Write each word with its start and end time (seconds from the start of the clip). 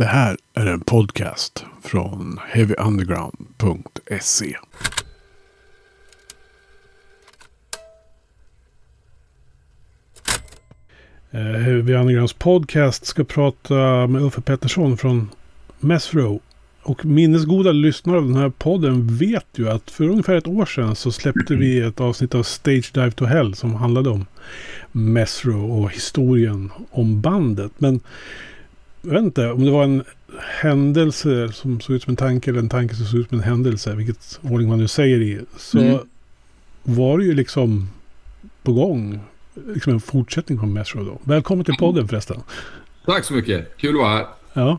Det 0.00 0.06
här 0.06 0.36
är 0.54 0.66
en 0.66 0.80
podcast 0.80 1.64
från 1.82 2.38
heavyunderground.se. 2.48 4.56
Eh, 11.30 11.40
Heavy 11.40 11.94
Undergrounds 11.94 12.32
podcast 12.32 13.06
ska 13.06 13.24
prata 13.24 14.06
med 14.06 14.22
Uffe 14.22 14.40
Pettersson 14.40 14.96
från 14.96 15.30
Mesro. 15.80 16.40
Och 16.82 17.04
minnesgoda 17.04 17.72
lyssnare 17.72 18.16
av 18.16 18.24
den 18.24 18.36
här 18.36 18.50
podden 18.50 19.16
vet 19.16 19.46
ju 19.54 19.68
att 19.68 19.90
för 19.90 20.04
ungefär 20.04 20.34
ett 20.34 20.48
år 20.48 20.66
sedan 20.66 20.96
så 20.96 21.12
släppte 21.12 21.54
vi 21.54 21.80
ett 21.80 22.00
avsnitt 22.00 22.34
av 22.34 22.42
Stage 22.42 22.90
Dive 22.94 23.10
to 23.10 23.24
Hell 23.24 23.54
som 23.54 23.74
handlade 23.74 24.10
om 24.10 24.26
Mesro 24.92 25.82
och 25.82 25.90
historien 25.90 26.70
om 26.90 27.20
bandet. 27.20 27.72
Men 27.78 28.00
jag 29.02 29.10
vet 29.10 29.22
inte 29.22 29.50
om 29.50 29.64
det 29.64 29.70
var 29.70 29.84
en 29.84 30.04
händelse 30.60 31.52
som 31.52 31.80
såg 31.80 31.96
ut 31.96 32.02
som 32.02 32.10
en 32.10 32.16
tanke 32.16 32.50
eller 32.50 32.60
en 32.60 32.68
tanke 32.68 32.94
som 32.94 33.06
såg 33.06 33.20
ut 33.20 33.28
som 33.28 33.38
en 33.38 33.44
händelse, 33.44 33.94
vilket 33.94 34.40
ordning 34.42 34.68
man 34.68 34.78
nu 34.78 34.88
säger 34.88 35.20
i, 35.20 35.40
så 35.58 35.78
Mm. 35.78 35.98
var 36.82 37.18
det 37.18 37.24
ju 37.24 37.34
liksom 37.34 37.88
på 38.62 38.72
gång, 38.72 39.20
liksom 39.74 39.92
en 39.92 40.00
fortsättning 40.00 40.58
på 40.58 40.66
Mesro 40.66 41.04
då. 41.04 41.18
Välkommen 41.24 41.64
till 41.64 41.74
podden 41.74 42.08
förresten. 42.08 42.40
Tack 43.06 43.24
så 43.24 43.34
mycket. 43.34 43.76
Kul 43.76 43.90
att 43.96 44.02
vara 44.02 44.10
här. 44.16 44.26
Ja. 44.52 44.78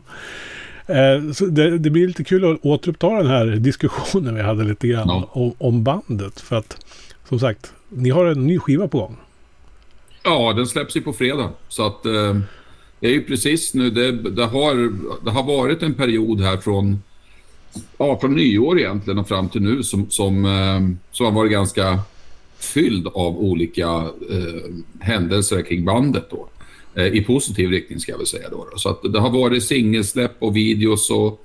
Eh, 0.86 1.22
det, 1.50 1.78
det 1.78 1.90
blir 1.90 2.06
lite 2.06 2.24
kul 2.24 2.52
att 2.52 2.58
återuppta 2.64 3.08
den 3.10 3.26
här 3.26 3.46
diskussionen 3.46 4.34
vi 4.34 4.42
hade 4.42 4.64
lite 4.64 4.88
grann 4.88 5.08
Ja. 5.08 5.28
om, 5.32 5.54
om 5.58 5.84
bandet. 5.84 6.40
För 6.40 6.56
att, 6.56 6.86
som 7.28 7.38
sagt, 7.40 7.72
ni 7.88 8.10
har 8.10 8.26
en 8.26 8.46
ny 8.46 8.58
skiva 8.58 8.88
på 8.88 8.98
gång. 8.98 9.16
Ja, 10.24 10.52
den 10.52 10.66
släpps 10.66 10.96
ju 10.96 11.00
på 11.00 11.12
fredag. 11.12 11.50
Så 11.68 11.86
att 11.86 12.06
eh, 12.06 12.38
är 13.06 13.12
ju 13.12 13.22
precis 13.22 13.74
nu. 13.74 13.90
Det, 13.90 14.12
det, 14.12 14.44
har, 14.44 14.92
det 15.24 15.30
har 15.30 15.42
varit 15.42 15.82
en 15.82 15.94
period 15.94 16.40
här 16.40 16.56
från, 16.56 17.02
ja, 17.98 18.18
från 18.20 18.34
nyår 18.34 18.78
egentligen 18.78 19.18
och 19.18 19.28
fram 19.28 19.48
till 19.48 19.62
nu 19.62 19.82
som, 19.82 20.10
som, 20.10 20.44
eh, 20.44 20.80
som 21.12 21.26
har 21.26 21.32
varit 21.32 21.52
ganska 21.52 22.00
fylld 22.58 23.06
av 23.06 23.38
olika 23.38 23.88
eh, 24.30 24.72
händelser 25.00 25.62
kring 25.62 25.84
bandet 25.84 26.30
då. 26.30 26.48
Eh, 26.94 27.06
I 27.06 27.24
positiv 27.24 27.70
riktning 27.70 28.00
ska 28.00 28.12
jag 28.12 28.18
väl 28.18 28.26
säga 28.26 28.48
då. 28.50 28.66
då. 28.72 28.78
Så 28.78 28.88
att 28.88 29.12
det 29.12 29.20
har 29.20 29.30
varit 29.30 29.64
singelsläpp 29.64 30.36
och 30.38 30.56
videos 30.56 31.10
och 31.10 31.44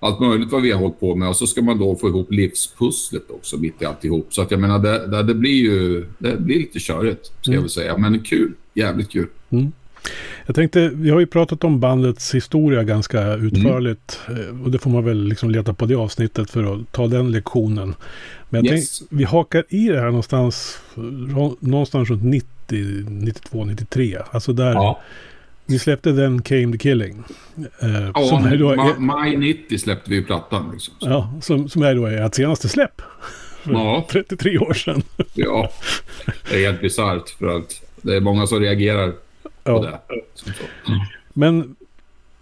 allt 0.00 0.20
möjligt 0.20 0.52
vad 0.52 0.62
vi 0.62 0.70
har 0.70 0.80
hållit 0.80 1.00
på 1.00 1.14
med. 1.14 1.28
Och 1.28 1.36
så 1.36 1.46
ska 1.46 1.62
man 1.62 1.78
då 1.78 1.96
få 1.96 2.08
ihop 2.08 2.32
livspusslet 2.32 3.30
också 3.30 3.56
mitt 3.56 3.82
i 3.82 3.84
alltihop. 3.84 4.34
Så 4.34 4.42
att 4.42 4.50
jag 4.50 4.60
menar, 4.60 4.78
det, 4.78 5.06
det, 5.06 5.22
det 5.22 5.34
blir 5.34 5.62
ju 5.62 6.06
det 6.18 6.36
blir 6.36 6.58
lite 6.58 6.78
körigt, 6.78 7.32
ska 7.40 7.52
jag 7.52 7.60
väl 7.60 7.70
säga. 7.70 7.98
Men 7.98 8.22
kul. 8.22 8.52
Jävligt 8.74 9.10
kul. 9.10 9.28
Jag 10.46 10.54
tänkte, 10.54 10.88
vi 10.94 11.10
har 11.10 11.20
ju 11.20 11.26
pratat 11.26 11.64
om 11.64 11.80
bandets 11.80 12.34
historia 12.34 12.82
ganska 12.82 13.34
utförligt. 13.34 14.20
eh, 14.28 14.62
Och 14.64 14.70
det 14.70 14.78
får 14.78 14.90
man 14.90 15.04
väl 15.04 15.24
liksom 15.24 15.50
leta 15.50 15.74
på 15.74 15.86
det 15.86 15.94
avsnittet 15.94 16.50
för 16.50 16.74
att 16.74 16.92
ta 16.92 17.06
den 17.06 17.30
lektionen. 17.30 17.94
Men 18.48 18.64
jag 18.64 18.74
Yes. 18.74 18.98
tänkte, 18.98 19.14
vi 19.16 19.24
hakar 19.24 19.64
i 19.68 19.88
det 19.88 19.98
här 20.00 20.06
någonstans, 20.06 20.78
någonstans 21.60 22.10
runt 22.10 22.22
90, 22.24 23.04
92, 23.08 23.64
93. 23.64 24.16
Alltså 24.30 24.52
där, 24.52 24.72
Ja, 24.72 25.00
ni 25.66 25.78
släppte 25.78 26.12
den 26.12 26.42
Came 26.42 26.72
the 26.72 26.78
Killing. 26.78 27.22
Eh, 27.82 28.10
ja 28.14 28.24
som, 28.28 28.44
är 28.44 28.56
då, 28.56 28.74
ma- 28.74 28.98
maj 28.98 29.36
90 29.36 29.78
släppte 29.78 30.10
vi 30.10 30.22
plattan. 30.22 30.70
Liksom. 30.72 30.94
Ja, 31.00 31.32
som, 31.42 31.68
som 31.68 31.82
är 31.82 31.94
då 31.94 32.06
ert 32.06 32.34
senaste 32.34 32.68
släpp. 32.68 33.02
För 33.62 33.72
Ja. 33.72 34.06
33 34.10 34.58
år 34.58 34.74
sedan. 34.74 35.02
ja, 35.34 35.70
det 36.50 36.56
är 36.56 36.66
helt 36.66 36.80
bisarrt 36.80 37.28
för 37.30 37.56
att 37.56 37.82
det 38.02 38.16
är 38.16 38.20
många 38.20 38.46
som 38.46 38.60
reagerar 38.60 39.12
Ja. 39.66 40.02
så. 40.34 40.64
Men 41.32 41.76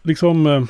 liksom, 0.02 0.46
eh, 0.46 0.64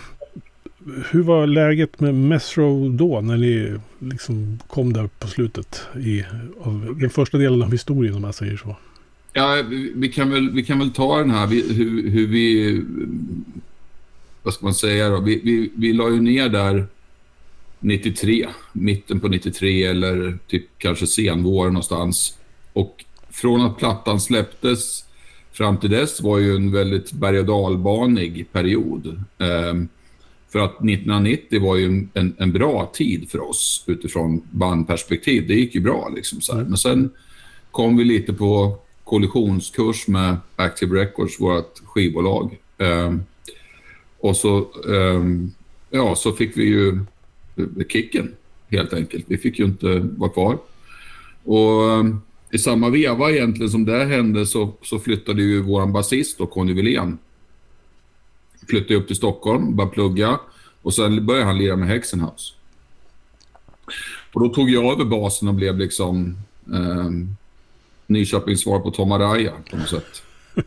hur 1.11 1.23
var 1.23 1.47
läget 1.47 2.01
med 2.01 2.15
Mesro 2.15 2.89
då 2.89 3.21
när 3.21 3.37
ni 3.37 3.79
liksom 3.99 4.59
kom 4.67 4.93
där 4.93 5.07
på 5.07 5.29
slutet 5.29 5.83
i 5.97 6.25
av 6.61 6.97
den 7.01 7.11
första 7.11 7.39
delen 7.39 7.63
av 7.63 7.73
historien 7.73 8.15
om 8.15 8.23
man 8.23 8.33
säger 8.33 8.57
så? 8.57 8.77
Ja, 9.33 9.63
vi, 9.95 10.09
kan 10.09 10.31
väl, 10.31 10.51
vi 10.51 10.65
kan 10.65 10.79
väl 10.79 10.93
ta 10.93 11.19
den 11.19 11.31
här, 11.31 11.47
vi, 11.47 11.75
hur, 11.75 12.11
hur 12.11 12.27
vi... 12.27 12.83
Vad 14.43 14.55
ska 14.55 14.65
man 14.67 14.75
säga 14.75 15.09
då? 15.09 15.21
Vi, 15.21 15.41
vi, 15.45 15.71
vi 15.77 15.93
la 15.93 16.11
ju 16.11 16.21
ner 16.21 16.49
där 16.49 16.87
93, 17.81 18.49
mitten 18.73 19.21
på 19.21 19.29
93 19.29 19.85
eller 19.85 20.39
typ 20.47 20.65
kanske 20.79 21.07
senvår 21.07 21.67
någonstans. 21.67 22.39
Och 22.73 23.05
från 23.31 23.61
att 23.61 23.79
plattan 23.79 24.21
släpptes 24.21 25.05
fram 25.55 25.77
till 25.77 25.91
dess 25.91 26.21
var 26.21 26.39
ju 26.39 26.57
en 26.57 26.73
väldigt 26.73 27.13
berg 27.13 27.39
och 27.39 27.45
dalbanig 27.45 28.53
period. 28.53 29.23
Ehm, 29.39 29.89
för 30.53 30.59
att 30.59 30.75
1990 30.75 31.63
var 31.63 31.77
ju 31.77 32.09
en, 32.15 32.35
en, 32.39 32.53
bra 32.53 32.91
tid 32.95 33.31
för 33.31 33.49
oss 33.49 33.85
utifrån 33.87 34.43
bandperspektiv. 34.51 35.49
Det 35.49 35.55
gick 35.55 35.75
ju 35.75 35.81
bra 35.81 36.09
liksom 36.17 36.41
så 36.41 36.57
här. 36.57 36.65
Men 36.65 36.77
sen 36.77 37.11
kom 37.71 37.97
vi 37.97 38.05
lite 38.05 38.33
på 38.33 38.79
kollisionskurs 39.05 40.09
med 40.09 40.37
Active 40.57 41.01
Records, 41.01 41.41
vårt 41.41 41.79
skivbolag. 41.85 42.59
Ehm, 42.79 43.23
och 44.19 44.37
så, 44.37 44.67
ehm, 44.95 45.53
ja, 45.91 46.17
så 46.17 46.33
fick 46.33 46.57
vi 46.57 46.65
ju 46.65 46.89
eh, 47.57 47.87
kicken, 47.89 48.35
helt 48.69 48.93
enkelt. 48.93 49.25
Vi 49.29 49.39
fick 49.39 49.59
ju 49.59 49.65
inte 49.65 49.99
vara 49.99 50.31
kvar. 50.31 50.59
Och 51.45 52.05
i 52.55 52.59
samma 52.59 52.91
veva 52.91 53.31
egentligen 53.31 53.71
som 53.71 53.85
det 53.85 54.05
hände 54.05 54.47
så, 54.47 54.73
så 54.83 54.99
flyttade 54.99 55.43
ju 55.43 55.63
vår 55.63 55.87
basist, 55.87 56.39
då, 56.39 56.47
Conny 56.47 56.73
Wilén, 56.73 57.19
flyttade 58.69 58.95
upp 58.95 59.07
till 59.07 59.17
Stockholm, 59.17 59.77
började 59.77 59.95
plugga 59.95 60.41
och 60.83 60.95
sen 60.95 61.27
började 61.27 61.47
han 61.47 61.59
lira 61.59 61.77
med 61.77 61.89
Hexenhouse. 61.89 62.55
Och 64.33 64.41
då 64.41 64.49
tog 64.49 64.71
jag 64.71 64.93
över 64.93 65.05
basen 65.05 65.49
och 65.49 65.55
blev 65.55 65.79
liksom 65.79 66.37
eh, 66.73 67.11
Nyköpings 68.07 68.61
svar 68.61 68.81
på 68.81 68.91
Tom 68.91 69.13
Araya 69.13 69.53
på 69.71 69.77
något 69.77 69.89
sätt. 69.89 70.23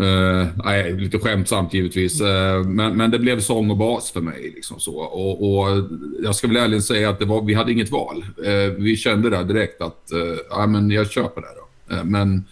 Uh, 0.00 0.46
nej, 0.64 0.92
lite 0.92 1.18
skämtsamt 1.18 1.74
givetvis. 1.74 2.20
uh, 2.20 2.62
men, 2.66 2.96
men 2.96 3.10
det 3.10 3.18
blev 3.18 3.40
sång 3.40 3.70
och 3.70 3.76
bas 3.76 4.10
för 4.10 4.20
mig. 4.20 4.52
Liksom 4.54 4.80
så. 4.80 4.94
Och, 4.96 5.58
och 5.58 5.84
jag 6.22 6.34
ska 6.34 6.48
väl 6.48 6.56
ärligt 6.56 6.84
säga 6.84 7.10
att 7.10 7.18
det 7.18 7.24
var, 7.24 7.42
vi 7.42 7.54
hade 7.54 7.72
inget 7.72 7.90
val. 7.90 8.24
Uh, 8.38 8.74
vi 8.78 8.96
kände 8.96 9.30
där 9.30 9.44
direkt 9.44 9.80
att 9.82 10.10
uh, 10.14 10.36
ja, 10.50 10.66
men 10.66 10.90
jag 10.90 11.10
köper 11.10 11.40
det. 11.40 11.48
Då. 11.56 12.04
Men 12.04 12.44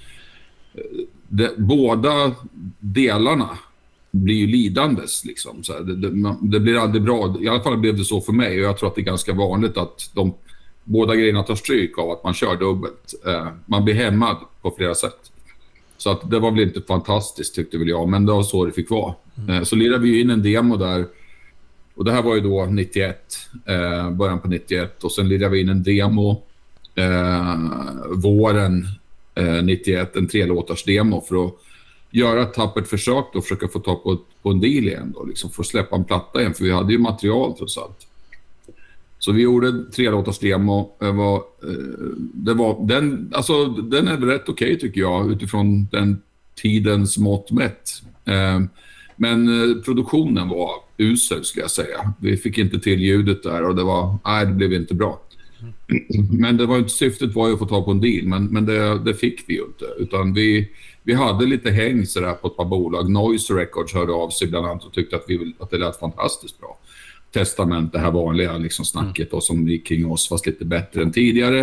det, 1.28 1.50
båda 1.56 2.34
delarna 2.80 3.58
blir 4.10 4.36
ju 4.36 4.46
lidandes. 4.46 5.24
Liksom. 5.24 5.62
Så 5.62 5.72
här, 5.72 5.80
det, 5.80 5.96
det, 5.96 6.10
man- 6.10 6.50
det 6.50 6.60
blir 6.60 6.76
aldrig 6.76 7.02
bra. 7.02 7.36
I 7.40 7.48
alla 7.48 7.62
fall 7.62 7.78
blev 7.78 7.96
det 7.96 8.04
så 8.04 8.20
för 8.20 8.32
mig. 8.32 8.58
Och 8.60 8.66
jag 8.66 8.78
tror 8.78 8.88
att 8.88 8.94
det 8.94 9.00
är 9.00 9.04
ganska 9.04 9.32
vanligt 9.32 9.76
att 9.76 10.10
de 10.14 10.34
båda 10.84 11.14
grejerna 11.16 11.42
tar 11.42 11.54
stryk 11.54 11.98
av 11.98 12.10
att 12.10 12.24
man 12.24 12.34
kör 12.34 12.56
dubbelt. 12.56 13.14
Man 13.66 13.84
blir 13.84 13.94
hämmad 13.94 14.36
på 14.62 14.74
flera 14.76 14.94
sätt. 14.94 15.31
Så 16.02 16.10
att 16.10 16.30
det 16.30 16.38
var 16.38 16.50
väl 16.50 16.60
inte 16.60 16.80
fantastiskt 16.80 17.54
tyckte 17.54 17.78
väl 17.78 17.88
jag, 17.88 18.08
men 18.08 18.26
det 18.26 18.32
var 18.32 18.42
så 18.42 18.64
det 18.64 18.72
fick 18.72 18.90
vara. 18.90 19.14
Eh, 19.48 19.62
så 19.62 19.76
lirade 19.76 20.02
vi 20.02 20.20
in 20.20 20.30
en 20.30 20.42
demo 20.42 20.76
där. 20.76 21.06
Och 21.94 22.04
det 22.04 22.12
här 22.12 22.22
var 22.22 22.34
ju 22.34 22.40
då 22.40 22.64
91, 22.64 23.38
eh, 23.66 24.10
början 24.10 24.40
på 24.40 24.48
91. 24.48 25.04
Och 25.04 25.12
sen 25.12 25.28
lirade 25.28 25.48
vi 25.48 25.60
in 25.60 25.68
en 25.68 25.82
demo 25.82 26.42
eh, 26.94 27.56
våren 28.10 28.86
eh, 29.34 29.62
91, 29.62 30.16
en 30.16 30.28
trelåtars 30.28 30.84
demo 30.84 31.20
för 31.20 31.46
att 31.46 31.54
göra 32.10 32.42
ett 32.42 32.54
tappert 32.54 32.88
försök 32.88 33.34
och 33.34 33.42
försöka 33.42 33.68
få 33.68 33.78
tag 33.78 34.02
på, 34.02 34.18
på 34.42 34.50
en 34.50 34.60
deal 34.60 34.88
igen 34.88 35.12
då, 35.14 35.24
liksom, 35.24 35.50
att 35.58 35.66
släppa 35.66 35.96
en 35.96 36.04
platta 36.04 36.40
igen, 36.40 36.54
för 36.54 36.64
vi 36.64 36.72
hade 36.72 36.92
ju 36.92 36.98
material 36.98 37.56
trots 37.56 37.78
allt. 37.78 38.06
Så 39.24 39.32
vi 39.32 39.42
gjorde 39.42 39.84
tre 39.84 40.10
låtars 40.10 40.38
demo. 40.38 40.96
Det 41.00 41.12
var, 41.12 41.36
eh, 41.36 42.08
det 42.34 42.54
var, 42.54 42.86
den, 42.88 43.32
alltså, 43.34 43.66
den 43.66 44.08
är 44.08 44.16
rätt 44.16 44.48
okej 44.48 44.78
tycker 44.78 45.00
jag 45.00 45.30
utifrån 45.32 45.86
den 45.92 46.22
tidens 46.62 47.18
mått 47.18 47.50
mätt. 47.50 47.90
Eh, 48.24 48.60
men 49.16 49.48
eh, 49.48 49.82
produktionen 49.84 50.48
var 50.48 50.70
usel 50.96 51.44
skulle 51.44 51.62
jag 51.62 51.70
säga. 51.70 52.14
Vi 52.20 52.36
fick 52.36 52.58
inte 52.58 52.78
till 52.80 53.00
ljudet 53.00 53.42
där 53.42 53.64
och 53.64 53.74
det 53.76 53.82
var, 53.84 54.18
nej 54.24 54.46
det 54.46 54.52
blev 54.52 54.72
inte 54.72 54.94
bra. 54.94 55.20
Men 56.30 56.56
det 56.56 56.66
var, 56.66 56.78
inte- 56.78 56.90
syftet 56.90 57.34
var 57.34 57.46
ju 57.48 57.52
att 57.52 57.58
få 57.58 57.66
tag 57.66 57.84
på 57.84 57.90
en 57.90 58.00
deal, 58.00 58.26
men, 58.26 58.44
men 58.44 58.66
det, 58.66 58.98
det 58.98 59.14
fick 59.14 59.44
vi 59.46 59.54
ju 59.54 59.64
inte. 59.64 59.84
Utan 59.98 60.32
vi, 60.34 60.68
vi 61.02 61.14
hade 61.14 61.46
lite 61.46 61.70
häng 61.70 62.06
sådär 62.06 62.32
på 62.32 62.46
ett 62.48 62.56
par 62.56 62.64
bolag. 62.64 63.10
Noise 63.10 63.54
Records 63.54 63.94
hörde 63.94 64.12
av 64.12 64.30
sig 64.30 64.48
bland 64.48 64.66
annat 64.66 64.84
och 64.84 64.92
tyckte 64.92 65.16
att, 65.16 65.24
vi, 65.28 65.54
att 65.58 65.70
det 65.70 65.78
lät 65.78 65.98
fantastiskt 65.98 66.60
bra. 66.60 66.78
Testament, 67.32 67.92
det 67.92 67.98
här 67.98 68.10
vanliga 68.10 68.56
liksom 68.56 68.84
snacket 68.84 69.30
då, 69.30 69.40
som 69.40 69.68
gick 69.68 69.86
kring 69.86 70.10
oss, 70.10 70.28
fast 70.28 70.46
lite 70.46 70.64
bättre 70.64 71.02
än 71.02 71.12
tidigare. 71.12 71.58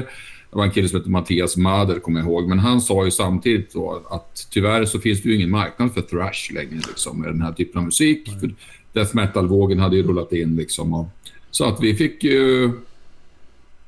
Det 0.52 0.58
var 0.58 0.64
en 0.64 0.72
kille 0.72 0.90
som 0.90 1.00
hette 1.00 1.10
Mattias 1.10 1.58
Mader, 1.58 2.00
kommer 2.00 2.20
jag 2.20 2.30
ihåg. 2.30 2.48
Men 2.48 2.60
han 2.60 2.82
sa 2.82 3.06
ju 3.06 3.12
samtidigt 3.12 3.74
då 3.74 4.02
att 4.10 4.48
tyvärr 4.52 4.86
så 4.86 5.00
finns 5.00 5.22
det 5.22 5.30
ju 5.30 5.36
ingen 5.36 5.50
marknad 5.50 5.94
för 5.94 6.02
thrash 6.02 6.54
längre, 6.54 6.82
liksom, 6.88 7.22
med 7.22 7.30
den 7.30 7.42
här 7.42 7.52
typen 7.52 7.80
av 7.80 7.86
musik. 7.86 8.30
För 8.40 8.56
death 8.94 9.16
metal-vågen 9.16 9.80
hade 9.80 9.96
ju 9.96 10.04
rullat 10.04 10.34
in. 10.34 10.56
Liksom, 10.56 10.94
och, 10.94 11.08
så 11.52 11.66
att 11.66 11.82
vi 11.82 11.96
fick 11.96 12.24
ju 12.24 12.72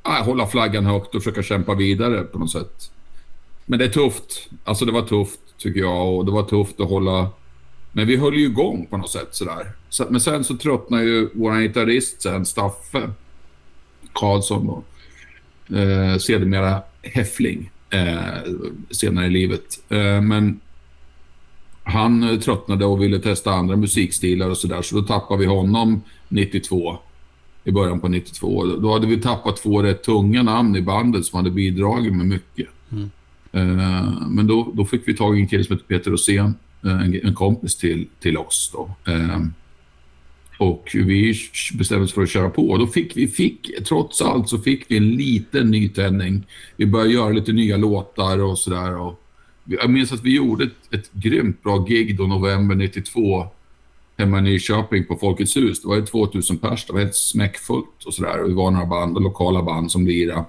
ja, 0.03 0.21
hålla 0.25 0.47
flaggan 0.47 0.85
högt 0.85 1.15
och 1.15 1.23
försöka 1.23 1.43
kämpa 1.43 1.75
vidare 1.75 2.23
på 2.23 2.39
något 2.39 2.51
sätt. 2.51 2.91
Men 3.65 3.79
det 3.79 3.85
är 3.85 3.89
tufft. 3.89 4.49
Alltså 4.63 4.85
det 4.85 4.91
var 4.91 5.01
tufft, 5.01 5.39
tycker 5.57 5.79
jag. 5.79 6.15
Och 6.15 6.25
det 6.25 6.31
var 6.31 6.43
tufft 6.43 6.79
att 6.79 6.89
hålla 6.89 7.29
Men 7.91 8.07
vi 8.07 8.17
höll 8.17 8.33
ju 8.33 8.45
igång 8.45 8.87
på 8.89 8.97
något 8.97 9.11
sätt 9.11 9.29
sådär. 9.31 9.71
Så, 9.89 10.05
men 10.09 10.21
sen 10.21 10.43
så 10.43 10.57
tröttnade 10.57 11.03
ju 11.03 11.29
vår 11.33 11.61
gitarrist 11.61 12.21
sen, 12.21 12.45
Staffe 12.45 13.09
Karlsson 14.13 14.67
då. 14.67 14.83
Eh, 15.77 16.17
sedermera 16.17 16.81
Häffling 17.01 17.71
eh, 17.89 18.51
senare 18.91 19.25
i 19.25 19.29
livet. 19.29 19.83
Eh, 19.89 20.21
men 20.21 20.59
han 21.83 22.39
tröttnade 22.39 22.85
och 22.85 23.01
ville 23.01 23.19
testa 23.19 23.51
andra 23.51 23.75
musikstilar 23.75 24.49
och 24.49 24.57
sådär. 24.57 24.81
Så 24.81 24.95
då 24.95 25.01
tappade 25.01 25.39
vi 25.39 25.45
honom 25.45 26.01
92. 26.27 26.97
I 27.63 27.71
början 27.71 27.99
på 27.99 28.07
92. 28.07 28.65
Då 28.65 28.93
hade 28.93 29.07
vi 29.07 29.21
tappat 29.21 29.57
två 29.57 29.83
rätt 29.83 30.03
tunga 30.03 30.43
namn 30.43 30.75
i 30.75 30.81
bandet 30.81 31.25
som 31.25 31.37
hade 31.37 31.51
bidragit 31.51 32.13
med 32.13 32.25
mycket. 32.25 32.67
Mm. 32.91 33.09
Eh, 33.51 34.29
men 34.29 34.47
då, 34.47 34.71
då 34.73 34.85
fick 34.85 35.07
vi 35.07 35.17
tag 35.17 35.37
i 35.37 35.41
en 35.41 35.47
kille 35.47 35.63
som 35.63 35.75
heter 35.75 35.87
Peter 35.87 36.11
Rosén. 36.11 36.55
En, 36.83 37.19
en 37.23 37.35
kompis 37.35 37.75
till, 37.75 38.07
till 38.19 38.37
oss. 38.37 38.71
Då. 38.73 39.11
Eh, 39.11 39.39
och 40.57 40.91
vi 40.93 41.35
bestämde 41.73 42.03
oss 42.05 42.13
för 42.13 42.21
att 42.21 42.29
köra 42.29 42.49
på. 42.49 42.69
Och 42.69 42.79
då 42.79 42.87
fick 42.87 43.17
vi, 43.17 43.27
fick, 43.27 43.85
trots 43.87 44.21
allt 44.21 44.49
så 44.49 44.57
fick 44.57 44.85
vi 44.87 44.97
en 44.97 45.09
liten 45.11 45.71
nytändning. 45.71 46.47
Vi 46.75 46.85
började 46.85 47.13
göra 47.13 47.29
lite 47.29 47.51
nya 47.51 47.77
låtar 47.77 48.39
och 48.39 48.59
sådär. 48.59 49.15
Jag 49.65 49.89
minns 49.89 50.11
att 50.11 50.23
vi 50.23 50.35
gjorde 50.35 50.63
ett, 50.63 50.93
ett 50.93 51.11
grymt 51.11 51.63
bra 51.63 51.77
gig 51.77 52.17
då 52.17 52.27
november 52.27 52.75
92 52.75 53.47
hemma 54.17 54.39
i 54.39 54.41
Nyköping 54.41 55.05
på 55.05 55.15
Folkets 55.15 55.57
hus. 55.57 55.81
Det 55.81 55.87
var 55.87 55.95
ju 55.95 56.05
2000 56.05 56.57
pers. 56.57 56.85
Det 56.85 56.93
var 56.93 56.99
helt 56.99 57.15
smäckfullt 57.15 58.03
och 58.05 58.13
sådär. 58.13 58.43
Vi 58.47 58.53
var 58.53 58.71
några 58.71 58.85
band, 58.85 59.23
lokala 59.23 59.63
band 59.63 59.91
som 59.91 60.07
lirade. 60.07 60.45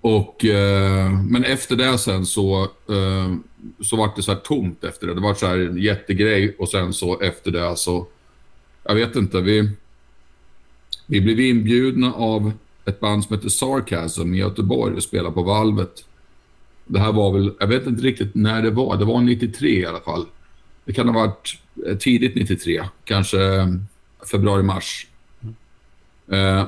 Och, 0.00 0.44
eh, 0.44 1.10
men 1.10 1.44
efter 1.44 1.76
det 1.76 1.98
sen 1.98 2.26
så, 2.26 2.62
eh, 2.62 3.34
så 3.80 3.96
var 3.96 4.12
det 4.16 4.22
så 4.22 4.32
här 4.32 4.40
tomt 4.40 4.84
efter 4.84 5.06
det. 5.06 5.14
Det 5.14 5.20
var 5.20 5.34
så 5.34 5.46
här 5.46 5.58
en 5.58 5.78
jättegrej 5.78 6.56
och 6.58 6.68
sen 6.68 6.92
så 6.92 7.20
efter 7.20 7.50
det 7.50 7.76
så, 7.76 8.06
jag 8.84 8.94
vet 8.94 9.16
inte, 9.16 9.40
vi, 9.40 9.70
vi 11.06 11.20
blev 11.20 11.40
inbjudna 11.40 12.12
av 12.12 12.52
ett 12.84 13.00
band 13.00 13.24
som 13.24 13.36
heter 13.36 13.48
Sarcasm 13.48 14.34
i 14.34 14.38
Göteborg 14.38 14.94
och 14.94 15.02
spelade 15.02 15.34
på 15.34 15.42
Valvet. 15.42 16.04
Det 16.86 17.00
här 17.00 17.12
var 17.12 17.32
väl, 17.32 17.54
jag 17.60 17.66
vet 17.66 17.86
inte 17.86 18.02
riktigt 18.02 18.34
när 18.34 18.62
det 18.62 18.70
var, 18.70 18.96
det 18.96 19.04
var 19.04 19.20
93 19.20 19.68
i 19.68 19.86
alla 19.86 20.00
fall. 20.00 20.26
Det 20.84 20.92
kan 20.92 21.08
ha 21.08 21.26
varit 21.26 21.58
eh, 21.86 21.96
tidigt 21.96 22.34
93, 22.34 22.82
kanske 23.04 23.44
eh, 23.44 23.66
februari-mars 24.30 25.06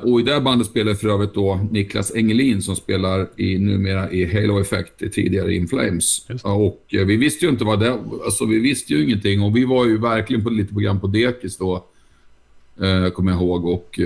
och 0.02 0.20
i 0.20 0.22
det 0.22 0.40
bandet 0.40 0.66
spelar 0.66 0.94
för 0.94 1.08
övrigt 1.08 1.34
då 1.34 1.68
Niklas 1.70 2.16
Engelin 2.16 2.62
som 2.62 2.76
spelar 2.76 3.28
i, 3.36 3.58
numera 3.58 4.10
i 4.12 4.34
Halo 4.34 4.60
Effect, 4.60 4.98
tidigare 5.12 5.54
In 5.54 5.68
Flames. 5.68 6.26
Och 6.42 6.84
uh, 6.94 7.04
vi 7.04 7.16
visste 7.16 7.44
ju 7.44 7.50
inte 7.50 7.64
vad 7.64 7.80
det... 7.80 7.98
Alltså 8.24 8.44
vi 8.44 8.58
visste 8.58 8.94
ju 8.94 9.04
ingenting 9.04 9.42
och 9.42 9.56
vi 9.56 9.64
var 9.64 9.86
ju 9.86 9.98
verkligen 9.98 10.44
på, 10.44 10.50
lite 10.50 10.72
program 10.72 11.00
på 11.00 11.06
dekis 11.06 11.56
då. 11.56 11.86
Uh, 12.82 13.10
kommer 13.10 13.32
jag 13.32 13.40
ihåg. 13.40 13.64
Och 13.64 14.00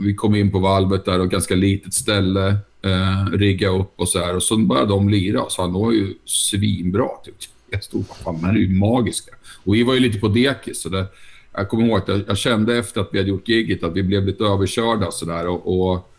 vi 0.00 0.14
kom 0.14 0.34
in 0.34 0.50
på 0.50 0.58
valvet 0.58 1.04
där 1.04 1.20
och 1.20 1.30
ganska 1.30 1.54
litet 1.54 1.94
ställe. 1.94 2.48
Uh, 2.86 3.32
rigga 3.32 3.68
upp 3.68 3.92
och 3.96 4.08
så 4.08 4.18
här. 4.18 4.36
Och 4.36 4.42
så 4.42 4.56
började 4.56 4.88
de 4.88 5.08
lira. 5.08 5.44
Så 5.48 5.62
han 5.62 5.72
var 5.72 5.92
ju 5.92 6.14
svinbra 6.24 7.08
tyckte 7.24 7.44
jag. 7.70 7.78
Jag 7.78 7.84
stod, 7.84 8.06
fan, 8.06 8.34
de 8.34 8.44
här 8.44 8.54
är 8.54 8.58
ju 8.58 8.74
magiska. 8.74 9.34
Och 9.64 9.74
vi 9.74 9.82
var 9.82 9.94
ju 9.94 10.00
lite 10.00 10.18
på 10.18 10.28
dekis. 10.28 10.80
Så 10.80 10.88
det, 10.88 11.06
jag 11.56 11.68
kommer 11.68 11.86
ihåg 11.86 11.98
att 11.98 12.08
jag, 12.08 12.22
jag, 12.26 12.38
kände 12.38 12.78
efter 12.78 13.00
att 13.00 13.08
vi 13.12 13.18
hade 13.18 13.30
gjort 13.30 13.48
giget 13.48 13.84
att 13.84 13.92
vi 13.92 14.02
blev 14.02 14.26
lite 14.26 14.44
överkörda 14.44 15.10
sådär. 15.10 15.46
Och, 15.46 15.90
och 15.90 16.10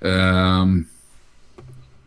ehm, 0.00 0.84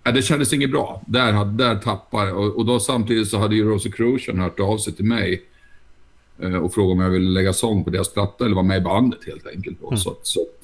det 0.04 0.22
kändes 0.22 0.54
inget 0.54 0.72
bra. 0.72 1.02
Där, 1.08 1.46
där 1.46 1.76
tappade 1.76 2.32
och, 2.32 2.56
och 2.56 2.66
då 2.66 2.80
samtidigt 2.80 3.28
så 3.28 3.38
hade 3.38 3.56
ju 3.56 3.70
Rosie 3.70 3.92
Crucian 3.92 4.40
hört 4.40 4.60
av 4.60 4.78
sig 4.78 4.94
till 4.94 5.06
mig 5.06 5.42
eh, 6.40 6.56
och 6.56 6.74
frågade 6.74 6.94
om 6.94 7.00
jag 7.00 7.10
ville 7.10 7.30
lägga 7.30 7.54
sång 7.54 7.84
på 7.84 7.90
deras 7.90 8.14
platta 8.14 8.46
eller 8.46 8.56
vara 8.56 8.66
med 8.66 8.78
i 8.78 8.82
bandet 8.82 9.20
helt 9.28 9.48
enkelt. 9.48 9.82
Mm. 9.82 9.98
Så, 9.98 10.18
så 10.24 10.42
att, 10.42 10.64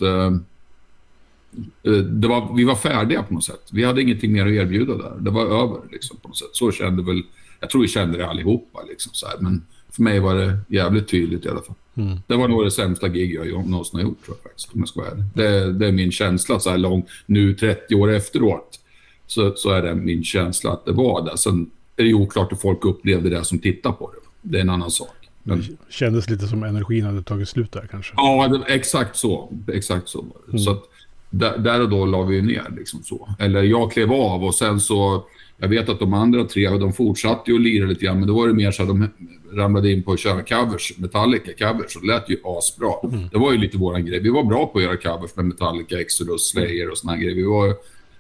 det 2.21 2.27
var, 2.27 2.56
vi 2.56 2.63
var 2.63 2.75
färdiga 2.75 3.24
på 3.24 3.33
något 3.33 3.44
sätt. 3.44 3.69
Vi 3.71 3.83
hade 3.83 4.01
ingenting 4.01 4.31
mer 4.31 4.45
att 4.45 4.51
erbjuda 4.51 4.98
där. 4.98 5.13
Det 5.19 5.31
var 5.31 5.45
över 5.45 5.80
liksom, 5.91 6.18
på 6.18 6.27
något 6.27 6.38
sätt. 6.38 6.50
Så 6.51 6.71
kände 6.71 7.03
väl... 7.03 7.24
Jag 7.59 7.69
tror 7.69 7.81
vi 7.81 7.88
kände 7.88 8.18
det 8.18 8.27
allihopa. 8.27 8.80
Liksom, 8.89 9.13
så 9.13 9.27
här. 9.27 9.38
Men 9.39 9.65
för 9.91 10.03
mig 10.03 10.19
var 10.19 10.36
det 10.36 10.59
jävligt 10.68 11.07
tydligt 11.07 11.45
i 11.45 11.50
alla 11.50 11.62
fall. 11.62 11.75
Mm. 11.95 12.18
Det 12.27 12.36
var 12.36 12.47
nog 12.47 12.63
det 12.63 12.71
sämsta 12.71 13.07
gig 13.07 13.36
jag 13.36 13.69
någonsin 13.69 14.00
har 14.00 14.07
gjort, 14.07 14.25
tror 14.25 14.38
jag 14.38 14.44
faktiskt, 14.44 14.74
om 14.74 14.80
jag 14.80 14.89
ska 14.89 15.01
vara 15.01 15.12
ärlig. 15.12 15.24
Det, 15.33 15.74
det 15.74 15.88
är 15.88 15.92
min 15.92 16.12
känsla 16.12 16.59
så 16.59 16.69
här 16.69 16.77
lång, 16.77 17.06
nu 17.25 17.53
30 17.53 17.95
år 17.95 18.12
efteråt. 18.12 18.80
Så, 19.27 19.53
så 19.56 19.69
är 19.69 19.81
det 19.81 19.95
min 19.95 20.24
känsla 20.24 20.71
att 20.71 20.86
det 20.86 20.92
var 20.92 21.25
det. 21.25 21.38
Sen 21.38 21.69
är 21.95 22.03
det 22.03 22.09
ju 22.09 22.13
oklart 22.13 22.51
hur 22.51 22.57
folk 22.57 22.86
upplevde 22.86 23.30
det 23.30 23.44
som 23.44 23.59
tittar 23.59 23.92
på 23.92 24.12
det. 24.12 24.50
Det 24.50 24.57
är 24.57 24.62
en 24.62 24.69
annan 24.69 24.92
sak. 24.92 25.15
Men... 25.44 25.59
Det 25.59 25.94
kändes 25.94 26.30
lite 26.30 26.47
som 26.47 26.63
energin 26.63 27.06
hade 27.06 27.24
tagit 27.24 27.50
slut 27.50 27.71
där 27.71 27.88
kanske? 27.92 28.13
Ja, 28.18 28.48
det, 28.48 28.74
exakt 28.74 29.15
så. 29.15 29.53
Exakt 29.74 30.09
så. 30.09 30.25
Mm. 30.48 30.59
Så 30.59 30.71
att, 30.71 30.83
där, 31.30 31.57
där, 31.57 31.81
och 31.81 31.89
då 31.89 32.06
la 32.06 32.24
vi 32.24 32.41
ner 32.41 32.74
liksom 32.77 33.03
så. 33.03 33.30
Eller 33.39 33.63
jag 33.63 33.91
klev 33.91 34.12
av 34.12 34.44
och 34.44 34.56
sen 34.56 34.80
så 34.80 35.25
jag 35.57 35.67
vet 35.67 35.89
att 35.89 35.99
de 35.99 36.13
andra 36.13 36.43
tre, 36.43 36.69
de 36.69 36.93
fortsatte 36.93 37.51
ju 37.51 37.57
att 37.57 37.63
lira 37.63 37.85
lite 37.85 38.05
grann, 38.05 38.19
men 38.19 38.27
då 38.27 38.35
var 38.35 38.47
det 38.47 38.53
mer 38.53 38.71
så 38.71 38.81
att 38.81 38.87
de 38.87 39.07
ramlade 39.51 39.91
in 39.91 40.03
på 40.03 40.11
att 40.11 40.19
köra 40.19 40.43
covers, 40.43 40.93
Metallica-covers, 40.97 41.95
och 41.95 42.01
det 42.01 42.07
lät 42.07 42.29
ju 42.29 42.37
asbra. 42.43 42.93
Mm. 43.03 43.27
Det 43.31 43.37
var 43.37 43.51
ju 43.51 43.57
lite 43.57 43.77
våran 43.77 44.05
grej. 44.05 44.19
Vi 44.19 44.29
var 44.29 44.43
bra 44.43 44.67
på 44.67 44.77
att 44.77 44.83
göra 44.83 44.97
covers 44.97 45.35
med 45.35 45.45
Metallica, 45.45 46.01
Exodus, 46.01 46.49
Slayer 46.49 46.91
och 46.91 46.97
såna 46.97 47.17
grejer. 47.17 47.35
Vi 47.35 47.43
var, 47.43 47.75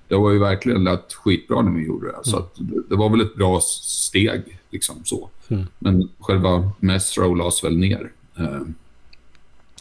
det 0.07 0.15
var 0.15 0.31
ju 0.31 0.39
verkligen 0.39 0.83
lät 0.83 1.13
skitbra 1.13 1.61
när 1.61 1.71
vi 1.71 1.85
gjorde 1.85 2.07
det. 2.07 2.17
Så 2.23 2.37
mm. 2.37 2.45
att, 2.45 2.89
det 2.89 2.95
var 2.95 3.09
väl 3.09 3.21
ett 3.21 3.35
bra 3.35 3.59
steg, 3.61 4.41
liksom 4.69 4.95
så. 5.03 5.29
Mm. 5.47 5.63
Men 5.79 6.09
själva 6.19 6.71
Mestro 6.79 7.33
lades 7.33 7.63
väl 7.63 7.77
ner. 7.77 8.11
Eh, 8.37 8.61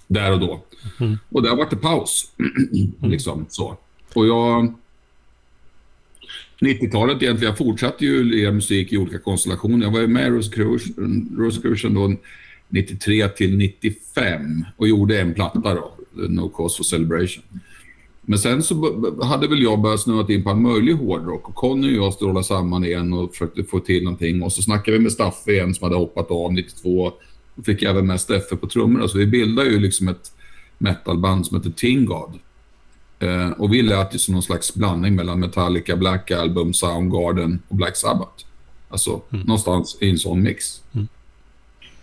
där 0.07 0.33
och 0.33 0.41
då. 0.41 0.61
Mm. 1.01 1.19
Och 1.29 1.43
där 1.43 1.57
var 1.57 1.67
det 1.71 1.77
paus. 1.77 2.33
liksom 3.03 3.47
så. 3.49 3.77
Och 4.15 4.27
jag 4.27 4.75
90-talet 6.61 7.23
egentligen. 7.23 7.51
Jag 7.51 7.59
fortsatte 7.59 8.05
ju 8.05 8.25
lira 8.25 8.53
musik 8.53 8.93
i 8.93 8.99
olika 8.99 9.19
konstellationer. 9.19 9.87
Jag 9.87 9.93
var 9.93 10.01
ju 10.01 10.07
med 10.07 10.27
i 10.27 10.31
Rosicrucian 11.37 11.95
då 11.95 12.15
93 12.69 13.29
till 13.29 13.57
95 13.57 14.65
och 14.77 14.89
gjorde 14.89 15.21
en 15.21 15.35
platta 15.35 15.75
då, 15.75 15.97
No 16.13 16.49
Cause 16.49 16.77
for 16.77 16.85
Celebration. 16.85 17.45
Men 18.27 18.39
sen 18.39 18.63
så 18.63 19.05
hade 19.23 19.49
väl 19.49 19.63
jag 19.63 19.81
börjat 19.81 20.01
snöat 20.01 20.31
in 20.31 20.45
på 20.45 20.51
en 20.51 20.63
möjlig 20.63 20.93
hårdrock 20.93 21.49
och 21.49 21.55
Conny 21.55 21.99
och 21.99 22.05
jag 22.05 22.15
strålade 22.15 22.45
samman 22.45 22.85
igen 22.85 23.13
och 23.13 23.31
försökte 23.31 23.65
få 23.65 23.81
till 23.81 24.05
någonting. 24.05 24.43
Och 24.43 24.53
så 24.53 24.63
snackade 24.63 24.97
vi 24.97 25.03
med 25.03 25.13
Staffe 25.13 25.53
igen 25.53 25.75
som 25.75 25.85
hade 25.85 25.97
hoppat 25.97 26.31
av 26.31 26.53
92. 26.53 27.13
Och 27.55 27.65
fick 27.67 27.83
även 27.83 28.07
med 28.07 28.21
Steffe 28.21 28.57
på 28.57 28.67
trummorna. 28.67 29.09
Så 29.09 29.19
vi 29.19 29.27
bildade 29.27 29.71
ju 29.71 29.79
liksom 29.79 30.09
ett 30.09 30.33
metalband 30.79 31.47
som 31.47 31.57
heter 31.57 31.71
Tingod. 31.71 32.39
Eh, 33.19 33.51
och 33.51 33.73
vi 33.73 33.83
lät 33.83 34.15
ju 34.15 34.19
som 34.19 34.35
någon 34.35 34.43
slags 34.43 34.75
blandning 34.75 35.15
mellan 35.15 35.41
Metallica, 35.41 35.97
Black 35.97 36.31
Album, 36.31 36.75
Soundgarden 36.75 37.63
och 37.69 37.77
Black 37.77 37.97
Sabbath. 37.97 38.45
Alltså 38.89 39.23
mm. 39.31 39.47
någonstans 39.47 39.97
i 40.01 40.11
en 40.11 40.19
sån 40.19 40.43
mix. 40.43 40.83
Mm. 40.93 41.09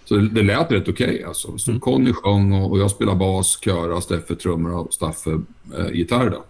Så 0.06 0.16
det, 0.16 0.30
det 0.30 0.44
lät 0.44 0.72
rätt 0.72 0.88
okej. 0.88 1.14
Okay, 1.14 1.24
alltså. 1.24 1.58
Så 1.58 1.72
mm. 1.72 1.82
Conny 1.82 2.14
sjöng 2.14 2.52
och, 2.52 2.72
och, 2.72 2.80
jag 2.80 2.92
spelade 2.92 3.18
bas, 3.18 3.60
köra, 3.64 4.02
Steffe 4.02 4.36
trummor 4.36 4.72
och 4.72 4.94
Staffe 4.94 5.42
eh, 5.78 5.92
gitarr. 5.94 6.30
Då. 6.30 6.44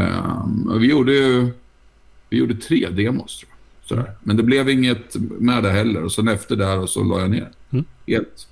Um, 0.00 0.78
vi 0.80 0.86
gjorde 0.86 1.12
ju 1.12 1.50
vi 2.30 2.36
gjorde 2.36 2.54
tre 2.54 2.88
demos, 2.90 3.38
tror. 3.38 3.50
Sådär. 3.84 4.12
Men 4.22 4.36
det 4.36 4.42
blev 4.42 4.68
inget 4.68 5.16
med 5.18 5.62
det 5.62 5.70
heller. 5.70 6.04
Och 6.04 6.12
sen 6.12 6.28
efter 6.28 6.56
där 6.56 6.78
och 6.78 6.88
så 6.88 7.04
la 7.04 7.20
jag 7.20 7.30
ner. 7.30 7.50
Mm. 7.70 7.84
Helt. 8.06 8.48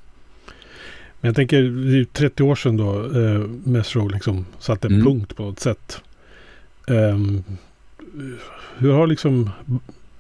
Men 1.20 1.28
jag 1.28 1.36
tänker, 1.36 1.62
det 1.62 1.98
är 1.98 2.04
30 2.04 2.42
år 2.42 2.54
sedan 2.54 2.76
då 2.76 3.20
eh, 3.20 3.40
Mesro 3.64 4.08
liksom 4.08 4.46
satte 4.58 4.88
mm. 4.88 5.04
punkt 5.04 5.36
på 5.36 5.42
något 5.42 5.60
sätt. 5.60 6.00
Um, 6.86 7.44
hur 8.78 8.92
har 8.92 9.06
liksom 9.06 9.50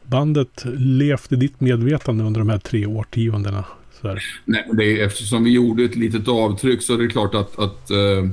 bandet 0.02 0.64
levt 0.76 1.32
i 1.32 1.36
ditt 1.36 1.60
medvetande 1.60 2.24
under 2.24 2.40
de 2.40 2.48
här 2.48 2.58
tre 2.58 2.86
årtiondena? 2.86 3.64
Nej, 4.44 4.68
det 4.72 5.00
är, 5.00 5.06
eftersom 5.06 5.44
vi 5.44 5.50
gjorde 5.50 5.84
ett 5.84 5.96
litet 5.96 6.28
avtryck 6.28 6.82
så 6.82 6.94
är 6.94 6.98
det 6.98 7.08
klart 7.08 7.34
att, 7.34 7.58
att, 7.58 7.90
uh, 7.90 8.30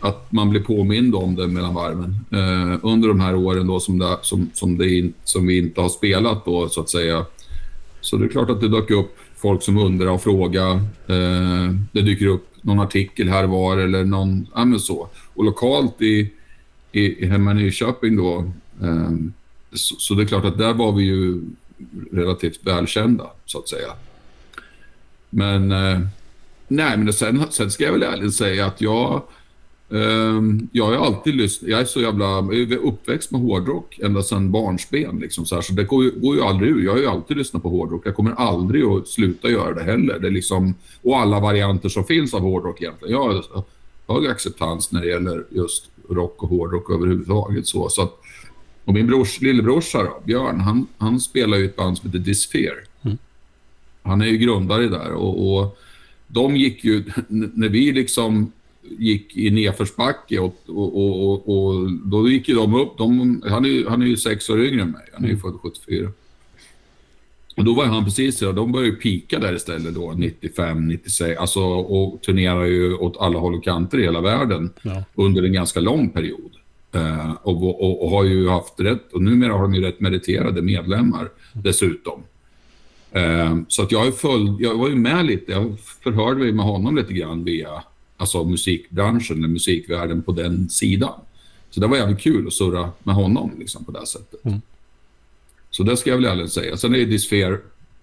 att 0.00 0.32
man 0.32 0.50
blir 0.50 0.60
påmind 0.60 1.14
om 1.14 1.34
det 1.34 1.46
mellan 1.46 1.74
varven. 1.74 2.16
Uh, 2.32 2.78
under 2.82 3.08
de 3.08 3.20
här 3.20 3.34
åren 3.34 3.66
då 3.66 3.80
som, 3.80 3.98
det, 3.98 4.18
som, 4.22 4.50
som, 4.54 4.78
det, 4.78 5.10
som 5.24 5.46
vi 5.46 5.58
inte 5.58 5.80
har 5.80 5.88
spelat 5.88 6.44
då, 6.44 6.68
så 6.68 6.80
att 6.80 6.90
säga. 6.90 7.24
Så 8.00 8.16
det 8.16 8.24
är 8.24 8.28
klart 8.28 8.50
att 8.50 8.60
det 8.60 8.68
dök 8.68 8.90
upp 8.90 9.16
folk 9.40 9.62
som 9.62 9.78
undrar 9.78 10.06
och 10.06 10.22
frågar. 10.22 10.74
Eh, 11.06 11.74
det 11.92 12.02
dyker 12.02 12.26
upp 12.26 12.46
någon 12.62 12.80
artikel 12.80 13.28
här 13.28 13.44
var 13.44 13.76
eller 13.76 14.04
någon, 14.04 14.46
ja 14.54 14.64
men 14.64 14.80
så. 14.80 15.08
Och 15.34 15.44
lokalt 15.44 16.02
i, 16.02 16.32
i, 16.92 17.26
hemma 17.26 17.50
i 17.50 17.54
Nyköping 17.54 18.16
då, 18.16 18.52
eh, 18.82 19.10
så, 19.72 19.94
så, 19.98 20.14
det 20.14 20.22
är 20.22 20.26
klart 20.26 20.44
att 20.44 20.58
där 20.58 20.74
var 20.74 20.92
vi 20.92 21.04
ju 21.04 21.42
relativt 22.12 22.66
välkända, 22.66 23.26
så 23.44 23.58
att 23.58 23.68
säga. 23.68 23.88
Men, 25.30 25.72
eh, 25.72 26.00
nej, 26.68 26.96
men 26.96 27.12
sen, 27.12 27.44
sen 27.50 27.70
ska 27.70 27.84
jag 27.84 27.92
väl 27.92 28.02
ärligt 28.02 28.34
säga 28.34 28.66
att 28.66 28.80
jag, 28.80 29.22
jag 30.72 30.84
har 30.84 30.92
alltid 30.92 31.34
lyssnat. 31.34 31.70
Jag 31.70 31.80
är 31.80 31.84
så 31.84 32.00
jävla 32.00 32.24
jag 32.24 32.54
är 32.54 32.76
uppväxt 32.76 33.30
med 33.30 33.40
hårdrock 33.40 33.98
ända 33.98 34.22
sedan 34.22 34.50
barnsben. 34.50 35.18
Liksom, 35.18 35.46
så, 35.46 35.62
så 35.62 35.72
det 35.72 35.84
går 35.84 36.04
ju, 36.04 36.10
går 36.10 36.36
ju 36.36 36.42
aldrig 36.42 36.70
ur. 36.70 36.84
Jag 36.84 36.92
har 36.92 36.98
ju 36.98 37.06
alltid 37.06 37.36
lyssnat 37.36 37.62
på 37.62 37.68
hårdrock. 37.68 38.06
Jag 38.06 38.14
kommer 38.16 38.32
aldrig 38.32 38.84
att 38.84 39.08
sluta 39.08 39.48
göra 39.48 39.74
det 39.74 39.82
heller. 39.82 40.18
Det 40.18 40.26
är 40.26 40.30
liksom, 40.30 40.74
och 41.02 41.18
alla 41.18 41.40
varianter 41.40 41.88
som 41.88 42.04
finns 42.04 42.34
av 42.34 42.40
hårdrock 42.40 42.82
egentligen. 42.82 43.14
Jag 43.14 43.24
har 43.24 43.64
hög 44.14 44.26
acceptans 44.26 44.92
när 44.92 45.00
det 45.00 45.08
gäller 45.08 45.44
just 45.50 45.90
rock 46.08 46.42
och 46.42 46.48
hårdrock 46.48 46.90
överhuvudtaget. 46.90 47.66
Så, 47.66 47.88
så 47.88 48.02
att, 48.02 48.14
och 48.84 48.94
min 48.94 49.06
brors, 49.06 49.40
lillebrorsa 49.40 50.02
då, 50.02 50.22
Björn, 50.24 50.60
han, 50.60 50.86
han 50.98 51.20
spelar 51.20 51.58
ju 51.58 51.64
ett 51.64 51.76
band 51.76 51.98
som 51.98 52.06
heter 52.06 52.18
Dysphere. 52.18 52.78
Mm. 53.02 53.18
Han 54.02 54.20
är 54.20 54.26
ju 54.26 54.38
grundare 54.38 54.88
där 54.88 55.12
och, 55.12 55.56
och 55.56 55.78
de 56.26 56.56
gick 56.56 56.84
ju, 56.84 57.04
när 57.28 57.68
vi 57.68 57.92
liksom 57.92 58.52
gick 58.98 59.36
i 59.36 59.50
nedförsbacke 59.50 60.38
och, 60.38 60.56
och, 60.66 60.96
och, 60.96 61.48
och, 61.48 61.92
då 61.92 62.28
gick 62.28 62.48
ju 62.48 62.54
de 62.54 62.74
upp. 62.74 62.98
De, 62.98 63.42
han, 63.48 63.64
är, 63.64 63.88
han 63.90 64.02
är 64.02 64.06
ju 64.06 64.16
sex 64.16 64.50
år 64.50 64.64
yngre 64.64 64.82
än 64.82 64.90
mig. 64.90 65.04
Han 65.12 65.24
är 65.24 65.28
ju 65.28 65.34
mm. 65.34 65.42
född 65.42 65.60
74. 65.62 66.12
Och 67.56 67.64
då 67.64 67.74
var 67.74 67.84
han 67.84 68.04
precis 68.04 68.38
så, 68.38 68.52
de 68.52 68.72
började 68.72 68.90
ju 68.90 68.96
pika 68.96 69.38
där 69.38 69.54
istället 69.54 69.94
då, 69.94 70.12
95, 70.12 70.88
96. 70.88 71.40
Alltså, 71.40 71.60
och 71.60 72.22
turnerade 72.22 72.68
ju 72.68 72.94
åt 72.94 73.16
alla 73.20 73.38
håll 73.38 73.54
och 73.54 73.64
kanter 73.64 73.98
i 73.98 74.02
hela 74.02 74.20
världen 74.20 74.72
ja. 74.82 75.04
under 75.14 75.42
en 75.42 75.52
ganska 75.52 75.80
lång 75.80 76.10
period. 76.10 76.50
Uh, 76.96 77.32
och, 77.42 77.82
och, 77.82 78.04
och, 78.04 78.10
har 78.10 78.24
ju 78.24 78.48
haft 78.48 78.80
rätt, 78.80 79.12
och 79.12 79.22
numera 79.22 79.52
har 79.52 79.62
de 79.62 79.74
ju 79.74 79.80
rätt 79.80 80.00
meriterade 80.00 80.62
medlemmar 80.62 81.28
dessutom. 81.52 82.22
Uh, 83.16 83.62
så 83.68 83.82
att 83.82 83.92
jag, 83.92 83.98
har 84.04 84.10
följt, 84.10 84.60
jag 84.60 84.78
var 84.78 84.88
ju 84.88 84.94
med 84.94 85.26
lite, 85.26 85.52
jag 85.52 85.80
förhörde 85.80 86.40
mig 86.40 86.52
med 86.52 86.64
honom 86.64 86.96
lite 86.96 87.12
grann 87.12 87.44
via 87.44 87.82
alltså 88.20 88.44
musikbranschen 88.44 89.38
eller 89.38 89.48
musikvärlden 89.48 90.22
på 90.22 90.32
den 90.32 90.68
sidan. 90.68 91.20
Så 91.70 91.80
det 91.80 91.86
var 91.86 91.96
jävligt 91.96 92.20
kul 92.20 92.46
att 92.46 92.52
surra 92.52 92.90
med 93.02 93.14
honom 93.14 93.52
liksom, 93.58 93.84
på 93.84 93.92
det 93.92 94.06
sättet. 94.06 94.44
Mm. 94.44 94.60
Så 95.70 95.82
det 95.82 95.96
ska 95.96 96.10
jag 96.10 96.16
väl 96.16 96.26
ärligt 96.26 96.52
säga. 96.52 96.76
Sen 96.76 96.94
är 96.94 96.98
det 96.98 97.04
Disfear, 97.04 97.60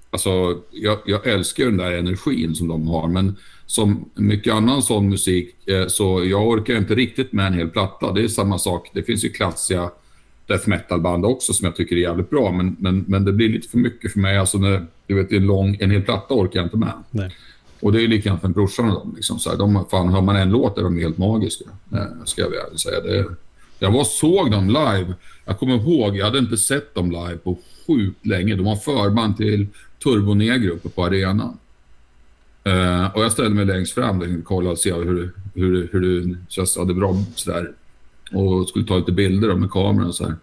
alltså 0.10 0.62
jag, 0.72 1.00
jag 1.06 1.28
älskar 1.28 1.66
den 1.66 1.78
där 1.78 1.92
energin 1.92 2.56
som 2.56 2.68
de 2.68 2.88
har, 2.88 3.08
men 3.08 3.36
som 3.66 4.10
mycket 4.16 4.54
annan 4.54 4.82
sån 4.82 5.10
musik 5.10 5.68
eh, 5.68 5.88
så 5.88 6.26
jag 6.26 6.48
orkar 6.48 6.78
inte 6.78 6.96
riktigt 6.96 7.34
med 7.34 7.48
en 7.48 7.54
hel 7.54 7.70
platta. 7.70 8.14
Det 8.14 8.24
är 8.24 8.28
samma 8.28 8.60
sak. 8.60 8.90
Det 8.94 9.04
finns 9.04 9.26
ju 9.26 9.30
klassiska 9.30 9.92
death 10.48 10.70
metal-band 10.70 11.26
också 11.26 11.54
som 11.54 11.66
jag 11.66 11.76
tycker 11.76 11.96
är 11.96 12.00
jävligt 12.00 12.30
bra, 12.30 12.52
men, 12.52 12.76
men, 12.80 13.06
men 13.08 13.26
det 13.26 13.34
blir 13.34 13.50
lite 13.50 13.70
för 13.70 13.78
mycket 13.78 14.12
för 14.12 14.20
mig. 14.20 14.38
Alltså 14.38 14.58
när, 14.58 14.86
du 15.08 15.16
vet, 15.16 15.32
en, 15.32 15.46
lång, 15.46 15.78
en 15.80 15.92
hel 15.92 16.02
platta 16.02 16.34
orkar 16.34 16.60
jag 16.60 16.66
inte 16.66 16.78
med. 16.78 16.94
Nej. 17.12 17.36
Och 17.80 17.92
det 17.92 18.04
är 18.04 18.08
likadant 18.08 18.44
med 18.44 18.52
brorsan 18.52 18.90
och 18.90 18.94
dem. 18.94 19.14
Liksom, 19.16 19.40
så 19.40 19.50
här, 19.50 19.58
de, 19.58 19.86
fan, 19.92 20.10
hör 20.10 20.22
man 20.22 20.36
en 20.36 20.50
låt 20.50 20.78
är 20.78 20.84
de 20.84 20.98
helt 20.98 21.18
magiska. 21.18 21.66
Eh, 21.94 22.24
ska 22.26 22.42
jag 22.42 22.50
väl 22.50 22.78
säga. 22.78 23.02
Det, 23.02 23.26
jag 23.80 23.92
var 23.92 24.04
såg 24.04 24.52
dem 24.52 24.68
live. 24.68 25.14
Jag 25.46 25.60
kommer 25.60 25.76
ihåg, 25.76 26.18
jag 26.18 26.26
hade 26.26 26.40
inte 26.40 26.58
sett 26.58 26.96
dem 26.96 27.12
live 27.12 27.38
på 27.38 27.58
sjukt 27.88 28.26
länge. 28.26 28.56
De 28.56 28.66
var 28.66 28.76
förband 28.76 29.38
till 29.38 29.68
Turbo 30.04 30.34
Negro 30.34 30.74
uppe 30.74 30.90
på 30.90 31.06
arenan. 31.06 31.58
Uh, 32.68 33.16
och 33.16 33.24
jag 33.24 33.32
ställde 33.32 33.56
mig 33.56 33.66
längst 33.66 33.94
fram 33.94 34.22
och 34.22 34.46
kollade 34.46 34.72
och 34.72 34.80
se 34.80 34.94
hur, 34.94 35.34
hur, 35.54 35.90
hur 35.92 36.02
det 36.56 36.80
hade 36.80 36.94
bra 36.94 37.16
sådär. 37.36 37.72
Och 38.32 38.70
skulle 38.70 38.86
ta 38.86 38.98
lite 38.98 39.12
bilder 39.12 39.56
med 39.56 39.72
kameran 39.72 40.08
och 40.08 40.16
så 40.16 40.24
här. 40.24 40.36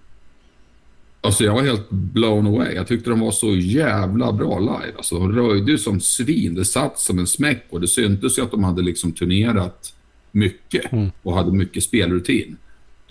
Alltså 1.25 1.45
jag 1.45 1.55
var 1.55 1.63
helt 1.63 1.91
blown 1.91 2.47
away. 2.47 2.75
Jag 2.75 2.87
tyckte 2.87 3.11
de 3.11 3.21
var 3.21 3.31
så 3.31 3.57
jävla 3.57 4.33
bra 4.33 4.59
live. 4.59 4.93
Alltså 4.97 5.19
de 5.19 5.33
röjde 5.33 5.71
ju 5.71 5.79
som 5.79 6.01
svin. 6.01 6.55
Det 6.55 6.65
satt 6.65 6.99
som 6.99 7.19
en 7.19 7.27
smäck 7.27 7.67
och 7.71 7.81
det 7.81 7.89
syntes 7.89 8.39
ju 8.39 8.43
att 8.43 8.51
de 8.51 8.65
hade 8.65 8.83
liksom 8.83 9.13
turnerat 9.13 9.95
mycket 10.33 10.93
mm. 10.93 11.11
och 11.23 11.35
hade 11.35 11.53
mycket 11.53 11.83
spelrutin. 11.83 12.57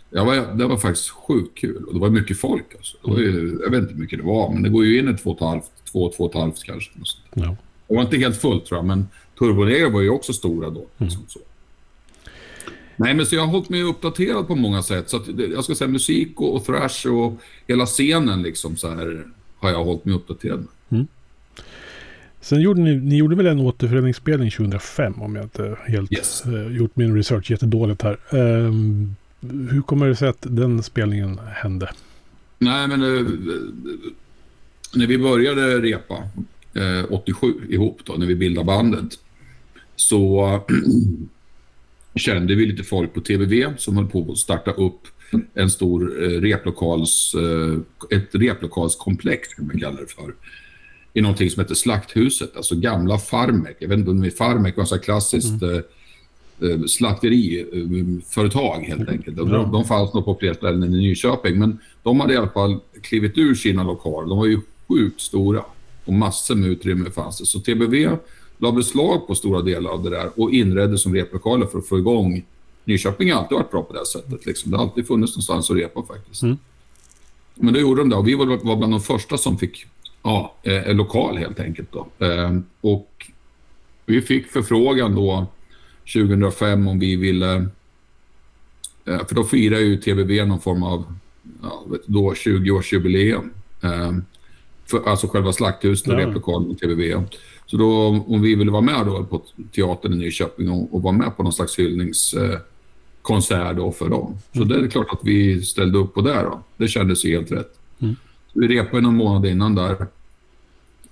Jag 0.10 0.25
var, 0.25 0.36
det 0.58 0.65
var 0.65 0.77
faktiskt 0.77 1.10
sjukt 1.10 1.58
kul 1.58 1.84
och 1.84 1.93
det 1.93 2.00
var 2.00 2.10
mycket 2.10 2.39
folk. 2.39 2.75
Alltså. 2.75 2.98
Det 3.03 3.12
var 3.12 3.20
ju, 3.20 3.60
jag 3.63 3.72
vet 3.72 3.82
inte 3.82 3.93
hur 3.93 4.01
mycket 4.01 4.20
det 4.20 4.25
var, 4.25 4.53
men 4.53 4.63
det 4.63 4.70
går 4.70 4.86
ju 4.86 5.00
in 5.00 5.08
ett 5.08 5.24
två 5.24 5.29
och 5.29 5.38
ett 5.38 5.43
halvt, 5.43 5.72
två, 5.91 6.12
två 6.17 6.24
och 6.24 6.29
ett 6.29 6.41
halvt 6.41 6.63
kanske. 6.63 6.91
Ja. 7.34 7.55
Det 7.88 7.96
var 7.96 8.01
inte 8.01 8.17
helt 8.17 8.38
fullt 8.38 8.65
tror 8.65 8.77
jag, 8.77 8.86
men 8.86 9.08
Turboneger 9.39 9.89
var 9.89 10.01
ju 10.01 10.10
också 10.10 10.34
stora 10.34 10.70
då. 10.70 10.79
Mm. 10.79 10.89
Liksom 10.98 11.24
så. 11.27 11.39
Nej, 12.96 13.14
men 13.14 13.26
så 13.26 13.36
jag 13.36 13.42
har 13.42 13.52
hållit 13.52 13.70
mig 13.70 13.84
uppdaterad 13.84 14.48
på 14.48 14.56
många 14.56 14.84
sätt. 14.84 15.10
Så 15.10 15.18
att, 15.18 15.28
jag 15.28 15.64
ska 15.64 15.76
säga 15.76 15.88
musik 15.88 16.42
och, 16.42 16.56
och 16.56 16.66
thrash 16.66 17.08
och 17.08 17.42
hela 17.68 17.86
scenen 17.86 18.42
liksom 18.44 18.78
så 18.78 18.90
här 18.90 19.24
har 19.58 19.70
jag 19.70 19.84
hållit 19.84 20.06
mig 20.06 20.16
uppdaterad 20.16 20.60
med. 20.60 20.68
Mm. 20.90 21.08
Sen 22.42 22.62
gjorde 22.62 22.82
ni, 22.82 22.96
ni 22.96 23.18
gjorde 23.18 23.36
väl 23.36 23.48
en 23.48 23.60
återföreningsspelning 23.60 24.52
2005 24.52 25.22
om 25.22 25.36
jag 25.36 25.46
inte 25.46 25.78
helt 25.88 26.14
yes. 26.14 26.44
uh, 26.48 26.78
gjort 26.78 26.96
min 26.96 27.16
research 27.16 27.52
jättedåligt 27.52 28.02
här. 28.02 28.20
Um, 28.32 29.16
hur 29.72 29.82
kommer 29.82 30.08
det 30.08 30.16
sig 30.16 30.30
att 30.30 30.38
den 30.42 30.84
spelningen 30.84 31.40
hände? 31.56 31.90
Nej, 32.60 32.88
men 32.88 33.04
uh, 33.04 33.30
när 34.96 35.08
vi 35.08 35.18
började 35.18 35.82
repa 35.82 36.16
uh, 36.78 37.06
87 37.10 37.54
ihop 37.70 38.00
då, 38.04 38.14
när 38.14 38.26
vi 38.26 38.36
bildade 38.36 38.66
bandet, 38.66 39.20
så 39.96 40.62
kände 42.15 42.55
vi 42.55 42.65
lite 42.65 42.84
folk 42.84 43.13
på 43.13 43.22
TVV 43.22 43.74
som 43.77 43.98
höll 43.98 44.08
på 44.08 44.32
att 44.32 44.38
starta 44.38 44.72
upp 44.72 45.08
en 45.53 45.70
stor 45.70 46.24
eh, 46.24 46.41
replokals, 46.41 47.36
eh, 47.36 48.17
ett 48.17 48.36
replokalskomplex, 48.36 49.53
kan 49.53 49.67
man 49.67 49.79
kalla 49.79 50.01
det 50.01 50.08
för. 50.08 50.34
I 51.13 51.22
någonting 51.22 51.50
som 51.50 51.62
heter 51.62 51.75
Slakthuset, 51.75 52.58
alltså 52.58 52.75
gamla 52.75 53.17
Farmek. 53.17 53.77
Jag 53.79 53.89
vet 53.89 54.00
inte 54.00 54.12
om 54.12 54.22
det 54.22 54.27
är 54.27 54.32
Farmek 54.32 54.77
var 54.77 54.96
ett 54.96 55.03
klassiskt 55.03 55.62
mm. 55.62 55.75
eh, 55.75 56.70
eh, 56.70 56.84
slakteriföretag 56.88 58.79
helt 58.79 59.10
enkelt. 59.10 59.38
Mm. 59.38 59.51
De, 59.51 59.72
de 59.72 59.86
fanns 59.86 60.13
nog 60.13 60.25
på 60.25 60.38
flera 60.39 60.53
ställen 60.53 60.84
i 60.84 60.98
Nyköping, 60.98 61.60
men 61.60 61.79
de 62.03 62.20
hade 62.20 62.34
i 62.34 62.38
alla 62.38 62.50
fall 62.50 62.79
klivit 63.01 63.38
ur 63.38 63.55
sina 63.55 63.84
lokaler. 63.84 64.29
De 64.29 64.38
var 64.38 64.46
ju 64.46 64.60
sjukt 64.88 65.22
stora 65.22 65.63
och 66.06 66.14
massor 66.14 66.56
med 66.56 66.70
utrymme 66.70 67.12
fanns 67.12 67.40
det. 67.40 67.46
Så 67.46 67.60
TBV 67.60 68.18
la 68.58 68.72
beslag 68.72 69.28
på 69.28 69.36
stora 69.36 69.62
delar 69.62 69.92
av 69.92 70.04
det 70.04 70.10
där 70.10 70.30
och 70.36 70.52
inredde 70.52 70.98
som 70.98 71.16
replokaler 71.16 71.66
för 71.66 71.78
att 71.78 71.88
få 71.88 71.98
igång 71.98 72.44
Nyköping 72.86 73.32
har 73.32 73.40
alltid 73.40 73.58
varit 73.58 73.72
bra 73.72 73.84
på 73.84 73.94
det 73.94 74.06
sättet. 74.06 74.46
Liksom. 74.46 74.72
Det 74.72 74.78
har 74.78 74.84
alltid 74.84 75.08
funnits 75.08 75.34
någonstans 75.34 75.72
att 75.72 75.78
repa 75.78 76.04
faktiskt. 76.04 76.44
Mm. 76.44 76.58
Men 77.56 77.74
då 77.74 77.80
gjorde 77.80 78.02
de 78.02 78.10
det 78.10 78.16
och 78.16 78.28
vi 78.28 78.34
var, 78.36 78.76
bland 78.76 78.94
de 78.94 79.02
första 79.02 79.38
som 79.38 79.58
fick 79.58 79.86
ja, 80.24 80.56
eh, 80.64 80.94
lokal 80.94 81.38
helt 81.38 81.60
enkelt. 81.60 81.90
Då. 81.92 82.26
Eh, 82.26 82.60
och 82.82 83.32
vi 84.06 84.22
fick 84.22 84.48
förfrågan 84.48 85.16
då 85.16 85.46
2005 86.14 86.88
om 86.88 87.00
vi 87.00 87.16
ville... 87.16 87.56
Eh, 89.06 89.26
för 89.28 89.36
då 89.36 89.44
firar 89.44 89.80
ju 89.80 89.98
TVB 89.98 90.48
någon 90.48 90.62
form 90.62 90.84
av 90.84 91.14
ja, 91.62 91.84
då 92.06 92.34
20-årsjubileum. 92.34 93.50
Eh, 93.82 94.12
för, 94.86 95.10
alltså 95.10 95.28
själva 95.28 95.54
slakthuset 95.54 96.08
och 96.08 96.13
ja. 96.13 96.18
replokalen 96.28 96.72
och 96.72 96.80
TVB. 96.80 97.24
Så 97.66 97.78
då 97.78 98.08
om 98.28 98.42
vi 98.42 98.56
ville 98.56 98.72
vara 98.72 98.82
med 98.82 99.06
då 99.06 99.24
på 99.24 99.44
teatern 99.75 100.13
i 100.13 100.18
Nyköping 100.18 100.70
och, 100.70 100.94
och 100.96 101.02
vara 101.02 101.13
med 101.13 101.38
på 101.38 101.44
någon 101.44 101.54
slags 101.54 101.80
hyllningskonsert 101.80 103.75
då 103.75 103.92
för 103.92 104.10
dem. 104.10 104.38
Så 104.54 104.63
mm. 104.63 104.68
det 104.68 104.75
är 104.86 104.90
klart 104.90 105.12
att 105.12 105.20
vi 105.24 105.62
ställde 105.62 105.98
upp 105.98 106.13
på 106.13 106.22
det 106.22 106.42
då. 106.42 106.63
Det 106.78 106.88
kändes 106.88 107.24
helt 107.24 107.52
rätt. 107.52 107.80
Mm. 108.00 108.16
vi 108.54 108.68
repade 108.68 109.02
någon 109.02 109.16
månad 109.16 109.46
innan 109.46 109.75
där. 109.75 110.08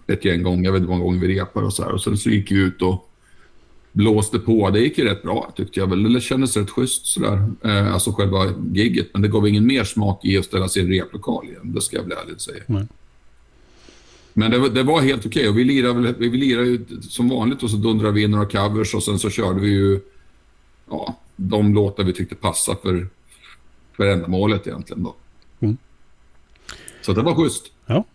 Ett 0.07 0.25
gäng 0.25 0.43
gånger, 0.43 0.65
jag 0.65 0.71
vet 0.71 0.79
inte 0.79 0.91
hur 0.91 0.97
många 0.97 1.11
gånger 1.11 1.27
vi 1.27 1.39
repade 1.39 1.65
och 1.65 1.73
så 1.73 1.83
här. 1.83 1.91
Och 1.91 2.01
sen 2.01 2.17
så 2.17 2.29
gick 2.29 2.51
vi 2.51 2.55
ut 2.55 2.81
och 2.81 3.11
blåste 3.91 4.39
på. 4.39 4.69
Det 4.69 4.79
gick 4.79 4.97
ju 4.97 5.05
rätt 5.05 5.23
bra 5.23 5.53
tyckte 5.55 5.79
jag 5.79 5.87
väl. 5.87 6.13
Det 6.13 6.21
kändes 6.21 6.57
rätt 6.57 6.69
schysst 6.69 7.05
sådär. 7.05 7.51
Eh, 7.63 7.93
alltså 7.93 8.11
själva 8.11 8.53
gigget. 8.73 9.07
Men 9.13 9.21
det 9.21 9.27
gav 9.27 9.47
ingen 9.47 9.67
mer 9.67 9.83
smak 9.83 10.25
i 10.25 10.37
att 10.37 10.45
ställa 10.45 10.69
sig 10.69 10.81
i 10.81 10.85
en 10.85 10.91
replokal 10.91 11.45
igen. 11.45 11.73
Det 11.73 11.81
ska 11.81 11.97
jag 11.97 12.03
väl 12.03 12.17
ärligt 12.25 12.41
säga. 12.41 12.63
Mm. 12.67 12.87
Men 14.33 14.51
det, 14.51 14.69
det, 14.69 14.83
var 14.83 15.01
helt 15.01 15.25
okej. 15.25 15.49
Okay. 15.49 15.63
vi 15.63 15.63
lirade, 15.63 16.13
vi 16.17 16.29
lirade 16.29 16.67
ju 16.67 16.85
som 17.01 17.29
vanligt 17.29 17.63
och 17.63 17.69
så 17.69 17.77
dundrade 17.77 18.13
vi 18.13 18.23
in 18.23 18.31
några 18.31 18.45
covers 18.45 18.95
och 18.95 19.03
sen 19.03 19.19
så 19.19 19.29
körde 19.29 19.59
vi 19.59 19.69
ju 19.69 19.99
ja, 20.89 21.17
de 21.35 21.73
låtar 21.73 22.03
vi 22.03 22.13
tyckte 22.13 22.35
passade 22.35 22.77
för, 22.81 23.07
för 23.97 24.05
ändamålet 24.05 24.67
egentligen. 24.67 25.03
Då. 25.03 25.15
Mm. 25.59 25.77
Så 27.01 27.13
det 27.13 27.21
var 27.21 27.35
schysst. 27.35 27.71
Ja. 27.85 28.05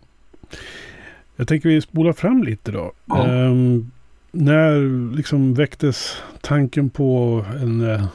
Jag 1.35 1.47
tänker 1.47 1.69
vi 1.69 1.81
spolar 1.81 2.13
fram 2.13 2.43
lite 2.43 2.71
då. 2.71 2.91
Ja. 3.05 3.47
Um, 3.47 3.91
när 4.31 5.15
liksom 5.15 5.53
väcktes 5.53 6.17
tanken 6.41 6.89
på 6.89 7.45
en 7.61 7.81
uh, 7.81 8.05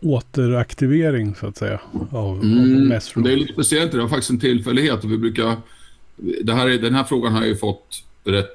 återaktivering 0.00 1.34
så 1.34 1.46
att 1.46 1.56
säga 1.56 1.80
av, 2.10 2.42
mm, 2.42 2.92
av 3.16 3.22
Det 3.22 3.32
är 3.32 3.36
lite 3.36 3.52
speciellt. 3.52 3.92
Det 3.92 3.98
var 3.98 4.08
faktiskt 4.08 4.30
en 4.30 4.40
tillfällighet 4.40 5.04
och 5.04 5.12
vi 5.12 5.18
brukar 5.18 5.56
här, 6.48 6.78
den 6.78 6.94
här 6.94 7.04
frågan 7.04 7.32
har 7.32 7.40
jag 7.40 7.48
ju 7.48 7.56
fått 7.56 8.04
rätt 8.24 8.50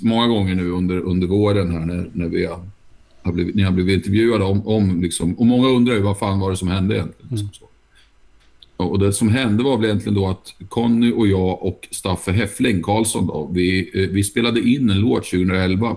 många 0.00 0.26
gånger 0.26 0.54
nu 0.54 0.70
under, 0.70 0.98
under 0.98 1.26
våren 1.26 1.70
här 1.70 1.80
när, 1.80 2.10
när 2.12 2.28
vi 2.28 2.46
har, 2.46 2.68
har 3.22 3.32
blivit, 3.32 3.54
ni 3.54 3.62
har 3.62 3.72
blivit 3.72 3.96
intervjuade 3.96 4.44
om, 4.44 4.66
om 4.66 5.02
liksom, 5.02 5.34
och 5.34 5.46
många 5.46 5.68
undrar 5.68 5.94
ju 5.94 6.00
vad 6.00 6.18
fan 6.18 6.40
var 6.40 6.50
det 6.50 6.56
som 6.56 6.68
hände 6.68 6.94
egentligen. 6.94 7.38
Mm. 7.38 7.52
Så. 7.52 7.68
Och 8.76 8.98
det 8.98 9.12
som 9.12 9.28
hände 9.28 9.64
var 9.64 9.76
väl 9.76 9.84
egentligen 9.84 10.14
då 10.14 10.28
att 10.28 10.54
Conny 10.68 11.12
och 11.12 11.26
jag 11.26 11.62
och 11.62 11.88
Staffe 11.90 12.32
Heffling 12.32 12.82
Karlsson 12.82 13.26
då, 13.26 13.50
vi, 13.52 13.90
eh, 13.94 14.10
vi 14.10 14.24
spelade 14.24 14.60
in 14.60 14.90
en 14.90 15.00
låt 15.00 15.24
2011. 15.24 15.96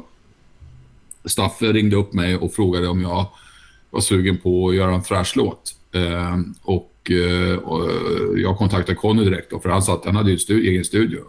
Staffe 1.25 1.73
ringde 1.73 1.95
upp 1.95 2.13
mig 2.13 2.35
och 2.35 2.53
frågade 2.53 2.87
om 2.87 3.01
jag 3.01 3.25
var 3.89 4.01
sugen 4.01 4.37
på 4.37 4.69
att 4.69 4.75
göra 4.75 4.95
en 4.95 5.03
thrashlåt. 5.03 5.75
Eh, 5.91 6.39
och, 6.63 6.91
Eh, 7.11 7.57
och 7.57 7.89
jag 8.39 8.57
kontaktade 8.57 8.95
Conny 8.95 9.23
direkt 9.23 9.51
då, 9.51 9.59
för 9.59 9.69
han 9.69 9.81
sa 9.81 9.93
att 9.93 10.05
han 10.05 10.15
hade 10.15 10.31
ju 10.31 10.37
studi 10.37 10.69
egen 10.69 10.85
studio. 10.85 11.19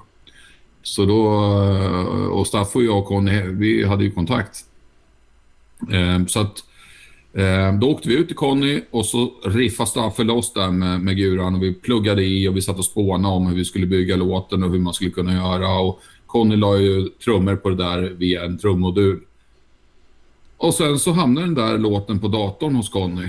Så 0.82 1.04
då, 1.04 1.26
eh, 1.72 2.26
och 2.26 2.46
Staffo 2.46 2.78
och 2.78 2.84
jag 2.84 2.98
och 2.98 3.04
Conny, 3.04 3.40
vi 3.42 3.84
hade 3.84 4.04
ju 4.04 4.10
kontakt. 4.10 4.64
Eh, 5.92 6.26
så 6.26 6.40
att 6.40 6.64
eh, 7.32 7.78
då 7.78 7.90
åkte 7.90 8.08
vi 8.08 8.14
ut 8.14 8.26
till 8.26 8.36
Conny 8.36 8.80
och 8.90 9.06
så 9.06 9.32
riffade 9.44 9.88
Staffe 9.88 10.24
loss 10.24 10.52
där 10.52 10.70
med, 10.70 11.00
med 11.00 11.16
guran 11.16 11.54
och 11.54 11.62
vi 11.62 11.74
pluggade 11.74 12.24
i 12.24 12.48
och 12.48 12.56
vi 12.56 12.62
satt 12.62 12.78
och 12.78 12.84
spånade 12.84 13.34
om 13.34 13.46
hur 13.46 13.56
vi 13.56 13.64
skulle 13.64 13.86
bygga 13.86 14.16
låten 14.16 14.62
och 14.62 14.70
hur 14.70 14.78
man 14.78 14.94
skulle 14.94 15.10
kunna 15.10 15.34
göra. 15.34 15.78
Och 15.78 16.00
Conny 16.26 16.56
la 16.56 16.78
ju 16.78 17.08
trummor 17.08 17.56
på 17.56 17.68
det 17.68 17.76
där 17.76 18.00
via 18.00 18.44
en 18.44 18.58
trummodul. 18.58 19.20
Och 20.56 20.74
sen 20.74 20.98
så 20.98 21.12
hamnade 21.12 21.46
den 21.46 21.54
där 21.54 21.78
låten 21.78 22.18
på 22.18 22.28
datorn 22.28 22.74
hos 22.74 22.88
Conny. 22.88 23.28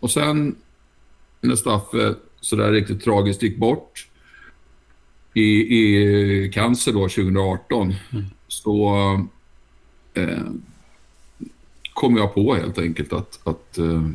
Och 0.00 0.10
sen 0.10 0.56
när 1.40 1.56
Staffe 1.56 2.14
sådär 2.40 2.72
riktigt 2.72 3.04
tragiskt 3.04 3.42
gick 3.42 3.58
bort 3.58 4.08
i, 5.34 5.76
i 5.78 6.50
cancer 6.54 6.92
då 6.92 7.00
2018 7.00 7.94
mm. 8.10 8.24
så 8.48 8.96
eh, 10.14 10.38
kom 11.94 12.16
jag 12.16 12.34
på 12.34 12.54
helt 12.54 12.78
enkelt 12.78 13.12
att, 13.12 13.40
att 13.44 13.78
eh, 13.78 14.08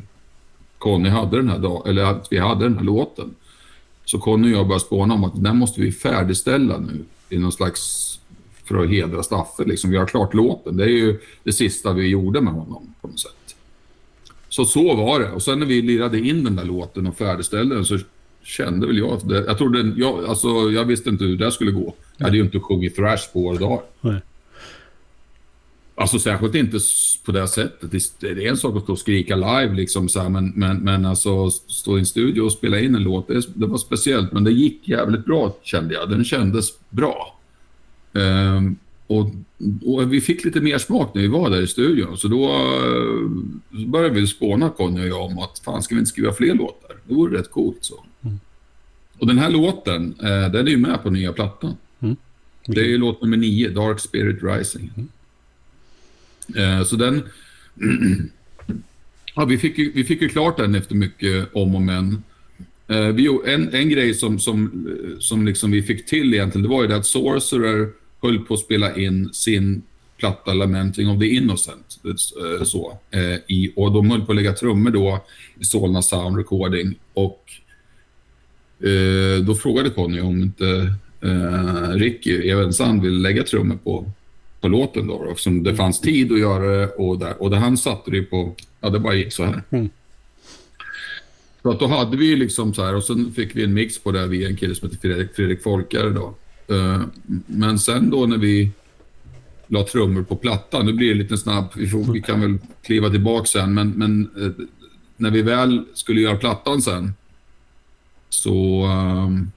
Conny 0.77 1.09
hade 1.09 1.37
den 1.37 1.49
här 1.49 1.59
dag, 1.59 1.87
eller 1.87 2.03
att 2.03 2.27
vi 2.31 2.37
hade 2.37 2.65
den 2.65 2.77
här 2.77 2.83
låten. 2.83 3.35
Så 4.05 4.19
Conny 4.19 4.53
och 4.53 4.57
jag 4.57 4.67
började 4.67 4.85
spåna 4.85 5.13
om 5.13 5.23
att 5.23 5.43
den 5.43 5.57
måste 5.57 5.81
vi 5.81 5.91
färdigställa 5.91 6.77
nu 6.77 7.05
i 7.29 7.37
någon 7.37 7.51
slags 7.51 8.13
för 8.63 8.83
att 8.83 8.89
hedra 8.89 9.23
Staffe. 9.23 9.63
Liksom. 9.63 9.89
Vi 9.89 9.97
har 9.97 10.05
klart 10.05 10.33
låten. 10.33 10.77
Det 10.77 10.83
är 10.83 10.87
ju 10.87 11.19
det 11.43 11.53
sista 11.53 11.93
vi 11.93 12.07
gjorde 12.07 12.41
med 12.41 12.53
honom 12.53 12.95
på 13.01 13.07
något 13.07 13.19
sätt. 13.19 13.42
Så 14.53 14.65
så 14.65 14.95
var 14.95 15.19
det. 15.19 15.31
Och 15.31 15.41
sen 15.41 15.59
när 15.59 15.65
vi 15.65 15.81
lirade 15.81 16.19
in 16.19 16.43
den 16.43 16.55
där 16.55 16.63
låten 16.63 17.07
och 17.07 17.17
färdigställde 17.17 17.75
den 17.75 17.85
så 17.85 17.99
kände 18.43 18.87
väl 18.87 18.97
jag 18.97 19.11
att 19.11 19.29
det, 19.29 19.45
jag 19.45 19.57
trodde, 19.57 19.93
jag, 19.97 20.25
alltså, 20.25 20.47
jag 20.47 20.85
visste 20.85 21.09
inte 21.09 21.23
hur 21.23 21.37
det 21.37 21.51
skulle 21.51 21.71
gå. 21.71 21.93
Jag 22.17 22.25
hade 22.25 22.37
ju 22.37 22.43
inte 22.43 22.59
sjungit 22.59 22.95
thrash 22.95 23.33
på 23.33 23.39
år 23.39 23.53
och 23.53 23.59
dagar. 23.59 23.81
Nej. 24.01 24.21
Alltså 25.95 26.19
särskilt 26.19 26.55
inte 26.55 26.79
på 27.25 27.31
det 27.31 27.47
sättet. 27.47 27.91
Det 28.19 28.27
är 28.27 28.49
en 28.49 28.57
sak 28.57 28.77
att 28.77 28.83
stå 28.83 28.91
och 28.91 28.99
skrika 28.99 29.35
live 29.35 29.73
liksom 29.73 30.09
så 30.09 30.21
här, 30.21 30.29
men, 30.29 30.53
men, 30.55 30.77
men 30.77 31.05
alltså 31.05 31.49
stå 31.49 31.97
i 31.97 31.99
en 31.99 32.05
studio 32.05 32.41
och 32.41 32.51
spela 32.51 32.79
in 32.79 32.95
en 32.95 33.03
låt, 33.03 33.27
det, 33.27 33.41
det, 33.55 33.65
var 33.65 33.77
speciellt. 33.77 34.31
Men 34.31 34.43
det 34.43 34.51
gick 34.51 34.87
jävligt 34.87 35.25
bra 35.25 35.55
kände 35.63 35.93
jag. 35.93 36.09
Den 36.09 36.25
kändes 36.25 36.69
bra. 36.89 37.39
Um, 38.11 38.75
och, 39.07 39.31
och, 39.85 40.13
vi 40.13 40.21
fick 40.21 40.45
lite 40.45 40.61
mer 40.61 40.77
smak 40.77 41.13
när 41.13 41.21
vi 41.21 41.27
var 41.27 41.49
där 41.49 41.61
i 41.61 41.67
studion. 41.67 42.17
Så 42.17 42.27
då 42.27 42.47
så 43.71 43.87
började 43.87 44.15
vi 44.15 44.27
spåna 44.27 44.69
Conny 44.69 45.01
och 45.01 45.07
jag 45.07 45.21
om 45.21 45.39
att 45.39 45.59
fan 45.59 45.83
ska 45.83 45.95
vi 45.95 45.99
inte 45.99 46.09
skriva 46.09 46.33
fler 46.33 46.53
låtar? 46.53 46.95
Det 47.07 47.13
vore 47.13 47.39
rätt 47.39 47.51
coolt 47.51 47.77
så. 47.81 48.05
Mm. 48.21 48.39
Och 49.17 49.27
den 49.27 49.37
här 49.37 49.49
låten, 49.49 50.15
uh, 50.23 50.51
den 50.51 50.67
är 50.67 50.71
ju 50.71 50.77
med 50.77 51.03
på 51.03 51.09
nya 51.09 51.33
plattan. 51.33 51.75
Mm. 51.99 52.15
Okay. 52.61 52.75
Det 52.75 52.81
är 52.81 52.89
ju 52.89 52.97
låt 52.97 53.21
nummer 53.21 53.37
nio, 53.37 53.69
Dark 53.69 53.99
Spirit 53.99 54.43
Rising. 54.43 54.91
Mm. 54.95 56.79
Uh, 56.79 56.85
så 56.85 56.95
den... 56.95 57.23
ja, 59.35 59.45
vi, 59.45 59.57
fick 59.57 59.77
ju, 59.77 59.91
vi 59.91 60.03
fick 60.03 60.21
ju 60.21 60.29
klart 60.29 60.57
den 60.57 60.75
efter 60.75 60.95
mycket 60.95 61.49
om 61.53 61.75
och 61.75 61.81
men. 61.81 62.23
vi, 62.87 63.39
en, 63.45 63.73
en 63.73 63.89
grej 63.89 64.13
som, 64.13 64.39
som, 64.39 64.87
som 65.19 65.45
liksom 65.45 65.71
vi 65.71 65.83
fick 65.83 66.05
till 66.05 66.33
egentligen, 66.33 66.63
det 66.63 66.69
var 66.69 66.81
ju 66.81 66.87
det 66.87 66.95
att 66.95 67.05
Sorcerer 67.05 67.89
höll 68.23 68.39
på 68.39 68.53
att 68.53 68.59
spela 68.59 68.95
in 68.95 69.33
sin 69.33 69.81
platta 70.17 70.53
Lamenting 70.53 71.09
of 71.09 71.19
the 71.19 71.27
Innocent. 71.27 71.99
Eh, 72.05 72.63
så, 72.63 72.97
eh, 73.11 73.35
i, 73.47 73.73
och 73.75 73.91
de 73.91 74.11
höll 74.11 74.25
på 74.25 74.31
att 74.31 74.35
lägga 74.35 74.53
trummor 74.53 74.91
då 74.91 75.25
i 75.59 75.63
Solna 75.63 76.01
Sound 76.01 76.37
Recording. 76.37 76.95
Och 77.13 77.43
eh, 78.87 79.43
då 79.45 79.55
frågade 79.55 79.89
Conny 79.89 80.21
om 80.21 80.41
inte 80.41 80.93
Ricky 81.93 82.49
Evensand 82.49 83.01
ville 83.01 83.19
lägga 83.19 83.43
trummor 83.43 83.77
på, 83.83 84.11
på 84.61 84.67
låten 84.67 85.07
då, 85.07 85.27
eftersom 85.31 85.63
det 85.63 85.75
fanns 85.75 86.01
tid 86.01 86.31
att 86.31 86.39
göra 86.39 86.77
det. 86.77 86.87
Och, 86.87 87.19
där, 87.19 87.41
och 87.41 87.49
där 87.49 87.57
han 87.57 87.77
satte 87.77 88.11
det 88.11 88.21
på, 88.21 88.55
ja 88.81 88.89
det 88.89 88.99
bara 88.99 89.13
gick 89.13 89.33
så 89.33 89.43
här. 89.43 89.63
Mm. 89.69 89.89
Så 91.61 91.71
att 91.71 91.79
då 91.79 91.87
hade 91.87 92.17
vi 92.17 92.35
liksom 92.35 92.73
så 92.73 92.83
här 92.83 92.95
och 92.95 93.03
sen 93.03 93.31
fick 93.31 93.55
vi 93.55 93.63
en 93.63 93.73
mix 93.73 93.99
på 93.99 94.11
det 94.11 94.27
via 94.27 94.47
en 94.47 94.57
kille 94.57 94.75
som 94.75 94.89
heter 94.89 95.01
Fredrik, 95.01 95.35
Fredrik 95.35 95.63
Folkare 95.63 96.09
då. 96.09 96.35
Eh, 96.67 97.01
men 97.47 97.79
sen 97.79 98.09
då 98.09 98.25
när 98.25 98.37
vi 98.37 98.71
la 99.67 99.83
trummor 99.83 100.23
på 100.23 100.35
plattan, 100.35 100.85
nu 100.85 100.93
blir 100.93 101.09
det 101.09 101.15
lite 101.15 101.37
snabbt, 101.37 101.77
vi, 101.77 101.87
får, 101.87 102.13
vi 102.13 102.21
kan 102.21 102.41
väl 102.41 102.57
kliva 102.83 103.09
tillbaka 103.09 103.45
sen, 103.45 103.73
men, 103.73 103.89
men 103.89 104.21
eh, 104.21 104.65
när 105.17 105.31
vi 105.31 105.41
väl 105.41 105.85
skulle 105.93 106.21
göra 106.21 106.37
plattan 106.37 106.81
sen 106.81 107.13
så 108.29 108.85
ehm, 108.85 109.51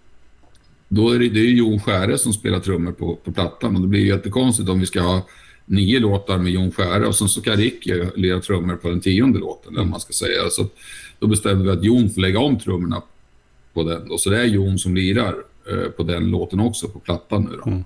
då 0.88 1.10
är 1.10 1.18
det, 1.18 1.28
det 1.28 1.40
är 1.40 1.50
Jon 1.50 1.80
Skäre 1.80 2.18
som 2.18 2.32
spelar 2.32 2.60
trummor 2.60 2.92
på, 2.92 3.16
på 3.16 3.32
plattan 3.32 3.76
och 3.76 3.82
det 3.82 3.88
blir 3.88 4.06
jättekonstigt 4.06 4.68
om 4.68 4.80
vi 4.80 4.86
ska 4.86 5.00
ha 5.00 5.26
nio 5.64 6.00
låtar 6.00 6.38
med 6.38 6.52
Jon 6.52 6.72
Skäre 6.72 7.06
och 7.06 7.14
sen 7.14 7.28
så 7.28 7.42
kan 7.42 7.56
Ricky 7.56 8.04
lira 8.16 8.40
trummor 8.40 8.76
på 8.76 8.88
den 8.88 9.00
tionde 9.00 9.38
låten, 9.38 9.76
eller 9.76 9.84
man 9.84 10.00
ska 10.00 10.12
säga. 10.12 10.50
Så 10.50 10.66
då 11.18 11.26
bestämde 11.26 11.64
vi 11.64 11.70
att 11.70 11.84
Jon 11.84 12.10
får 12.10 12.20
lägga 12.20 12.38
om 12.38 12.58
trummorna 12.58 13.02
på 13.74 13.82
den. 13.82 14.08
Då. 14.08 14.18
så 14.18 14.30
det 14.30 14.40
är 14.40 14.44
Jon 14.44 14.78
som 14.78 14.94
lirar. 14.94 15.34
Eh, 15.70 15.90
på 15.90 16.02
den 16.02 16.30
låten 16.30 16.60
också, 16.60 16.88
på 16.88 16.98
plattan 16.98 17.48
nu 17.50 17.56
då. 17.64 17.70
Mm. 17.70 17.84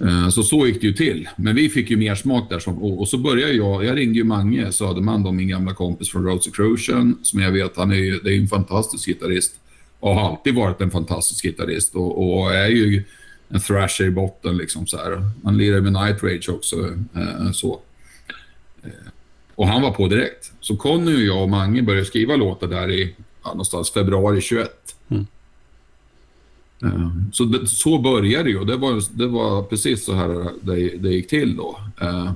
Eh, 0.00 0.28
så 0.28 0.42
så 0.42 0.66
gick 0.66 0.80
det 0.80 0.86
ju 0.86 0.92
till. 0.92 1.28
Men 1.36 1.54
vi 1.54 1.68
fick 1.68 1.90
ju 1.90 1.96
mer 1.96 2.14
smak 2.14 2.50
där. 2.50 2.58
Som, 2.58 2.82
och, 2.82 3.08
så 3.08 3.18
började 3.18 3.52
jag, 3.52 3.84
jag 3.84 3.96
ringde 3.96 4.18
ju 4.18 4.24
Mange 4.24 4.72
Söderman, 4.72 5.22
då, 5.22 5.32
min 5.32 5.48
gamla 5.48 5.74
kompis 5.74 6.10
från 6.10 6.24
Roads 6.24 6.46
Crucian, 6.46 7.18
som 7.22 7.40
jag 7.40 7.52
vet, 7.52 7.76
han 7.76 7.90
är, 7.90 8.24
det 8.24 8.34
är 8.34 8.38
en 8.38 8.48
fantastisk 8.48 9.06
gitarrist. 9.06 9.60
Och 10.00 10.14
har 10.14 10.30
alltid 10.30 10.54
varit 10.54 10.80
en 10.80 10.90
fantastisk 10.90 11.44
gitarrist 11.44 11.94
och, 11.94 12.40
och 12.40 12.54
är 12.54 12.68
ju 12.68 13.04
en 13.48 13.60
thrasher 13.60 14.04
i 14.04 14.10
botten 14.10 14.56
liksom 14.56 14.86
så 14.86 14.96
här. 14.96 15.30
Han 15.44 15.58
lirar 15.58 15.80
med 15.80 15.92
Night 15.92 16.22
Rage 16.22 16.48
också. 16.48 16.76
Eh, 17.14 17.52
så. 17.52 17.80
Eh, 18.82 18.90
och 19.54 19.68
han 19.68 19.82
var 19.82 19.90
på 19.90 20.08
direkt. 20.08 20.52
Så 20.60 20.76
Conny 20.76 21.16
och 21.16 21.20
jag 21.20 21.42
och 21.42 21.48
Mange 21.48 21.82
började 21.82 22.06
skriva 22.06 22.36
låtar 22.36 22.66
där 22.66 22.90
i 22.90 23.14
ja, 23.44 23.48
någonstans 23.50 23.90
februari 23.90 24.40
21. 24.40 24.70
Mm. 25.08 25.26
Ehm, 26.82 27.32
så, 27.32 27.66
så 27.66 27.98
började 27.98 28.44
det 28.44 28.50
ju. 28.50 28.64
Det 28.64 28.76
var, 28.76 29.18
det 29.18 29.26
var 29.26 29.62
precis 29.62 30.04
så 30.04 30.12
här 30.12 30.50
det, 30.60 30.96
det 30.96 31.08
gick 31.08 31.28
till 31.28 31.56
då. 31.56 31.80
Ehm, 32.00 32.28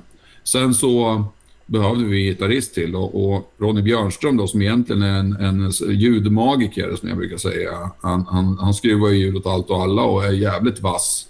sen 0.43 0.73
så 0.73 1.25
behövde 1.65 2.05
vi 2.05 2.23
gitarrist 2.23 2.73
till 2.73 2.95
och, 2.95 3.35
och 3.35 3.53
Ronny 3.57 3.81
Björnström 3.81 4.37
då, 4.37 4.47
som 4.47 4.61
egentligen 4.61 5.01
är 5.01 5.19
en, 5.19 5.33
en 5.33 5.71
ljudmagiker 5.91 6.95
som 6.95 7.09
jag 7.09 7.17
brukar 7.17 7.37
säga. 7.37 7.91
Han, 8.01 8.25
han, 8.29 8.57
han 8.57 8.73
skruvar 8.73 9.09
ju 9.09 9.17
ljud 9.17 9.35
åt 9.35 9.45
allt 9.45 9.69
och 9.69 9.81
alla 9.81 10.01
och 10.01 10.25
är 10.25 10.31
jävligt 10.31 10.81
vass. 10.81 11.27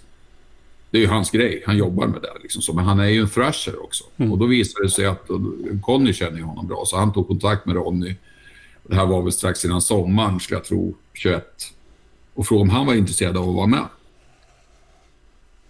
Det 0.90 0.98
är 0.98 1.02
ju 1.02 1.08
hans 1.08 1.30
grej. 1.30 1.62
Han 1.66 1.76
jobbar 1.76 2.06
med 2.06 2.22
det. 2.22 2.42
Liksom 2.42 2.62
så. 2.62 2.72
Men 2.72 2.84
han 2.84 3.00
är 3.00 3.08
ju 3.08 3.20
en 3.20 3.28
thrasher 3.28 3.84
också. 3.84 4.04
Mm. 4.16 4.32
Och 4.32 4.38
då 4.38 4.46
visade 4.46 4.84
det 4.84 4.90
sig 4.90 5.06
att 5.06 5.28
Conny 5.82 6.12
känner 6.12 6.40
honom 6.40 6.66
bra, 6.66 6.82
så 6.86 6.96
han 6.96 7.12
tog 7.12 7.28
kontakt 7.28 7.66
med 7.66 7.76
Ronny. 7.76 8.14
Det 8.82 8.94
här 8.94 9.06
var 9.06 9.22
väl 9.22 9.32
strax 9.32 9.64
innan 9.64 9.80
sommaren, 9.80 10.40
skulle 10.40 10.58
jag 10.58 10.64
tro, 10.64 10.94
21 11.14 11.73
och 12.34 12.46
frågade 12.46 12.62
om 12.62 12.70
han 12.70 12.86
var 12.86 12.94
intresserad 12.94 13.36
av 13.36 13.48
att 13.48 13.54
vara 13.54 13.66
med. 13.66 13.84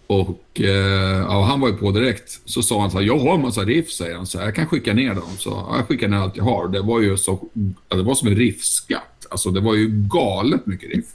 Och 0.07 0.61
eh, 0.61 1.17
ja, 1.17 1.43
han 1.43 1.59
var 1.59 1.67
ju 1.67 1.75
på 1.75 1.91
direkt. 1.91 2.41
Så 2.45 2.61
sa 2.61 2.81
han 2.81 2.91
så 2.91 2.97
här, 2.97 3.05
jag 3.05 3.19
har 3.19 3.35
en 3.35 3.41
massa 3.41 3.61
riff, 3.61 3.91
säger 3.91 4.15
han. 4.15 4.27
Så 4.27 4.37
här, 4.37 4.45
jag 4.45 4.55
kan 4.55 4.67
skicka 4.67 4.93
ner 4.93 5.13
dem. 5.15 5.37
Så 5.37 5.49
ja, 5.49 5.77
jag 5.77 5.87
skickar 5.87 6.07
ner 6.07 6.17
allt 6.17 6.37
jag 6.37 6.43
har. 6.43 6.67
Det 6.67 6.81
var 6.81 7.01
ju 7.01 7.17
så, 7.17 7.49
ja, 7.89 7.95
det 7.95 8.03
var 8.03 8.15
som 8.15 8.27
en 8.27 8.35
riffskatt. 8.35 9.27
Alltså 9.29 9.51
det 9.51 9.59
var 9.59 9.75
ju 9.75 9.87
galet 9.87 10.65
mycket 10.65 10.89
riff. 10.89 11.05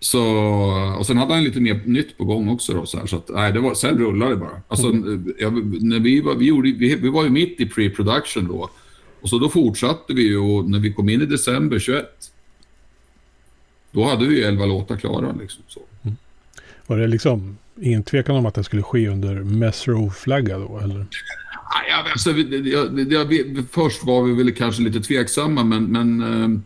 Så, 0.00 0.22
och 0.98 1.06
sen 1.06 1.16
hade 1.16 1.34
han 1.34 1.44
lite 1.44 1.60
mer 1.60 1.82
nytt 1.84 2.18
på 2.18 2.24
gång 2.24 2.48
också. 2.48 2.72
Då, 2.72 2.86
så 2.86 2.98
här, 2.98 3.06
så 3.06 3.16
att, 3.16 3.28
nej, 3.28 3.52
det 3.52 3.60
var, 3.60 3.74
sen 3.74 3.98
rullade 3.98 4.30
det 4.30 4.36
bara. 4.36 4.62
Alltså, 4.68 4.86
mm. 4.86 5.34
ja, 5.38 5.50
när 5.80 6.00
vi, 6.00 6.20
var, 6.20 6.34
vi, 6.34 6.46
gjorde, 6.46 6.72
vi, 6.72 6.94
vi 6.94 7.08
var 7.08 7.24
ju 7.24 7.30
mitt 7.30 7.60
i 7.60 7.64
pre-production 7.64 8.48
då. 8.48 8.70
Och 9.20 9.28
så 9.28 9.38
då 9.38 9.48
fortsatte 9.48 10.14
vi 10.14 10.22
ju 10.22 10.38
och 10.38 10.70
när 10.70 10.78
vi 10.78 10.92
kom 10.92 11.08
in 11.08 11.22
i 11.22 11.26
december 11.26 11.78
21 11.78 12.04
då 13.92 14.04
hade 14.04 14.26
vi 14.26 14.42
elva 14.42 14.66
låtar 14.66 14.96
klara. 14.96 15.32
Liksom, 15.40 15.62
så. 15.68 15.80
Mm. 16.02 16.16
Var 16.86 16.98
det 16.98 17.06
liksom 17.06 17.58
ingen 17.80 18.02
tvekan 18.02 18.36
om 18.36 18.46
att 18.46 18.54
det 18.54 18.64
skulle 18.64 18.82
ske 18.82 19.08
under 19.08 19.34
Mesro-flagga 19.34 20.58
då? 20.58 20.78
Eller? 20.78 21.06
Ja, 21.88 22.04
alltså, 22.12 22.30
jag, 22.30 22.98
jag, 22.98 23.12
jag, 23.12 23.64
först 23.70 24.04
var 24.04 24.22
vi 24.22 24.32
väl 24.32 24.54
kanske 24.54 24.82
lite 24.82 25.00
tveksamma, 25.00 25.64
men, 25.64 25.84
men 25.84 26.22
eh, 26.22 26.60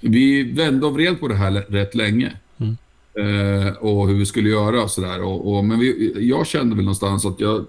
vi 0.00 0.52
vände 0.52 0.86
och 0.86 0.94
vred 0.94 1.20
på 1.20 1.28
det 1.28 1.34
här 1.34 1.50
rätt 1.50 1.94
länge. 1.94 2.32
Mm. 2.56 2.76
Eh, 3.14 3.72
och 3.72 4.08
hur 4.08 4.14
vi 4.14 4.26
skulle 4.26 4.48
göra 4.48 4.82
och 4.82 4.90
sådär. 4.90 5.22
Och, 5.22 5.54
och, 5.54 5.64
men 5.64 5.78
vi, 5.78 6.12
jag 6.28 6.46
kände 6.46 6.76
väl 6.76 6.84
någonstans 6.84 7.24
att 7.24 7.40
jag, 7.40 7.66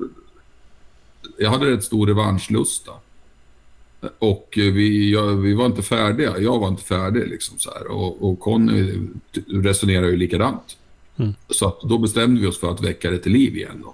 jag 1.38 1.50
hade 1.50 1.72
rätt 1.72 1.84
stor 1.84 2.08
revanschlusta. 2.08 2.92
Och 4.20 4.50
vi, 4.56 5.12
ja, 5.14 5.26
vi 5.26 5.54
var 5.54 5.66
inte 5.66 5.82
färdiga. 5.82 6.40
Jag 6.40 6.60
var 6.60 6.68
inte 6.68 6.84
färdig. 6.84 7.28
Liksom 7.28 7.58
så 7.60 7.72
här. 7.74 7.88
Och, 7.92 8.30
och 8.30 8.40
Conny 8.40 8.94
resonerar 9.48 10.08
ju 10.08 10.16
likadant. 10.18 10.78
Mm. 11.18 11.34
Så 11.50 11.76
då 11.90 11.98
bestämde 11.98 12.42
vi 12.42 12.48
oss 12.48 12.60
för 12.60 12.72
att 12.72 12.84
väcka 12.84 13.12
det 13.12 13.18
till 13.18 13.32
liv 13.32 13.56
igen. 13.58 13.84
Då. 13.84 13.94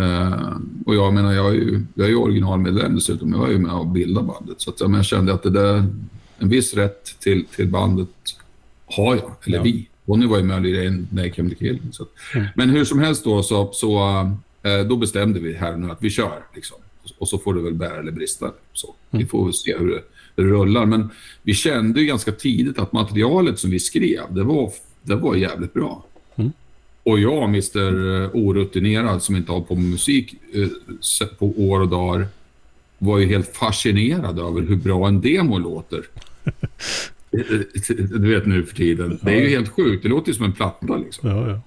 Uh, 0.00 0.56
Och 0.86 0.94
jag 0.94 1.14
menar, 1.14 1.32
jag 1.32 1.48
är 1.48 1.52
ju, 1.54 1.82
jag 1.94 2.04
är 2.06 2.10
ju 2.10 2.16
originalmedlem 2.16 2.94
dessutom. 2.94 3.32
Jag 3.32 3.48
är 3.48 3.52
ju 3.52 3.58
med 3.58 3.72
och 3.72 3.86
bildade 3.86 4.26
bandet. 4.26 4.60
Så 4.60 4.70
att, 4.70 4.80
jag, 4.80 4.90
men 4.90 4.98
jag 4.98 5.04
kände 5.06 5.32
att 5.34 5.42
det 5.42 5.50
där, 5.50 5.86
en 6.38 6.48
viss 6.48 6.74
rätt 6.74 7.04
till, 7.20 7.44
till 7.44 7.68
bandet 7.68 8.08
har 8.86 9.14
jag, 9.16 9.32
eller 9.44 9.56
Ja. 9.56 9.62
vi. 9.62 9.88
Ronny 10.06 10.26
var 10.26 10.36
ju 10.38 10.42
med 10.44 10.62
lirade 10.62 10.86
in 10.86 11.08
Naked 11.12 11.34
Came 11.34 11.48
the 11.50 11.54
Killing. 11.54 11.82
Att- 12.00 12.52
Men 12.56 12.70
hur 12.70 12.84
som 12.84 12.98
helst 12.98 13.24
då, 13.24 13.42
så, 13.42 13.70
så 13.72 13.98
eh, 14.62 14.86
då 14.88 14.96
bestämde 14.96 15.40
vi 15.40 15.54
här 15.54 15.76
nu 15.76 15.90
att 15.90 16.02
vi 16.02 16.10
kör. 16.10 16.42
Liksom. 16.54 16.76
Och 17.18 17.28
så 17.28 17.38
får 17.38 17.54
det 17.54 17.62
väl 17.62 17.74
bära 17.74 17.98
eller 17.98 18.12
brista. 18.12 18.52
Så. 18.72 18.94
Vi 19.10 19.26
får 19.26 19.44
väl 19.44 19.54
se 19.54 19.78
hur 19.78 19.86
det, 19.86 20.02
hur 20.36 20.44
det 20.44 20.50
rullar. 20.50 20.86
Men 20.86 21.10
vi 21.42 21.54
kände 21.54 22.00
ju 22.00 22.06
ganska 22.06 22.32
tidigt 22.32 22.78
att 22.78 22.92
materialet 22.92 23.58
som 23.58 23.70
vi 23.70 23.80
skrev, 23.80 24.24
det 24.30 24.42
var, 24.42 24.72
det 25.02 25.14
var 25.14 25.34
jävligt 25.34 25.74
bra. 25.74 26.04
Och 27.02 27.20
jag, 27.20 27.44
Mr 27.44 28.30
orutinerad 28.36 29.22
som 29.22 29.36
inte 29.36 29.52
har 29.52 29.60
på 29.60 29.74
musik 29.74 30.34
eh, 30.52 31.26
på 31.38 31.46
år 31.46 31.80
och 31.80 31.88
dagar, 31.88 32.26
var 32.98 33.18
ju 33.18 33.26
helt 33.26 33.56
fascinerad 33.56 34.38
över 34.38 34.60
hur 34.60 34.76
bra 34.76 35.08
en 35.08 35.20
demo 35.20 35.58
låter. 35.58 36.04
du 38.18 38.34
vet 38.34 38.46
nu 38.46 38.62
för 38.62 38.76
tiden. 38.76 39.18
Det 39.22 39.30
är 39.30 39.40
ju 39.40 39.48
helt 39.48 39.68
sjukt. 39.68 40.02
Det 40.02 40.08
låter 40.08 40.28
ju 40.28 40.34
som 40.34 40.44
en 40.44 40.52
platta 40.52 40.96
liksom. 40.96 41.28
Ja, 41.28 41.50
ja. 41.50 41.60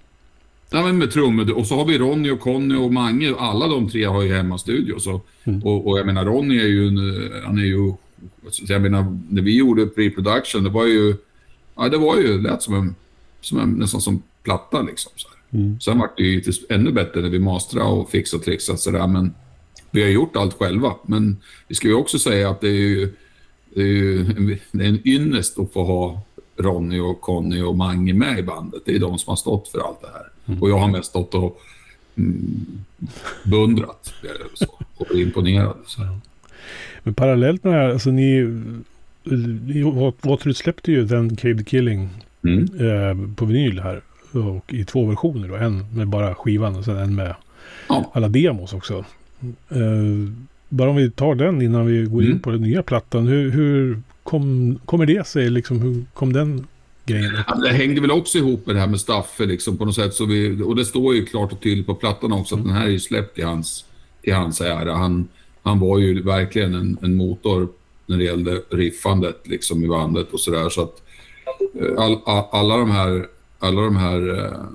Ja, 0.75 0.83
men 0.83 0.97
med 0.97 1.11
trummor. 1.11 1.51
Och 1.51 1.67
så 1.67 1.75
har 1.75 1.85
vi 1.85 1.97
Ronny 1.97 2.31
och 2.31 2.39
Conny 2.39 2.75
och 2.75 2.93
Mange. 2.93 3.35
Alla 3.37 3.67
de 3.67 3.89
tre 3.89 4.03
har 4.03 4.21
ju 4.21 4.33
hemmastudio. 4.33 4.99
Så. 4.99 5.21
Och, 5.63 5.87
och 5.87 5.99
jag 5.99 6.05
menar, 6.05 6.25
Ronny 6.25 6.59
är 6.59 6.67
ju... 6.67 6.87
En, 6.87 7.31
han 7.45 7.57
är 7.57 7.65
ju... 7.65 7.93
Jag 8.67 8.81
menar, 8.81 9.19
när 9.29 9.41
vi 9.41 9.57
gjorde 9.57 9.85
pre-production, 9.85 10.63
det 10.63 10.69
var 10.69 10.85
ju... 10.85 11.15
Ja, 11.75 11.89
det 11.89 11.97
var 11.97 12.17
ju... 12.17 12.41
lät 12.41 12.61
som 12.61 12.73
en... 12.73 12.95
Som 13.41 13.59
en 13.59 13.69
nästan 13.69 14.01
som 14.01 14.23
platta 14.43 14.81
liksom. 14.81 15.11
Så 15.15 15.27
här. 15.27 15.79
Sen 15.79 15.99
var 15.99 16.09
det 16.17 16.23
ju 16.23 16.41
ännu 16.69 16.91
bättre 16.91 17.21
när 17.21 17.29
vi 17.29 17.39
mastrade 17.39 17.89
och 17.89 18.09
fixade 18.09 18.39
och 18.39 18.45
trixade 18.45 18.77
sådär. 18.77 19.07
Men 19.07 19.33
vi 19.91 20.03
har 20.03 20.09
gjort 20.09 20.35
allt 20.35 20.53
själva. 20.53 20.93
Men 21.05 21.37
vi 21.67 21.75
ska 21.75 21.87
ju 21.87 21.93
också 21.93 22.19
säga 22.19 22.49
att 22.49 22.61
det 22.61 22.69
är 22.69 22.71
ju... 22.89 23.13
Det 23.75 23.81
är 23.81 23.85
ju 23.85 24.19
en, 24.19 24.57
det 24.71 24.85
är 24.85 24.89
en 24.89 25.07
ynnest 25.07 25.59
att 25.59 25.73
få 25.73 25.83
ha 25.83 26.21
Ronny 26.57 26.99
och 26.99 27.21
Conny 27.21 27.61
och 27.61 27.77
Mange 27.77 28.13
med 28.13 28.39
i 28.39 28.43
bandet. 28.43 28.81
Det 28.85 28.95
är 28.95 28.99
de 28.99 29.17
som 29.17 29.31
har 29.31 29.35
stått 29.35 29.67
för 29.67 29.79
allt 29.79 30.01
det 30.01 30.07
här. 30.13 30.32
Och 30.61 30.69
jag 30.69 30.77
har 30.77 30.87
mest 30.87 31.09
stått 31.09 31.33
och 31.35 31.61
mm, 32.15 32.65
beundrat 33.43 34.13
så, 34.53 34.65
och 34.97 35.11
imponerad. 35.15 35.75
Så. 35.85 36.01
Men 37.03 37.13
parallellt 37.13 37.63
med 37.63 37.73
det 37.73 37.79
här, 37.79 37.89
alltså 37.89 38.09
ni... 38.11 38.41
ni 39.67 39.81
Waterloo 40.21 40.53
släppte 40.53 40.91
ju 40.91 41.05
den 41.05 41.35
Cave 41.35 41.63
Killing 41.63 42.09
Mm. 42.45 42.63
eh, 42.63 43.35
på 43.35 43.45
vinyl 43.45 43.79
här. 43.79 44.01
Och 44.31 44.73
i 44.73 44.85
två 44.85 45.05
versioner 45.05 45.47
då. 45.47 45.55
En 45.55 45.85
med 45.95 46.07
bara 46.07 46.35
skivan 46.35 46.75
och 46.75 46.85
sen 46.85 46.97
en 46.97 47.15
med 47.15 47.35
Ja. 47.89 48.11
alla 48.13 48.27
demos 48.29 48.73
också. 48.73 49.05
Eh, 49.69 50.31
bara 50.69 50.89
om 50.89 50.95
vi 50.95 51.11
tar 51.11 51.35
den 51.35 51.61
innan 51.61 51.85
vi 51.85 52.03
går 52.05 52.21
in 52.23 52.27
Mm. 52.29 52.39
på 52.39 52.51
den 52.51 52.61
nya 52.61 52.83
plattan. 52.83 53.27
Hur, 53.27 53.51
hur 53.51 54.01
kom, 54.23 54.79
kommer 54.85 55.05
det 55.05 55.27
sig? 55.27 55.49
Liksom, 55.49 55.81
hur 55.81 56.03
kom 56.13 56.33
den 56.33 56.67
grejen? 57.05 57.43
Ja, 57.47 57.55
Det 57.55 57.69
hängde 57.69 58.01
väl 58.01 58.11
också 58.11 58.37
ihop 58.37 58.65
med 58.65 58.75
det 58.75 58.79
här 58.79 58.87
med 58.87 58.99
Staffe 58.99 59.45
liksom, 59.45 59.77
på 59.77 59.85
något 59.85 59.95
sätt. 59.95 60.13
Så 60.13 60.25
vi, 60.25 60.61
och 60.63 60.75
det 60.75 60.85
står 60.85 61.15
ju 61.15 61.25
klart 61.25 61.51
och 61.51 61.61
tydligt 61.61 61.85
på 61.85 61.95
plattan 61.95 62.33
också 62.33 62.55
att 62.55 62.63
den 62.63 62.73
här 62.73 62.87
är 62.87 62.97
släppt 62.97 63.39
i 63.39 63.41
hans, 63.41 63.85
i 64.21 64.31
hans 64.31 64.61
ära. 64.61 64.95
Han, 64.95 65.27
han 65.63 65.79
var 65.79 65.99
ju 65.99 66.21
verkligen 66.21 66.73
en, 66.73 66.97
en 67.01 67.15
motor 67.15 67.69
när 68.05 68.17
det 68.17 68.23
gällde 68.23 68.61
riffandet 68.69 69.41
liksom, 69.43 69.83
i 69.83 69.87
bandet 69.87 70.31
och 70.31 70.39
sådär. 70.39 70.69
Så 70.69 70.81
att 70.81 71.01
eh, 71.81 72.03
all, 72.03 72.19
all, 72.25 72.45
alla 72.51 72.77
de 72.77 72.91
här, 72.91 73.27
alla 73.59 73.81
de 73.81 73.95
här 73.95 74.39
eh, 74.39 74.65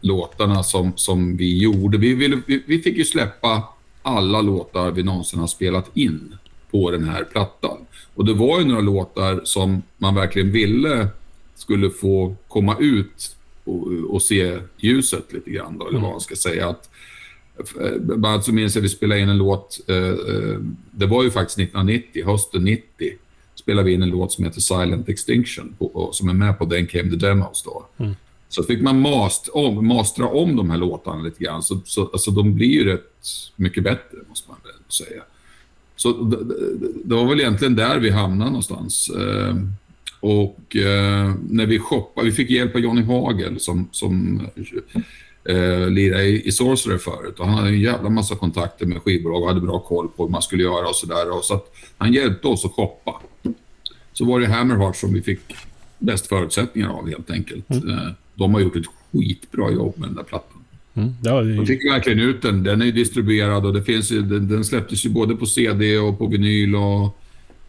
låtarna 0.00 0.62
som, 0.62 0.92
som 0.96 1.36
vi 1.36 1.62
gjorde. 1.62 1.98
Vi, 1.98 2.14
ville, 2.14 2.40
vi, 2.46 2.62
vi 2.66 2.78
fick 2.78 2.96
ju 2.96 3.04
släppa 3.04 3.62
alla 4.02 4.40
låtar 4.40 4.90
vi 4.90 5.02
någonsin 5.02 5.40
har 5.40 5.46
spelat 5.46 5.96
in 5.96 6.36
på 6.70 6.90
den 6.90 7.04
här 7.04 7.24
plattan. 7.24 7.78
Och 8.14 8.24
det 8.24 8.34
var 8.34 8.58
ju 8.58 8.64
några 8.64 8.80
låtar 8.80 9.40
som 9.44 9.82
man 9.98 10.14
verkligen 10.14 10.52
ville 10.52 11.08
skulle 11.54 11.90
få 11.90 12.34
komma 12.48 12.76
ut 12.80 13.36
och, 13.64 13.86
och 14.08 14.22
se 14.22 14.58
ljuset 14.76 15.32
lite 15.32 15.50
grann 15.50 15.78
då, 15.78 15.88
eller 15.88 16.00
vad 16.00 16.10
man 16.10 16.20
ska 16.20 16.36
säga. 16.36 16.68
Att, 16.68 16.90
eh, 17.80 17.98
bland 18.00 18.26
annat 18.26 18.44
så 18.44 18.52
minns 18.52 18.74
jag 18.74 18.82
vi 18.82 18.88
spelade 18.88 19.20
in 19.20 19.28
en 19.28 19.38
låt, 19.38 19.80
eh, 19.88 19.96
eh, 19.96 20.58
det 20.90 21.06
var 21.06 21.22
ju 21.22 21.30
faktiskt 21.30 21.58
1990, 21.58 22.26
hösten 22.26 22.64
90, 22.64 22.84
spelade 23.54 23.86
vi 23.86 23.92
in 23.94 24.02
en 24.02 24.10
låt 24.10 24.32
som 24.32 24.44
heter 24.44 24.60
Silent 24.60 25.08
Extinction, 25.08 25.74
på, 25.78 26.10
som 26.12 26.28
är 26.28 26.34
med 26.34 26.58
på 26.58 26.66
Then 26.66 26.86
Came 26.86 27.10
the 27.10 27.16
Demos 27.16 27.62
då. 27.62 27.86
Så 28.48 28.62
fick 28.62 28.82
man 28.82 29.00
mast, 29.00 29.48
om, 29.48 29.86
mastra 29.86 30.26
om 30.26 30.56
de 30.56 30.70
här 30.70 30.78
låtarna 30.78 31.22
lite 31.22 31.44
grann, 31.44 31.62
så, 31.62 31.80
så 31.84 32.06
alltså, 32.12 32.30
de 32.30 32.54
blir 32.54 32.68
ju 32.68 32.84
rätt 32.84 33.26
mycket 33.56 33.84
bättre, 33.84 34.18
måste 34.28 34.50
man 34.50 34.58
väl 34.64 34.92
säga. 34.92 35.22
Så 36.02 36.12
det, 37.04 37.14
var 37.14 37.28
väl 37.28 37.40
egentligen 37.40 37.76
där 37.76 37.98
vi 37.98 38.10
hamnade 38.10 38.50
någonstans. 38.50 39.10
Eh, 39.10 39.56
och 40.20 40.76
eh, 40.76 41.34
när 41.50 41.66
vi 41.66 41.78
shoppade, 41.78 42.26
vi 42.26 42.32
fick 42.32 42.50
hjälp 42.50 42.74
av 42.74 42.80
Johnny 42.80 43.02
Hagel 43.02 43.60
som, 43.60 43.88
som 43.92 44.40
eh, 45.44 45.88
lirade 45.88 46.24
i, 46.24 46.48
i 46.48 46.52
Sorcerer 46.52 46.98
förut. 46.98 47.38
Och 47.38 47.46
han 47.46 47.54
hade 47.54 47.68
en 47.68 47.80
jävla 47.80 48.08
massa 48.10 48.34
kontakter 48.34 48.86
med 48.86 49.02
skivbolag 49.02 49.42
och 49.42 49.48
hade 49.48 49.60
bra 49.60 49.78
koll 49.78 50.08
på 50.08 50.22
hur 50.22 50.30
man 50.30 50.42
skulle 50.42 50.62
göra 50.62 50.88
och 50.88 50.94
sådär. 50.94 51.42
Så 51.42 51.54
att 51.54 51.74
han 51.98 52.12
hjälpte 52.12 52.48
oss 52.48 52.64
att 52.64 52.72
shoppa. 52.72 53.20
Så 54.12 54.24
var 54.24 54.40
det 54.40 54.46
Hammerheart 54.46 54.96
som 54.96 55.12
vi 55.12 55.22
fick 55.22 55.40
bäst 55.98 56.26
förutsättningar 56.26 56.88
av 56.88 57.08
helt 57.08 57.30
enkelt. 57.30 57.70
Eh, 57.70 58.12
de 58.34 58.54
har 58.54 58.60
gjort 58.60 58.76
ett 58.76 58.86
skitbra 59.12 59.70
jobb 59.70 59.98
med 59.98 60.08
den 60.08 60.16
där 60.16 60.22
plattan. 60.22 60.61
Mm. 60.94 61.14
Ja, 61.22 61.42
det, 61.42 61.56
De 61.56 61.66
fick 61.66 61.90
verkligen 61.90 62.18
ut 62.18 62.42
den. 62.42 62.62
Den 62.62 62.82
är 62.82 62.86
ju 62.86 62.92
distribuerad 62.92 63.66
och 63.66 63.72
det 63.72 63.82
finns 63.82 64.12
ju, 64.12 64.22
den, 64.22 64.48
den 64.48 64.64
släpptes 64.64 65.06
ju 65.06 65.10
både 65.10 65.36
på 65.36 65.46
CD 65.46 65.98
och 65.98 66.18
på 66.18 66.26
vinyl 66.26 66.76
och, 66.76 67.18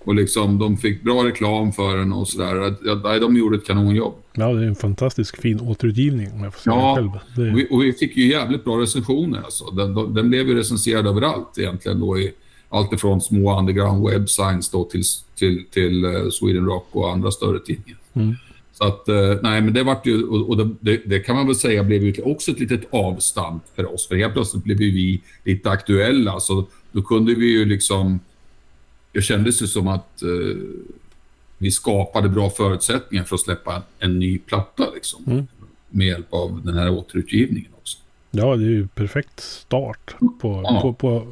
och 0.04 0.16
liksom 0.16 0.60
de 0.60 0.78
fick 0.78 1.04
bra 1.04 1.26
reklam 1.26 1.72
för 1.74 1.98
den 1.98 2.14
och 2.14 2.28
sådär. 2.28 2.76
Ja, 2.86 3.20
de 3.20 3.38
gjorde 3.38 3.58
ett 3.58 3.68
kanonjobb. 3.68 4.14
ja, 4.34 4.54
det 4.54 4.64
är 4.64 4.68
en 4.68 4.76
fantastisk 4.76 5.42
fin 5.42 5.60
återutgivning 5.62 6.32
om 6.32 6.44
jag 6.44 6.54
får 6.54 6.62
säga 6.62 6.76
Ja, 6.76 6.96
själv. 6.96 7.10
Det, 7.36 7.52
Och 7.52 7.58
vi, 7.58 7.68
och 7.72 7.84
vi 7.84 7.94
fick 7.94 8.18
ju 8.18 8.28
jävligt 8.28 8.64
bra 8.64 8.82
recensioner 8.82 9.42
alltså. 9.46 9.66
Den, 9.66 9.96
den, 9.96 10.14
den 10.14 10.30
blev 10.30 10.48
ju 10.48 10.56
recenserad 10.56 11.08
överallt 11.08 11.58
egentligen 11.58 12.00
då 12.00 12.20
i 12.20 12.32
allt 12.70 12.94
ifrån 12.94 13.22
små 13.22 13.60
underground 13.60 14.10
websigns 14.10 14.70
då 14.70 14.84
till, 14.84 15.04
till, 15.36 15.64
till 15.72 16.06
eh, 16.06 16.12
Sweden 16.32 16.66
Rock 16.66 16.88
och 16.92 17.12
andra 17.12 17.32
större 17.32 17.60
tidningar. 17.60 18.00
Mm. 18.14 18.36
Så 18.74 18.84
att, 18.84 19.10
eh, 19.10 19.38
nej 19.44 19.62
men 19.62 19.74
det 19.74 19.84
vart 19.84 20.06
ju, 20.06 20.24
och, 20.24 20.58
det, 20.80 21.02
det, 21.06 21.20
kan 21.20 21.36
man 21.36 21.48
väl 21.48 21.56
säga 21.56 21.84
blev 21.84 22.04
ju 22.04 22.22
också 22.22 22.52
ett 22.52 22.60
litet 22.60 22.82
avstamp 22.90 23.64
för 23.76 23.94
oss. 23.94 24.08
För 24.08 24.16
helt 24.16 24.34
plötsligt 24.34 24.64
blev 24.64 24.78
vi 24.78 25.22
lite 25.44 25.70
aktuella. 25.70 26.40
Så 26.40 26.66
då 26.92 27.02
kunde 27.02 27.34
vi 27.36 27.46
ju 27.46 27.66
liksom, 27.66 28.20
det 29.12 29.22
kändes 29.22 29.62
ju 29.62 29.68
som 29.68 29.88
att 29.88 30.22
eh, 30.22 30.58
vi 31.58 31.72
skapade 31.72 32.30
bra 32.30 32.50
förutsättningar 32.50 33.24
för 33.24 33.36
att 33.36 33.42
släppa 33.42 33.82
en 34.00 34.20
ny 34.20 34.38
platta 34.38 34.86
liksom. 34.96 35.24
Mm. 35.28 35.48
Med 35.90 36.08
hjälp 36.08 36.34
av 36.34 36.62
den 36.66 36.78
här 36.78 36.90
återutgivningen 36.90 37.72
också. 37.82 37.98
ja, 38.32 38.56
det 38.56 38.64
är 38.64 38.70
ju 38.70 38.88
perfekt 38.88 39.40
start 39.40 40.16
på, 40.42 40.62
Ja. 40.64 40.82
på, 40.82 40.94
på 40.94 41.28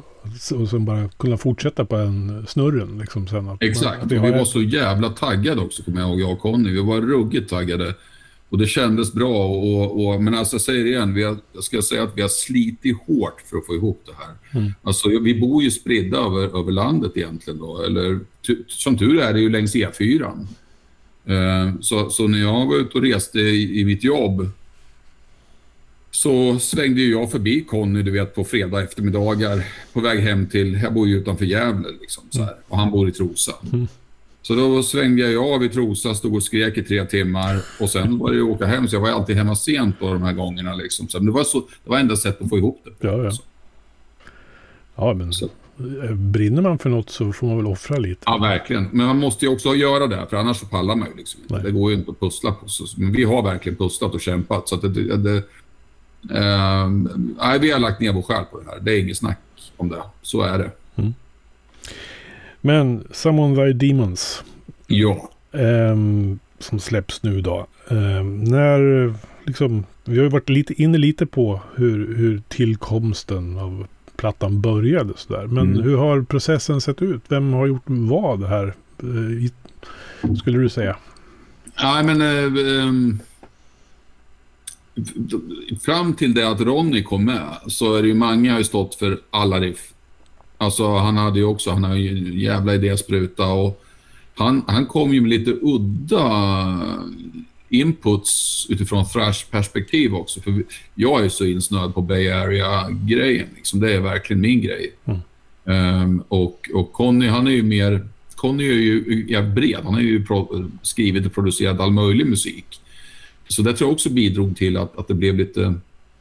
och 0.54 0.68
sen 0.68 0.84
bara 0.84 1.08
kunna 1.08 1.36
fortsätta 1.36 1.84
på 1.84 1.96
en 1.96 2.46
snurren 2.48 2.98
liksom 2.98 3.28
sen. 3.28 3.48
Att 3.48 3.62
Exakt. 3.62 4.02
att 4.02 4.12
vi 4.12 4.18
var 4.18 4.28
ett- 4.28 4.48
så 4.48 4.62
jävla 4.62 5.08
taggade 5.08 5.60
också, 5.60 5.82
kommer 5.82 6.00
jag 6.00 6.10
ihåg, 6.10 6.20
jag 6.20 6.32
och 6.32 6.38
Conny. 6.40 6.70
Vi 6.70 6.80
var 6.82 7.00
ruggigt 7.00 7.50
taggade. 7.50 7.94
Och 8.48 8.58
det 8.58 8.66
kändes 8.66 9.12
bra. 9.12 9.44
Och, 9.46 10.06
och, 10.06 10.22
men 10.22 10.34
alltså, 10.34 10.54
jag 10.54 10.60
säger 10.60 10.84
det 10.84 10.90
igen, 10.90 11.14
vi 11.14 11.22
har, 11.22 11.36
jag 11.52 11.64
ska 11.64 11.82
säga 11.82 12.02
att 12.02 12.12
vi 12.16 12.22
har 12.22 12.28
slitit 12.28 12.96
hårt 13.06 13.40
för 13.50 13.56
att 13.56 13.66
få 13.66 13.74
ihop 13.74 14.02
det 14.06 14.12
här. 14.18 14.60
Mm. 14.60 14.72
Alltså, 14.82 15.08
vi 15.08 15.40
bor 15.40 15.62
ju 15.62 15.70
spridda 15.70 16.16
över, 16.18 16.58
över 16.60 16.72
landet 16.72 17.12
egentligen. 17.14 17.58
Då. 17.58 17.82
Eller, 17.82 18.20
som 18.66 18.98
tur 18.98 19.20
är 19.20 19.32
det 19.32 19.40
ju 19.40 19.50
längs 19.50 19.74
E4. 19.74 20.46
Eh, 21.26 21.74
så, 21.80 22.10
så 22.10 22.28
när 22.28 22.38
jag 22.38 22.66
var 22.66 22.76
ute 22.76 22.98
och 22.98 23.04
reste 23.04 23.38
i, 23.38 23.80
i 23.80 23.84
mitt 23.84 24.04
jobb 24.04 24.50
så 26.14 26.58
svängde 26.58 27.00
ju 27.00 27.10
jag 27.10 27.30
förbi 27.30 27.64
Conny, 27.64 28.02
du 28.02 28.10
vet, 28.10 28.34
på 28.34 28.44
fredag 28.44 28.82
eftermiddagar 28.82 29.64
på 29.92 30.00
väg 30.00 30.20
hem 30.20 30.46
till... 30.46 30.80
Jag 30.82 30.94
bor 30.94 31.08
ju 31.08 31.18
utanför 31.18 31.44
Gävle, 31.44 31.88
liksom, 32.00 32.24
så 32.30 32.42
här, 32.42 32.54
och 32.68 32.78
han 32.78 32.90
bor 32.90 33.08
i 33.08 33.12
Trosa. 33.12 33.52
Så 34.42 34.54
då 34.54 34.82
svängde 34.82 35.30
jag 35.30 35.44
av 35.54 35.64
i 35.64 35.68
Trosa, 35.68 36.14
stod 36.14 36.34
och 36.34 36.42
skrek 36.42 36.76
i 36.78 36.82
tre 36.82 37.04
timmar 37.04 37.60
och 37.80 37.90
sen 37.90 38.18
var 38.18 38.30
det 38.30 38.36
ju 38.36 38.42
åka 38.42 38.66
hem. 38.66 38.88
Så 38.88 38.96
jag 38.96 39.00
var 39.00 39.10
alltid 39.10 39.36
hemma 39.36 39.56
sent 39.56 39.96
då, 40.00 40.12
de 40.12 40.22
här 40.22 40.32
gångerna. 40.32 40.74
Liksom. 40.74 41.08
Så 41.08 41.18
det, 41.18 41.30
var 41.30 41.44
så, 41.44 41.58
det 41.60 41.90
var 41.90 41.98
enda 41.98 42.16
sättet 42.16 42.42
att 42.42 42.48
få 42.48 42.58
ihop 42.58 42.82
det. 42.84 43.06
Ja, 43.08 43.24
ja. 43.24 43.30
Så, 43.30 43.42
Ja, 44.96 45.14
men 45.14 45.32
Så. 45.32 45.48
brinner 46.14 46.62
man 46.62 46.78
för 46.78 46.90
något 46.90 47.10
så 47.10 47.32
får 47.32 47.46
man 47.46 47.56
väl 47.56 47.66
offra 47.66 47.98
lite. 47.98 48.20
ja, 48.26 48.38
verkligen. 48.38 48.88
Men 48.92 49.06
man 49.06 49.18
måste 49.18 49.44
ju 49.44 49.52
också 49.52 49.74
göra 49.74 50.06
det, 50.06 50.26
för 50.30 50.36
annars 50.36 50.56
så 50.56 50.66
pallar 50.66 50.96
man 50.96 51.08
ju 51.08 51.16
liksom. 51.16 51.40
Det 51.62 51.70
går 51.70 51.90
ju 51.90 51.96
inte 51.96 52.10
att 52.10 52.20
pussla 52.20 52.52
på. 52.52 52.68
Så, 52.68 52.84
men 52.96 53.12
vi 53.12 53.24
har 53.24 53.42
verkligen 53.42 53.76
pusslat 53.78 54.14
och 54.14 54.20
kämpat. 54.20 54.68
Så 54.68 54.76
det, 54.76 55.16
det, 55.16 55.42
nej, 57.38 57.58
vi 57.60 57.70
har 57.72 57.78
lagt 57.78 58.00
ner 58.00 58.12
vår 58.12 58.22
själ 58.22 58.44
på 58.44 58.60
det 58.60 58.70
här. 58.70 58.80
Det 58.80 58.92
är 58.92 59.00
inget 59.00 59.16
snack 59.16 59.38
om 59.76 59.88
det. 59.88 60.02
Så 60.22 60.42
är 60.42 60.58
det. 60.58 60.70
Men 62.60 63.04
Summon 63.10 63.54
Thy 63.54 63.72
Demons 63.72 64.42
Ja. 64.86 65.30
ehm, 65.52 66.38
som 66.58 66.78
släpps 66.80 67.22
nu 67.22 67.40
då. 67.40 67.66
Ehm, 67.90 68.44
när 68.44 69.14
liksom, 69.46 69.84
vi 70.04 70.16
har 70.16 70.24
ju 70.24 70.28
varit 70.30 70.48
lite 70.48 70.82
inne 70.82 70.98
lite 70.98 71.26
på 71.26 71.60
hur, 71.74 72.16
hur 72.16 72.42
tillkomsten 72.48 73.58
av 73.58 73.86
plattan 74.16 74.60
började 74.60 75.12
sådär. 75.16 75.46
Men 75.46 75.70
Mm. 75.72 75.82
hur 75.82 75.96
har 75.96 76.22
processen 76.22 76.80
sett 76.80 77.02
ut? 77.02 77.22
Vem 77.28 77.52
har 77.52 77.66
gjort 77.66 77.82
vad 77.86 78.44
här? 78.44 78.74
eh, 79.02 79.08
i- 79.44 79.52
Skulle 80.38 80.58
du 80.58 80.68
säga? 80.68 80.96
Nej, 81.82 82.04
men... 82.04 82.22
Eh, 82.22 82.82
ehm, 82.82 83.18
fram 85.84 86.14
till 86.14 86.34
det 86.34 86.48
att 86.48 86.60
Ronny 86.60 87.02
kom 87.02 87.24
med 87.24 87.56
så 87.66 87.94
är 87.94 88.02
det 88.02 88.08
ju 88.08 88.14
många 88.14 88.52
har 88.52 88.58
ju 88.58 88.64
stått 88.64 88.94
för 88.94 89.20
alla 89.30 89.60
riff. 89.60 89.92
Alltså 90.58 90.96
han 90.96 91.16
hade 91.16 91.38
ju 91.38 91.44
också, 91.44 91.70
han 91.70 91.84
har 91.84 91.96
ju 91.96 92.08
en 92.08 92.40
jävla 92.40 92.74
idéspruta 92.74 93.46
och 93.46 93.84
han, 94.34 94.62
han 94.66 94.86
kom 94.86 95.14
ju 95.14 95.20
med 95.20 95.30
lite 95.30 95.50
udda 95.62 96.80
inputs 97.68 98.66
utifrån 98.70 99.04
thrash-perspektiv 99.04 100.14
också. 100.14 100.40
För 100.40 100.64
jag 100.94 101.20
är 101.20 101.24
ju 101.24 101.30
så 101.30 101.44
insnöad 101.44 101.94
på 101.94 102.02
Bay 102.02 102.28
Area-grejen. 102.28 103.48
Liksom. 103.56 103.80
Det 103.80 103.92
är 103.92 104.00
verkligen 104.00 104.40
min 104.40 104.60
grej. 104.60 104.92
Mm. 105.04 105.20
Ehm, 105.64 106.22
och, 106.28 106.70
och 106.74 106.92
Conny, 106.92 107.26
han 107.26 107.46
är 107.46 107.50
ju 107.50 107.62
mer... 107.62 108.08
Conny 108.34 108.68
är 108.68 108.72
ju 108.72 109.26
jävligt 109.28 109.54
bred. 109.54 109.80
Han 109.84 109.94
har 109.94 110.00
ju 110.00 110.24
skrivit 110.82 111.26
och 111.26 111.34
producerat 111.34 111.80
all 111.80 111.90
möjlig 111.90 112.26
musik. 112.26 112.81
Så 113.48 113.62
det 113.62 113.72
tror 113.72 113.88
jag 113.88 113.94
också 113.94 114.10
bidrog 114.10 114.56
till 114.56 114.76
att, 114.76 114.98
att 114.98 115.08
det 115.08 115.14
blev 115.14 115.36
lite, 115.36 115.74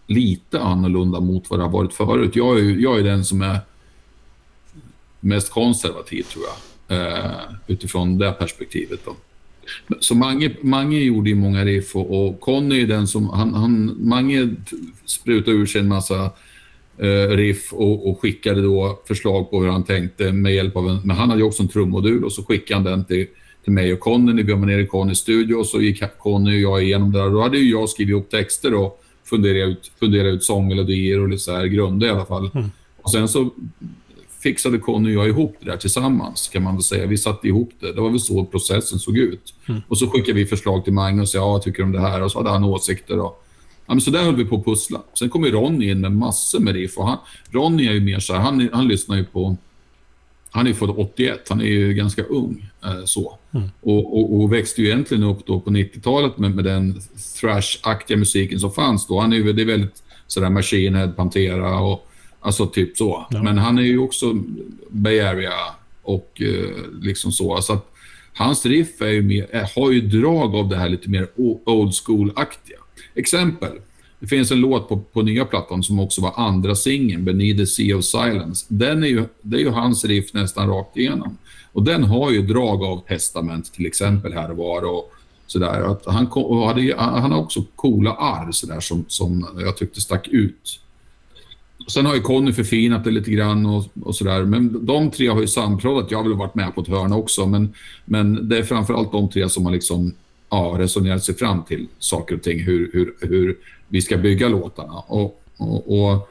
lite 0.07 0.59
annorlunda 0.59 1.19
mot 1.19 1.49
vad 1.49 1.59
det 1.59 1.63
har 1.63 1.71
varit 1.71 1.93
förut. 1.93 2.35
Jag 2.35 2.59
är, 2.59 2.63
jag 2.63 2.99
är 2.99 3.03
den 3.03 3.25
som 3.25 3.41
är 3.41 3.59
mest 5.19 5.49
konservativ, 5.49 6.23
tror 6.23 6.43
jag. 6.43 6.57
Eh, 6.97 7.31
utifrån 7.67 8.17
det 8.17 8.31
perspektivet. 8.31 8.99
Då. 9.05 9.15
Så 9.99 10.15
Mange, 10.15 10.55
Mange 10.61 10.99
gjorde 10.99 11.29
ju 11.29 11.35
många 11.35 11.65
riff 11.65 11.95
och, 11.95 12.27
och 12.27 12.39
Conny 12.39 12.81
är 12.81 12.87
den 12.87 13.07
som... 13.07 13.29
Han, 13.29 13.53
han, 13.53 13.97
Mange 13.99 14.55
sprutade 15.05 15.57
ur 15.57 15.65
sig 15.65 15.81
en 15.81 15.87
massa 15.87 16.31
eh, 16.97 17.27
riff 17.29 17.73
och, 17.73 18.09
och 18.09 18.21
skickade 18.21 18.61
då 18.61 18.99
förslag 19.07 19.51
på 19.51 19.61
hur 19.61 19.69
han 19.69 19.83
tänkte 19.83 20.31
med 20.31 20.55
hjälp 20.55 20.75
av 20.75 20.89
en... 20.89 20.99
Men 21.03 21.17
han 21.17 21.29
hade 21.29 21.41
ju 21.41 21.47
också 21.47 21.63
en 21.63 21.69
trummodul 21.69 22.23
och 22.23 22.33
så 22.33 22.43
skickade 22.43 22.75
han 22.75 22.83
den 22.83 23.05
till, 23.05 23.27
till 23.63 23.73
mig 23.73 23.93
och 23.93 23.99
Conny 23.99 24.33
när 24.33 24.43
vi 24.43 24.53
var 24.53 24.65
nere 24.65 24.81
i 24.81 24.87
Connys 24.87 25.17
studio 25.17 25.55
och 25.55 25.65
så 25.65 25.81
gick 25.81 26.03
Conny 26.17 26.65
och 26.65 26.71
jag 26.71 26.83
igenom 26.83 27.11
det 27.11 27.19
där. 27.19 27.29
Då 27.29 27.41
hade 27.41 27.57
ju 27.57 27.71
jag 27.71 27.89
skrivit 27.89 28.11
ihop 28.11 28.29
texter 28.29 28.73
och 28.73 29.03
funderat 29.25 29.69
ut, 29.69 29.91
funderat 29.99 30.33
ut 30.33 30.43
sångmelodier 30.43 31.19
och 31.19 31.29
lite 31.29 31.43
så 31.43 31.51
här 31.51 31.65
grunder 31.65 32.07
i 32.07 32.09
alla 32.09 32.25
fall. 32.25 32.49
Och 33.01 33.11
sen 33.11 33.27
så 33.27 33.49
fixade 34.43 34.77
Conny 34.77 35.15
och 35.15 35.21
jag 35.21 35.27
ihop 35.27 35.55
det 35.59 35.71
där 35.71 35.77
tillsammans, 35.77 36.49
kan 36.53 36.63
man 36.63 36.73
väl 36.73 36.83
säga. 36.83 37.05
Vi 37.05 37.17
satte 37.17 37.47
ihop 37.47 37.71
det. 37.79 37.93
Det 37.93 38.01
var 38.01 38.09
väl 38.09 38.19
så 38.19 38.45
processen 38.45 38.99
såg 38.99 39.17
ut. 39.17 39.53
Och 39.87 39.97
så 39.97 40.07
skickade 40.07 40.33
vi 40.33 40.45
förslag 40.45 40.83
till 40.83 40.93
Magnus 40.93 41.33
ja, 41.33 41.47
vad 41.51 41.61
tycker 41.61 41.83
om 41.83 41.91
det 41.91 41.99
här? 41.99 42.21
Och 42.21 42.31
så 42.31 42.39
hade 42.39 42.49
han 42.49 42.63
åsikter. 42.63 43.19
Och, 43.19 43.43
ja, 43.85 43.93
men 43.93 44.01
så 44.01 44.11
där 44.11 44.23
höll 44.23 44.35
vi 44.35 44.45
på 44.45 44.55
att 44.55 44.65
pussla. 44.65 45.01
Sen 45.19 45.29
kom 45.29 45.43
ju 45.43 45.51
Ronny 45.51 45.91
in 45.91 46.01
med 46.01 46.11
massor 46.11 46.59
med 46.59 46.73
riff. 46.73 46.97
Och 46.97 47.07
han, 47.07 47.17
Ronny 47.51 47.87
är 47.87 47.93
ju 47.93 47.99
mer 47.99 48.19
så 48.19 48.33
här, 48.33 48.39
han, 48.39 48.69
han 48.73 48.87
lyssnar 48.87 49.17
ju 49.17 49.23
på... 49.23 49.57
Han 50.53 50.67
är 50.67 50.73
född 50.73 50.89
81, 50.89 51.49
han 51.49 51.61
är 51.61 51.65
ju 51.65 51.93
ganska 51.93 52.23
ung. 52.23 52.69
Eh, 52.83 53.05
så. 53.05 53.37
Och, 53.81 54.19
och, 54.19 54.41
och 54.41 54.53
växte 54.53 54.81
ju 54.81 54.87
egentligen 54.87 55.23
upp 55.23 55.45
då 55.45 55.59
på 55.59 55.69
90-talet 55.69 56.37
med, 56.37 56.55
med 56.55 56.63
den 56.63 57.01
thrash-aktiga 57.41 58.17
musiken 58.17 58.59
som 58.59 58.71
fanns 58.71 59.07
då. 59.07 59.19
Han 59.19 59.33
är 59.33 59.37
ju 59.37 59.53
det 59.53 59.61
är 59.61 59.65
väldigt 59.65 60.03
sådär 60.27 60.49
Machine 60.49 60.95
Head, 60.95 61.07
Pantera 61.07 61.79
och 61.79 62.07
alltså 62.39 62.67
typ 62.67 62.97
så. 62.97 63.27
Ja. 63.29 63.43
Men 63.43 63.57
han 63.57 63.77
är 63.77 63.83
ju 63.83 63.97
också 63.97 64.33
Bay 64.89 65.19
Area 65.19 65.53
och 66.01 66.41
eh, 66.41 67.01
liksom 67.01 67.31
så. 67.31 67.61
så 67.61 67.73
att 67.73 67.91
hans 68.33 68.65
riff 68.65 69.01
är 69.01 69.07
ju 69.07 69.21
mer, 69.21 69.47
är, 69.51 69.69
har 69.75 69.91
ju 69.91 70.01
drag 70.01 70.55
av 70.55 70.69
det 70.69 70.77
här 70.77 70.89
lite 70.89 71.09
mer 71.09 71.27
old 71.65 71.93
school-aktiga. 72.05 72.77
Exempel. 73.15 73.79
Det 74.21 74.27
finns 74.27 74.51
en 74.51 74.59
låt 74.59 74.89
på, 74.89 74.97
på 74.97 75.21
nya 75.21 75.45
plattan 75.45 75.83
som 75.83 75.99
också 75.99 76.21
var 76.21 76.33
andra 76.35 76.75
singeln, 76.75 77.25
Beneath 77.25 77.57
the 77.57 77.65
Sea 77.65 77.97
of 77.97 78.05
Silence. 78.05 78.65
Den 78.67 79.03
är 79.03 79.07
ju, 79.07 79.25
det 79.41 79.57
är 79.57 79.61
ju 79.61 79.69
hans 79.69 80.05
riff 80.05 80.33
nästan 80.33 80.69
rakt 80.69 80.97
igenom. 80.97 81.37
Och 81.71 81.83
den 81.83 82.03
har 82.03 82.31
ju 82.31 82.41
drag 82.41 82.83
av 82.83 83.07
Testament 83.07 83.73
till 83.73 83.85
exempel 83.85 84.33
här 84.33 84.51
och 84.51 84.57
var. 84.57 84.83
Och 84.83 85.11
sådär. 85.51 85.91
Att 85.91 86.05
han, 86.05 86.27
kom, 86.27 86.43
och 86.43 86.67
hade, 86.67 86.95
han 86.97 87.31
har 87.31 87.39
också 87.39 87.63
coola 87.75 88.11
arr 88.11 88.51
sådär, 88.51 88.79
som, 88.79 89.05
som 89.07 89.47
jag 89.59 89.77
tyckte 89.77 90.01
stack 90.01 90.27
ut. 90.27 90.79
Sen 91.87 92.05
har 92.05 92.15
ju 92.15 92.21
Conny 92.21 92.53
förfinat 92.53 93.03
det 93.03 93.11
lite 93.11 93.31
grann 93.31 93.65
och, 93.65 93.85
och 94.03 94.15
sådär. 94.15 94.43
Men 94.43 94.85
de 94.85 95.11
tre 95.11 95.27
har 95.27 95.41
ju 95.41 95.47
samproddat. 95.47 96.11
Jag 96.11 96.17
har 96.17 96.23
väl 96.23 96.33
varit 96.33 96.55
med 96.55 96.75
på 96.75 96.81
ett 96.81 96.87
hörn 96.87 97.13
också. 97.13 97.45
Men, 97.45 97.73
men 98.05 98.49
det 98.49 98.57
är 98.57 98.63
framförallt 98.63 99.11
de 99.11 99.29
tre 99.29 99.49
som 99.49 99.65
har 99.65 99.71
liksom, 99.71 100.13
ja, 100.49 100.75
resonerat 100.77 101.23
sig 101.23 101.35
fram 101.35 101.63
till 101.63 101.87
saker 101.99 102.35
och 102.35 102.43
ting. 102.43 102.59
Hur, 102.59 102.89
hur, 102.93 103.15
hur 103.21 103.57
vi 103.91 104.01
ska 104.01 104.17
bygga 104.17 104.47
låtarna. 104.49 104.93
Och, 105.07 105.41
och, 105.57 106.03
och 106.11 106.27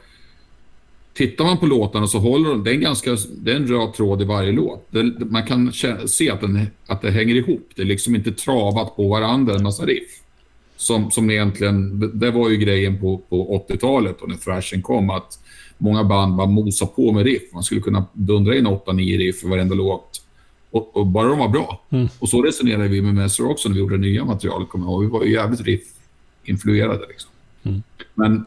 Tittar 1.15 1.45
man 1.45 1.59
på 1.59 1.67
låtarna 1.67 2.07
så 2.07 2.19
håller 2.19 2.49
de, 2.51 2.65
det 2.65 2.71
är 2.71 2.75
en 2.75 2.81
ganska, 2.81 3.17
det 3.37 3.53
är 3.53 3.57
en 3.57 3.67
röd 3.67 3.93
tråd 3.95 4.23
i 4.23 4.25
varje 4.25 4.53
låt. 4.53 4.87
Det, 4.91 5.03
man 5.31 5.47
kan 5.47 5.73
se 6.07 6.31
att, 6.31 6.41
den, 6.41 6.67
att 6.87 7.03
det 7.03 7.11
hänger 7.11 7.35
ihop. 7.35 7.69
Det 7.75 7.83
är 7.83 7.87
liksom 7.87 8.15
inte 8.15 8.33
travat 8.33 8.97
på 8.97 9.09
varandra 9.09 9.55
en 9.55 9.63
massa 9.63 9.85
riff. 9.85 10.11
Som, 10.77 11.11
som 11.11 11.31
egentligen, 11.31 12.01
det- 12.15 12.31
var 12.31 12.49
ju 12.51 12.57
grejen 12.57 13.01
på, 13.01 13.19
på 13.19 13.65
80-talet 13.69 14.21
och 14.21 14.29
när 14.29 14.37
thrashen 14.37 14.83
kom 14.83 15.11
att 15.11 15.39
många 15.79 16.05
band 16.05 16.37
bara 16.37 16.47
mosade 16.47 16.91
på 16.97 17.13
med 17.13 17.25
riff. 17.25 17.43
Man 17.53 17.63
skulle 17.63 17.81
kunna 17.81 18.05
dundra 18.13 18.57
in 18.57 18.67
8-9 18.67 19.19
riff 19.19 19.45
i 19.45 19.49
varenda 19.49 19.75
låt. 19.75 20.23
Och, 20.71 20.97
och 20.97 21.07
bara 21.07 21.29
de 21.29 21.39
var 21.39 21.49
bra. 21.49 21.83
Och 22.19 22.29
så 22.29 22.43
resonerade 22.43 22.89
vi 22.89 23.03
med 23.03 23.15
Messer 23.15 23.51
också 23.51 23.69
när 23.69 23.75
vi 23.75 23.81
gjorde 23.81 23.97
det 23.97 24.01
nya 24.01 24.25
materialet. 24.25 24.69
Kommer 24.69 24.87
jag 24.87 24.93
ihåg. 24.93 25.03
Vi 25.03 25.09
var 25.11 25.25
ju 25.25 25.33
jävligt 25.33 25.61
riff-influerade. 25.61 27.07
Liksom. 27.09 27.31
Men 28.15 28.45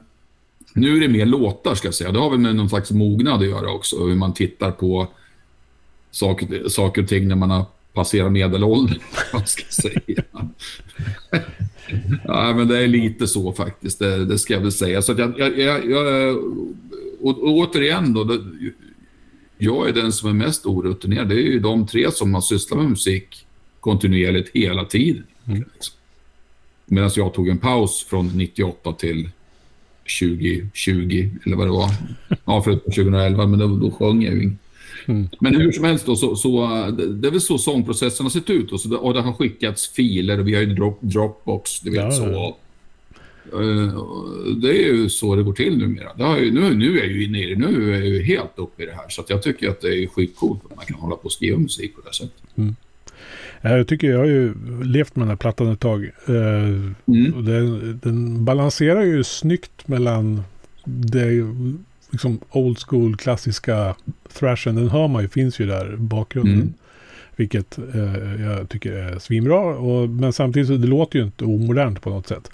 nu 0.73 0.95
är 0.95 0.99
det 0.99 1.07
mer 1.07 1.25
låtar, 1.25 1.75
ska 1.75 1.87
jag 1.87 1.95
säga. 1.95 2.11
Det 2.11 2.19
har 2.19 2.29
väl 2.29 2.39
med 2.39 2.55
någon 2.55 2.69
slags 2.69 2.91
mognad 2.91 3.41
att 3.41 3.47
göra 3.47 3.71
också. 3.71 4.05
Hur 4.05 4.15
man 4.15 4.33
tittar 4.33 4.71
på 4.71 5.07
saker, 6.11 6.69
saker 6.69 7.01
och 7.01 7.07
ting 7.07 7.27
när 7.27 7.35
man 7.35 7.49
har 7.49 7.65
passerat 7.93 8.31
medelåldern. 8.31 8.99
Vad 9.33 9.49
ska 9.49 9.63
jag 9.63 9.73
säga? 9.73 10.23
ja, 12.23 12.53
men 12.55 12.67
det 12.67 12.83
är 12.83 12.87
lite 12.87 13.27
så 13.27 13.53
faktiskt. 13.53 13.99
Det, 13.99 14.25
det 14.25 14.39
ska 14.39 14.53
jag 14.53 14.61
väl 14.61 14.71
säga. 14.71 15.01
Så 15.01 15.11
att 15.11 15.19
jag, 15.19 15.39
jag, 15.39 15.59
jag, 15.59 15.91
jag, 15.91 16.37
och, 17.19 17.43
och 17.43 17.57
återigen 17.57 18.13
då. 18.13 18.23
Det, 18.23 18.39
jag 19.57 19.89
är 19.89 19.93
den 19.93 20.11
som 20.11 20.29
är 20.29 20.33
mest 20.33 20.65
orutinerad. 20.65 21.29
Det 21.29 21.35
är 21.35 21.51
ju 21.51 21.59
de 21.59 21.87
tre 21.87 22.11
som 22.11 22.33
har 22.33 22.41
sysslat 22.41 22.79
med 22.79 22.89
musik 22.89 23.45
kontinuerligt 23.79 24.51
hela 24.53 24.85
tiden. 24.85 25.23
Liksom. 25.43 25.95
Medan 26.85 27.11
jag 27.15 27.33
tog 27.33 27.49
en 27.49 27.57
paus 27.57 28.05
från 28.09 28.27
98 28.37 28.93
till 28.93 29.29
2020, 30.19 31.29
eller 31.45 31.55
vad 31.55 31.67
det 31.67 31.71
var. 31.71 31.89
Ja, 32.45 32.61
förutom 32.63 32.91
2011, 32.91 33.47
men 33.47 33.59
då, 33.59 33.67
då 33.67 33.91
sjöng 33.91 34.23
jag 34.23 34.33
ju. 34.33 34.51
Mm. 35.05 35.29
Men 35.39 35.55
hur 35.55 35.71
som 35.71 35.83
helst, 35.83 36.05
då, 36.05 36.15
så, 36.15 36.35
så, 36.35 36.67
det 36.91 37.27
är 37.27 37.31
väl 37.31 37.41
så 37.41 37.57
sångprocessen 37.57 38.25
har 38.25 38.31
sett 38.31 38.49
ut. 38.49 38.71
Och, 38.71 38.79
så, 38.81 38.95
och 38.97 39.13
det 39.13 39.21
har 39.21 39.33
skickats 39.33 39.87
filer 39.89 40.39
och 40.39 40.47
vi 40.47 40.55
har 40.55 40.61
ju 40.61 40.73
drop, 40.73 40.99
Dropbox, 41.01 41.79
du 41.79 41.89
vet 41.91 41.99
Ja, 41.99 42.11
så. 42.11 42.55
Eh, 43.53 43.93
Det 44.61 44.69
är 44.69 44.93
ju 44.93 45.09
så 45.09 45.35
det 45.35 45.43
går 45.43 45.53
till 45.53 45.77
numera. 45.77 46.13
Det 46.17 46.23
har 46.23 46.37
ju, 46.37 46.51
nu, 46.51 46.75
nu 46.75 46.99
är 46.99 47.03
jag 47.03 47.11
ju 47.11 47.27
det. 47.27 47.55
Nu 47.55 47.93
är 47.93 47.97
jag 47.97 48.07
ju 48.07 48.23
helt 48.23 48.51
uppe 48.55 48.83
i 48.83 48.85
det 48.85 48.91
här. 48.91 49.09
Så 49.09 49.21
att 49.21 49.29
jag 49.29 49.43
tycker 49.43 49.69
att 49.69 49.81
det 49.81 50.03
är 50.03 50.07
skitcoolt 50.07 50.61
att 50.69 50.75
man 50.75 50.85
kan 50.85 50.95
hålla 50.95 51.15
på 51.15 51.25
och 51.25 51.31
skriva 51.31 51.57
musik 51.57 51.95
på 51.95 52.01
det 52.01 52.07
här 52.07 52.13
sättet. 52.13 52.43
Ja, 52.55 52.63
Jag 53.65 53.87
tycker 53.87 54.09
jag 54.09 54.17
har 54.19 54.25
ju 54.25 54.53
levt 54.83 55.15
med 55.15 55.21
den 55.21 55.29
här 55.29 55.35
plattan 55.35 55.71
ett 55.71 55.79
tag. 55.79 56.03
Eh, 56.27 56.33
Mm. 57.05 57.45
den, 57.45 57.99
den 58.03 58.45
balanserar 58.45 59.01
ju 59.01 59.23
snyggt 59.23 59.87
mellan 59.87 60.43
det 60.85 61.45
liksom 62.11 62.39
old 62.51 62.77
school 62.79 63.15
klassiska 63.17 63.95
thrashen. 64.33 64.75
Den 64.75 64.89
hör 64.89 65.07
man 65.07 65.21
ju, 65.21 65.29
finns 65.29 65.59
ju 65.59 65.65
där 65.65 65.93
i 65.93 65.97
bakgrunden. 65.97 66.53
Mm. 66.53 66.73
Vilket 67.35 67.77
eh, 67.93 68.41
jag 68.45 68.69
tycker 68.69 68.91
är 68.91 69.19
svinbra. 69.19 69.59
Och, 69.59 70.09
men 70.09 70.33
samtidigt 70.33 70.67
så 70.67 70.73
det 70.77 70.87
låter 70.87 71.19
ju 71.19 71.25
inte 71.25 71.45
omodernt 71.45 72.01
på 72.01 72.09
något 72.09 72.27
sätt. 72.27 72.49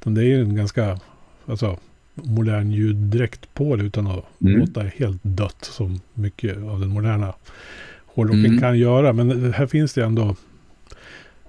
Utan 0.00 0.14
det 0.14 0.20
är 0.20 0.24
ju 0.26 0.40
en 0.40 0.56
ganska 0.56 0.98
alltså, 1.46 1.78
modern 2.14 2.70
ljuddräkt 2.70 3.54
på 3.54 3.76
det 3.76 3.84
utan 3.84 4.06
att 4.06 4.24
Mm. 4.40 4.60
låta 4.60 4.82
helt 4.82 5.20
dött 5.22 5.58
som 5.64 6.00
mycket 6.14 6.56
av 6.56 6.80
den 6.80 6.88
moderna 6.88 7.32
hårdrocken 8.06 8.44
Mm. 8.46 8.60
kan 8.60 8.78
göra. 8.78 9.12
Men 9.12 9.52
här 9.52 9.66
finns 9.66 9.94
det 9.94 10.04
ändå 10.04 10.36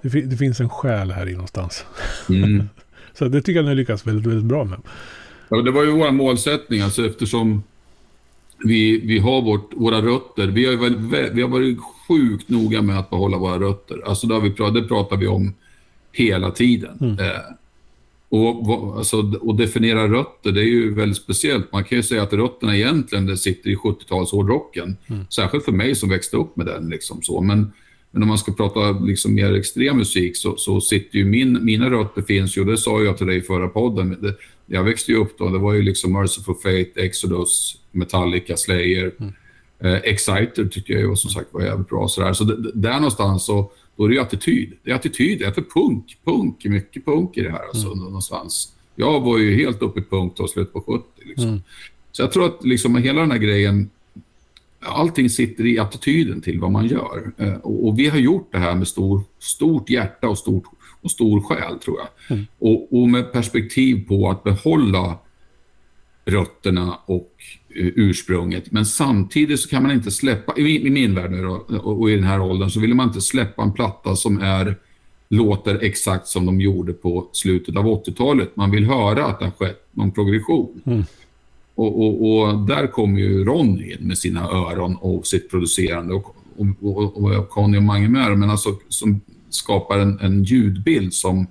det, 0.01 0.09
fi- 0.09 0.21
det 0.25 0.37
finns 0.37 0.59
en 0.59 0.69
själ 0.69 1.11
här 1.11 1.29
i 1.29 1.31
någonstans. 1.33 1.85
Mm. 2.29 2.63
Så 3.13 3.27
det 3.27 3.41
tycker 3.41 3.59
jag 3.59 3.65
ni 3.69 3.75
lyckas 3.75 4.07
väldigt, 4.07 4.25
väldigt 4.27 4.45
bra 4.45 4.63
med. 4.63 4.79
Ja, 5.49 5.61
det 5.61 5.71
var 5.71 5.83
ju 5.83 5.91
vår 5.91 6.11
målsättning, 6.11 6.81
alltså 6.81 7.05
eftersom 7.05 7.63
vi, 8.63 8.99
vi 8.99 9.19
har 9.19 9.41
vårt, 9.41 9.71
våra 9.75 10.01
rötter. 10.01 10.47
Vi 10.47 10.65
har, 10.65 10.73
vä- 10.89 11.29
vi 11.33 11.41
har 11.41 11.49
varit 11.49 11.77
sjukt 12.07 12.49
noga 12.49 12.81
med 12.81 12.99
att 12.99 13.09
behålla 13.09 13.37
våra 13.37 13.59
rötter. 13.59 14.01
Alltså 14.07 14.27
det, 14.27 14.33
har 14.33 14.41
vi, 14.41 14.79
det 14.81 14.87
pratar 14.87 15.17
vi 15.17 15.27
om 15.27 15.53
hela 16.11 16.51
tiden. 16.51 17.17
Eh, 17.19 17.41
och, 18.29 18.97
alltså, 18.97 19.17
och 19.41 19.55
definiera 19.55 20.07
rötter, 20.07 20.51
det 20.51 20.61
är 20.61 20.65
ju 20.65 20.93
väldigt 20.93 21.17
speciellt. 21.17 21.71
Man 21.71 21.83
kan 21.83 21.95
ju 21.97 22.03
säga 22.03 22.23
att 22.23 22.33
rötterna 22.33 22.77
egentligen 22.77 23.37
sitter 23.37 23.69
i 23.69 23.75
70-talshårdrocken. 23.75 24.95
Särskilt 25.29 25.65
för 25.65 25.71
mig 25.71 25.95
som 25.95 26.09
växte 26.09 26.37
upp 26.37 26.57
med 26.57 26.65
den. 26.65 26.89
Liksom 26.89 27.21
så. 27.21 27.41
Men, 27.41 27.71
men 28.12 28.24
om 28.24 28.30
man 28.30 28.38
ska 28.38 28.52
prata 28.52 28.91
liksom 28.91 29.34
mer 29.34 29.54
extrem 29.54 29.97
musik 29.97 30.38
så, 30.38 30.56
så 30.58 30.82
sitter 30.82 31.17
ju 31.17 31.26
min, 31.26 31.65
mina 31.65 31.89
rötter 31.89 32.21
finns 32.21 32.58
ju, 32.58 32.62
och 32.62 32.67
det 32.67 32.78
sa 32.78 33.02
jag 33.02 33.17
till 33.17 33.28
dig 33.28 33.38
i 33.38 33.41
förra 33.41 33.67
podden, 33.67 34.17
det, 34.21 34.36
jag 34.65 34.84
växte 34.84 35.12
ju 35.12 35.17
upp 35.17 35.38
då. 35.38 35.50
Det 35.50 35.58
var 35.58 35.74
ju 35.74 35.82
liksom 35.82 36.13
Merciful 36.13 36.56
Fate, 36.56 37.02
Exodus, 37.02 37.78
Metallica, 37.91 38.58
Slayer. 38.58 39.12
Mm. 39.19 39.34
Eh, 39.80 39.95
Exciter 40.04 40.65
tyckte 40.65 40.93
jag 40.93 41.02
ju 41.02 41.15
som 41.15 41.30
sagt 41.30 41.47
var 41.52 41.62
jävligt 41.62 41.89
bra. 41.89 42.08
Sådär. 42.08 42.34
Så 42.34 42.43
det, 42.43 42.71
där 42.74 42.93
någonstans 42.93 43.45
så 43.45 43.71
då 43.95 44.04
är 44.04 44.10
det 44.10 44.15
ju 44.15 44.21
attityd. 44.21 44.74
Det 44.84 44.91
är 44.91 44.95
attityd, 44.95 45.39
det 45.39 45.45
är 45.45 45.52
för 45.52 45.62
punk. 45.62 46.17
Punk, 46.26 46.65
mycket 46.65 47.06
punk 47.06 47.38
i 47.38 47.41
det 47.41 47.52
här 47.52 47.67
alltså, 47.67 47.88
mm. 47.88 48.00
någonstans. 48.00 48.74
Jag 48.95 49.21
var 49.21 49.38
ju 49.38 49.56
helt 49.56 49.82
uppe 49.82 50.00
i 50.00 50.04
punk 50.04 50.38
då, 50.38 50.47
slut 50.47 50.74
på 50.74 50.82
70. 50.82 51.04
Liksom. 51.26 51.47
Mm. 51.47 51.62
Så 52.12 52.21
jag 52.21 52.32
tror 52.32 52.45
att 52.45 52.65
liksom 52.65 52.95
hela 52.95 53.21
den 53.21 53.32
här 53.32 53.38
grejen, 53.38 53.89
allting 54.81 55.29
sitter 55.29 55.65
i 55.65 55.79
attityden 55.79 56.41
till 56.41 56.59
vad 56.59 56.71
man 56.71 56.87
gör. 56.87 57.31
Eh, 57.37 57.53
och, 57.53 57.87
och, 57.87 57.99
vi 57.99 58.07
har 58.07 58.17
gjort 58.17 58.49
det 58.51 58.57
här 58.57 58.75
med 58.75 58.87
stor, 58.87 59.21
stort 59.39 59.89
hjärta 59.89 60.29
och, 60.29 60.37
stort, 60.37 60.63
och 61.01 61.11
stor 61.11 61.41
själ, 61.41 61.79
tror 61.79 61.97
jag. 61.99 62.37
Mm. 62.37 62.47
Och, 62.59 63.01
och, 63.01 63.09
med 63.09 63.31
perspektiv 63.31 64.07
på 64.07 64.29
att 64.29 64.43
behålla 64.43 65.17
rötterna 66.25 66.97
och 67.05 67.31
uh, 67.79 67.91
ursprunget. 67.95 68.71
Men 68.71 68.85
samtidigt 68.85 69.59
så 69.59 69.69
kan 69.69 69.83
man 69.83 69.91
inte 69.91 70.11
släppa, 70.11 70.53
i, 70.57 70.87
i 70.87 70.89
min 70.89 71.15
värld 71.15 71.31
nu 71.31 71.41
då, 71.41 71.65
och, 71.83 72.01
och, 72.01 72.11
i 72.11 72.15
den 72.15 72.23
här 72.23 72.41
åldern, 72.41 72.69
så 72.69 72.79
vill 72.79 72.93
man 72.93 73.07
inte 73.07 73.21
släppa 73.21 73.63
en 73.63 73.73
platta 73.73 74.15
som 74.15 74.41
är 74.41 74.75
låter 75.29 75.83
exakt 75.83 76.27
som 76.27 76.45
de 76.45 76.61
gjorde 76.61 76.93
på 76.93 77.29
slutet 77.31 77.75
av 77.75 77.85
80-talet. 77.85 78.55
Man 78.55 78.71
vill 78.71 78.85
höra 78.85 79.25
att 79.25 79.39
det 79.39 79.45
har 79.45 79.51
skett 79.51 79.87
någon 79.91 80.11
progression. 80.11 80.81
Mm. 80.85 81.03
Och, 81.81 82.01
och, 82.01 82.31
och, 82.31 82.59
där 82.67 82.87
kommer 82.87 83.19
ju 83.19 83.45
Ronny 83.45 83.91
in 83.91 84.07
med 84.07 84.17
sina 84.17 84.41
öron 84.41 84.95
och 84.95 85.27
sitt 85.27 85.49
producerande 85.49 86.13
och, 86.13 86.35
och, 86.81 87.23
och 87.23 87.49
Conny 87.49 87.77
och 87.77 87.83
Mange 87.83 88.09
med, 88.09 88.37
men 88.37 88.49
alltså 88.49 88.69
som 88.87 89.21
skapar 89.49 89.97
en, 89.99 90.19
en 90.19 90.43
ljudbild 90.43 91.13
som 91.13 91.47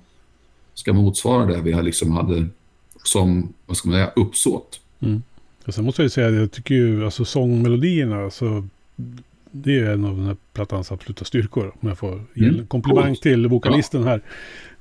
ska 0.73 0.93
motsvara 0.93 1.45
det 1.45 1.61
vi 1.61 1.83
liksom 1.83 2.11
hade 2.11 2.47
som, 3.03 3.53
vad 3.65 3.77
ska 3.77 3.89
man 3.89 3.97
säga, 3.97 4.11
uppsåt. 4.15 4.81
Mm. 4.99 5.21
Och 5.65 5.73
sen 5.73 5.85
måste 5.85 6.01
jag 6.01 6.11
säga, 6.11 6.29
jag 6.29 6.51
tycker 6.51 6.75
ju, 6.75 7.05
alltså 7.05 7.25
sångmelodierna, 7.25 8.23
alltså, 8.23 8.67
det 9.51 9.79
är 9.79 9.93
en 9.93 10.05
av 10.05 10.17
den 10.17 10.25
här 10.25 10.37
plattans 10.53 10.91
absoluta 10.91 11.25
styrkor. 11.25 11.73
Om 11.79 11.89
jag 11.89 11.97
får 11.97 12.23
ge 12.33 12.45
en 12.45 12.53
mm. 12.53 12.67
komplimang 12.67 13.15
till 13.15 13.47
vokalisten 13.47 14.03
här. 14.03 14.21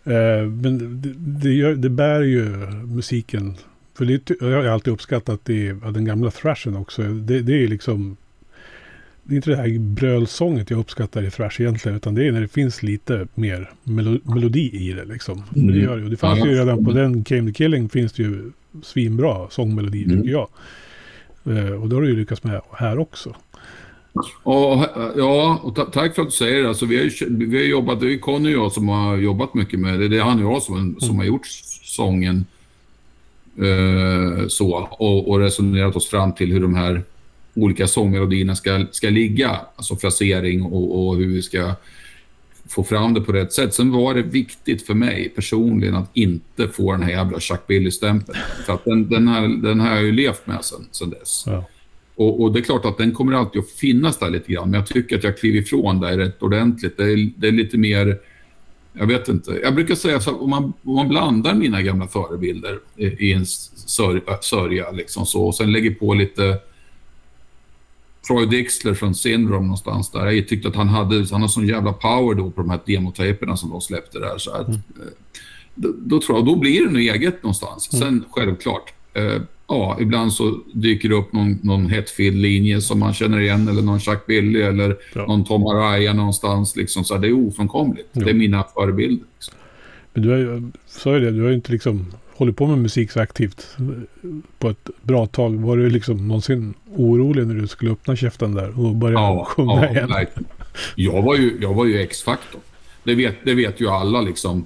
Uh, 0.06 0.48
men 0.48 1.00
det, 1.02 1.14
det, 1.16 1.54
gör, 1.54 1.74
det 1.74 1.90
bär 1.90 2.20
ju 2.20 2.46
musiken 2.86 3.56
för 4.00 4.06
det, 4.06 4.30
jag 4.40 4.62
har 4.62 4.64
alltid 4.64 4.92
uppskattat 4.92 5.40
det, 5.44 5.72
den 5.72 6.04
gamla 6.04 6.30
thrashen 6.30 6.76
också. 6.76 7.02
Det, 7.02 7.40
det 7.40 7.64
är 7.64 7.68
liksom... 7.68 8.16
Det 9.22 9.34
är 9.34 9.36
inte 9.36 9.50
det 9.50 9.56
här 9.56 9.78
brölsånget 9.78 10.70
jag 10.70 10.80
uppskattar 10.80 11.22
i 11.22 11.30
thrash 11.30 11.60
egentligen. 11.60 11.96
Utan 11.96 12.14
det 12.14 12.26
är 12.26 12.32
när 12.32 12.40
det 12.40 12.48
finns 12.48 12.82
lite 12.82 13.26
mer 13.34 13.70
melo, 13.84 14.18
melodi 14.22 14.70
i 14.88 14.92
det 14.92 15.04
liksom. 15.04 15.42
Mm. 15.56 15.72
Det, 15.72 15.78
gör, 15.78 15.98
det 15.98 16.16
fanns 16.16 16.38
ju 16.38 16.54
redan 16.54 16.84
på 16.84 16.92
den 16.92 17.24
Came 17.24 17.46
the 17.46 17.52
Killing 17.52 17.88
finns 17.88 18.12
det 18.12 18.22
ju 18.22 18.52
svinbra 18.82 19.50
sångmelodi 19.50 20.04
mm. 20.04 20.16
tycker 20.16 20.30
jag. 20.30 20.48
Uh, 21.46 21.82
och 21.82 21.88
då 21.88 21.96
har 21.96 22.02
du 22.02 22.08
ju 22.08 22.16
lyckats 22.16 22.44
med 22.44 22.60
här 22.72 22.98
också. 22.98 23.34
Och, 24.42 24.86
ja, 25.16 25.60
och 25.62 25.92
tack 25.92 26.14
för 26.14 26.22
att 26.22 26.28
du 26.28 26.32
säger 26.32 26.62
det. 26.62 26.68
Alltså, 26.68 26.86
vi, 26.86 26.96
har, 26.96 27.28
vi 27.46 27.56
har 27.56 27.64
jobbat, 27.64 28.00
det 28.00 28.14
är 28.14 28.18
Conny 28.18 28.54
och 28.54 28.64
jag 28.64 28.72
som 28.72 28.88
har 28.88 29.16
jobbat 29.16 29.54
mycket 29.54 29.80
med 29.80 30.00
det. 30.00 30.08
Det 30.08 30.16
är 30.16 30.22
han 30.22 30.44
och 30.44 30.54
jag 30.54 30.62
som, 30.62 30.96
som 30.98 31.08
mm. 31.08 31.18
har 31.18 31.24
gjort 31.24 31.46
sången. 31.82 32.44
Eh, 33.58 34.46
så, 34.48 34.88
och, 34.90 35.28
och, 35.28 35.40
resonerat 35.40 35.96
oss 35.96 36.08
fram 36.08 36.32
till 36.32 36.52
hur 36.52 36.60
de 36.60 36.74
här 36.74 37.02
olika 37.54 37.86
sångmelodierna 37.86 38.56
ska, 38.56 38.86
ska 38.90 39.10
ligga. 39.10 39.60
Alltså 39.76 39.96
frasering 39.96 40.62
och, 40.62 41.08
och, 41.08 41.16
hur 41.16 41.26
vi 41.26 41.42
ska 41.42 41.74
få 42.68 42.84
fram 42.84 43.14
det 43.14 43.20
på 43.20 43.32
rätt 43.32 43.52
sätt. 43.52 43.74
Sen 43.74 43.92
var 43.92 44.14
det 44.14 44.22
viktigt 44.22 44.86
för 44.86 44.94
mig 44.94 45.32
personligen 45.34 45.94
att 45.94 46.10
inte 46.12 46.68
få 46.68 46.92
den 46.92 47.02
här 47.02 47.10
jävla 47.10 47.40
Chuck 47.40 47.66
Billy-stämpeln. 47.66 48.38
För 48.66 48.72
att 48.72 48.84
den, 48.84 49.08
den, 49.08 49.28
här, 49.28 49.48
den 49.48 49.80
har 49.80 49.94
jag 49.94 50.04
ju 50.04 50.12
levt 50.12 50.46
med 50.46 50.64
sen, 50.64 50.86
sen 50.90 51.10
dess. 51.10 51.44
Ja. 51.46 51.64
Och, 52.14 52.42
och, 52.42 52.52
det 52.52 52.58
är 52.58 52.62
klart 52.62 52.84
att 52.84 52.98
den 52.98 53.12
kommer 53.12 53.32
alltid 53.32 53.60
att 53.60 53.70
finnas 53.70 54.18
där 54.18 54.30
lite 54.30 54.52
grann. 54.52 54.70
Men 54.70 54.80
jag 54.80 54.88
tycker 54.88 55.16
att 55.18 55.24
jag 55.24 55.38
kliver 55.38 55.58
ifrån 55.58 56.00
där 56.00 56.18
rätt 56.18 56.42
ordentligt. 56.42 56.96
Det 56.96 57.04
är, 57.04 57.30
det 57.36 57.48
är 57.48 57.52
lite 57.52 57.78
mer 57.78 58.18
jag 58.92 59.07
vet 59.07 59.29
inte. 59.29 59.50
Jag 59.62 59.74
brukar 59.74 59.94
säga 59.94 60.20
så 60.20 60.37
om 60.37 60.50
man, 60.50 60.72
om 60.85 60.94
man 60.94 61.09
blandar 61.09 61.55
mina 61.55 61.83
gamla 61.83 62.09
förebilder 62.09 62.79
i, 62.96 63.33
en 63.33 63.46
sörja, 63.46 64.38
sörja 64.40 64.90
liksom 64.90 65.26
så, 65.26 65.46
och 65.46 65.55
sen 65.55 65.72
lägger 65.72 65.90
på 65.90 66.14
lite 66.14 66.59
Troy 68.26 68.46
Dixler 68.46 68.94
från 68.94 69.14
Syndrome 69.14 69.66
någonstans 69.66 70.11
där. 70.11 70.26
Jag 70.26 70.48
tyckte 70.48 70.68
att 70.68 70.76
han 70.76 70.88
hade, 70.88 71.26
han 71.31 71.40
har 71.40 71.48
sån 71.48 71.66
jävla 71.66 71.92
power 71.92 72.35
då 72.35 72.50
på 72.50 72.61
de 72.61 72.70
här 72.70 72.81
demotejperna 72.87 73.57
som 73.57 73.70
de 73.70 73.81
släppte 73.81 74.18
där. 74.18 74.38
Så 74.38 74.50
att, 74.50 74.68
mm. 74.68 74.81
Eh, 74.96 75.12
då, 75.74 75.92
då, 75.98 76.20
tror 76.20 76.38
jag, 76.38 76.46
då 76.46 76.57
blir 76.57 76.87
det 76.87 76.90
nog 76.90 77.03
eget 77.03 77.42
någonstans. 77.42 77.92
Mm. 77.92 78.05
Sen 78.05 78.24
självklart, 78.31 78.92
eh, 79.14 79.42
ja, 79.70 79.96
ibland 80.00 80.33
så 80.33 80.59
dyker 80.72 81.09
det 81.09 81.14
upp 81.14 81.33
någon, 81.33 81.59
någon 81.62 81.87
Hetfield-linje 81.87 82.80
som 82.80 82.98
man 82.98 83.14
känner 83.14 83.40
igen 83.40 83.68
eller 83.68 83.83
någon 83.83 84.00
Chuck 84.00 84.26
Billy 84.26 84.61
eller 84.61 84.96
ja. 85.14 85.26
någon 85.26 85.44
Tom 85.44 85.66
Araya 85.66 86.12
någonstans. 86.12 86.76
Liksom, 86.76 87.04
så 87.04 87.18
det 87.18 87.28
är 87.28 87.46
ofrånkomligt. 87.46 88.09
Ja. 88.12 88.24
Det 88.24 88.30
är 88.30 88.35
mina 88.35 88.64
förebilder. 88.74 89.24
Liksom. 89.35 89.54
Men 90.12 90.22
du 90.22 90.30
har 90.30 90.70
sa 90.87 91.14
ju 91.14 91.20
det, 91.20 91.30
du 91.30 91.42
har 91.42 91.48
ju 91.48 91.54
inte 91.54 91.72
liksom 91.72 92.06
hållit 92.37 92.56
på 92.56 92.66
med 92.66 92.78
musik 92.78 93.11
så 93.11 93.20
aktivt 93.20 93.76
på 94.59 94.70
ett 94.70 94.90
bra 95.02 95.26
tag. 95.26 95.54
Var 95.54 95.76
du 95.76 95.90
liksom 95.90 96.28
någonsin 96.28 96.74
orolig 96.96 97.46
när 97.46 97.54
du 97.54 97.66
skulle 97.66 97.90
öppna 97.90 98.16
käften 98.16 98.54
där 98.54 98.80
och 98.80 98.96
börja 98.96 99.14
ja, 99.14 99.44
sjunga 99.44 99.85
ja, 99.85 99.90
igen? 99.90 100.09
Nej. 100.11 100.26
Jag 100.96 101.22
var 101.22 101.37
ju, 101.37 101.59
jag 101.61 101.74
var 101.74 101.85
ju 101.85 102.00
X-faktor. 102.00 102.61
Det 103.04 103.14
vet, 103.14 103.37
det 103.44 103.54
vet 103.54 103.80
ju 103.80 103.88
alla 103.88 104.20
liksom 104.20 104.64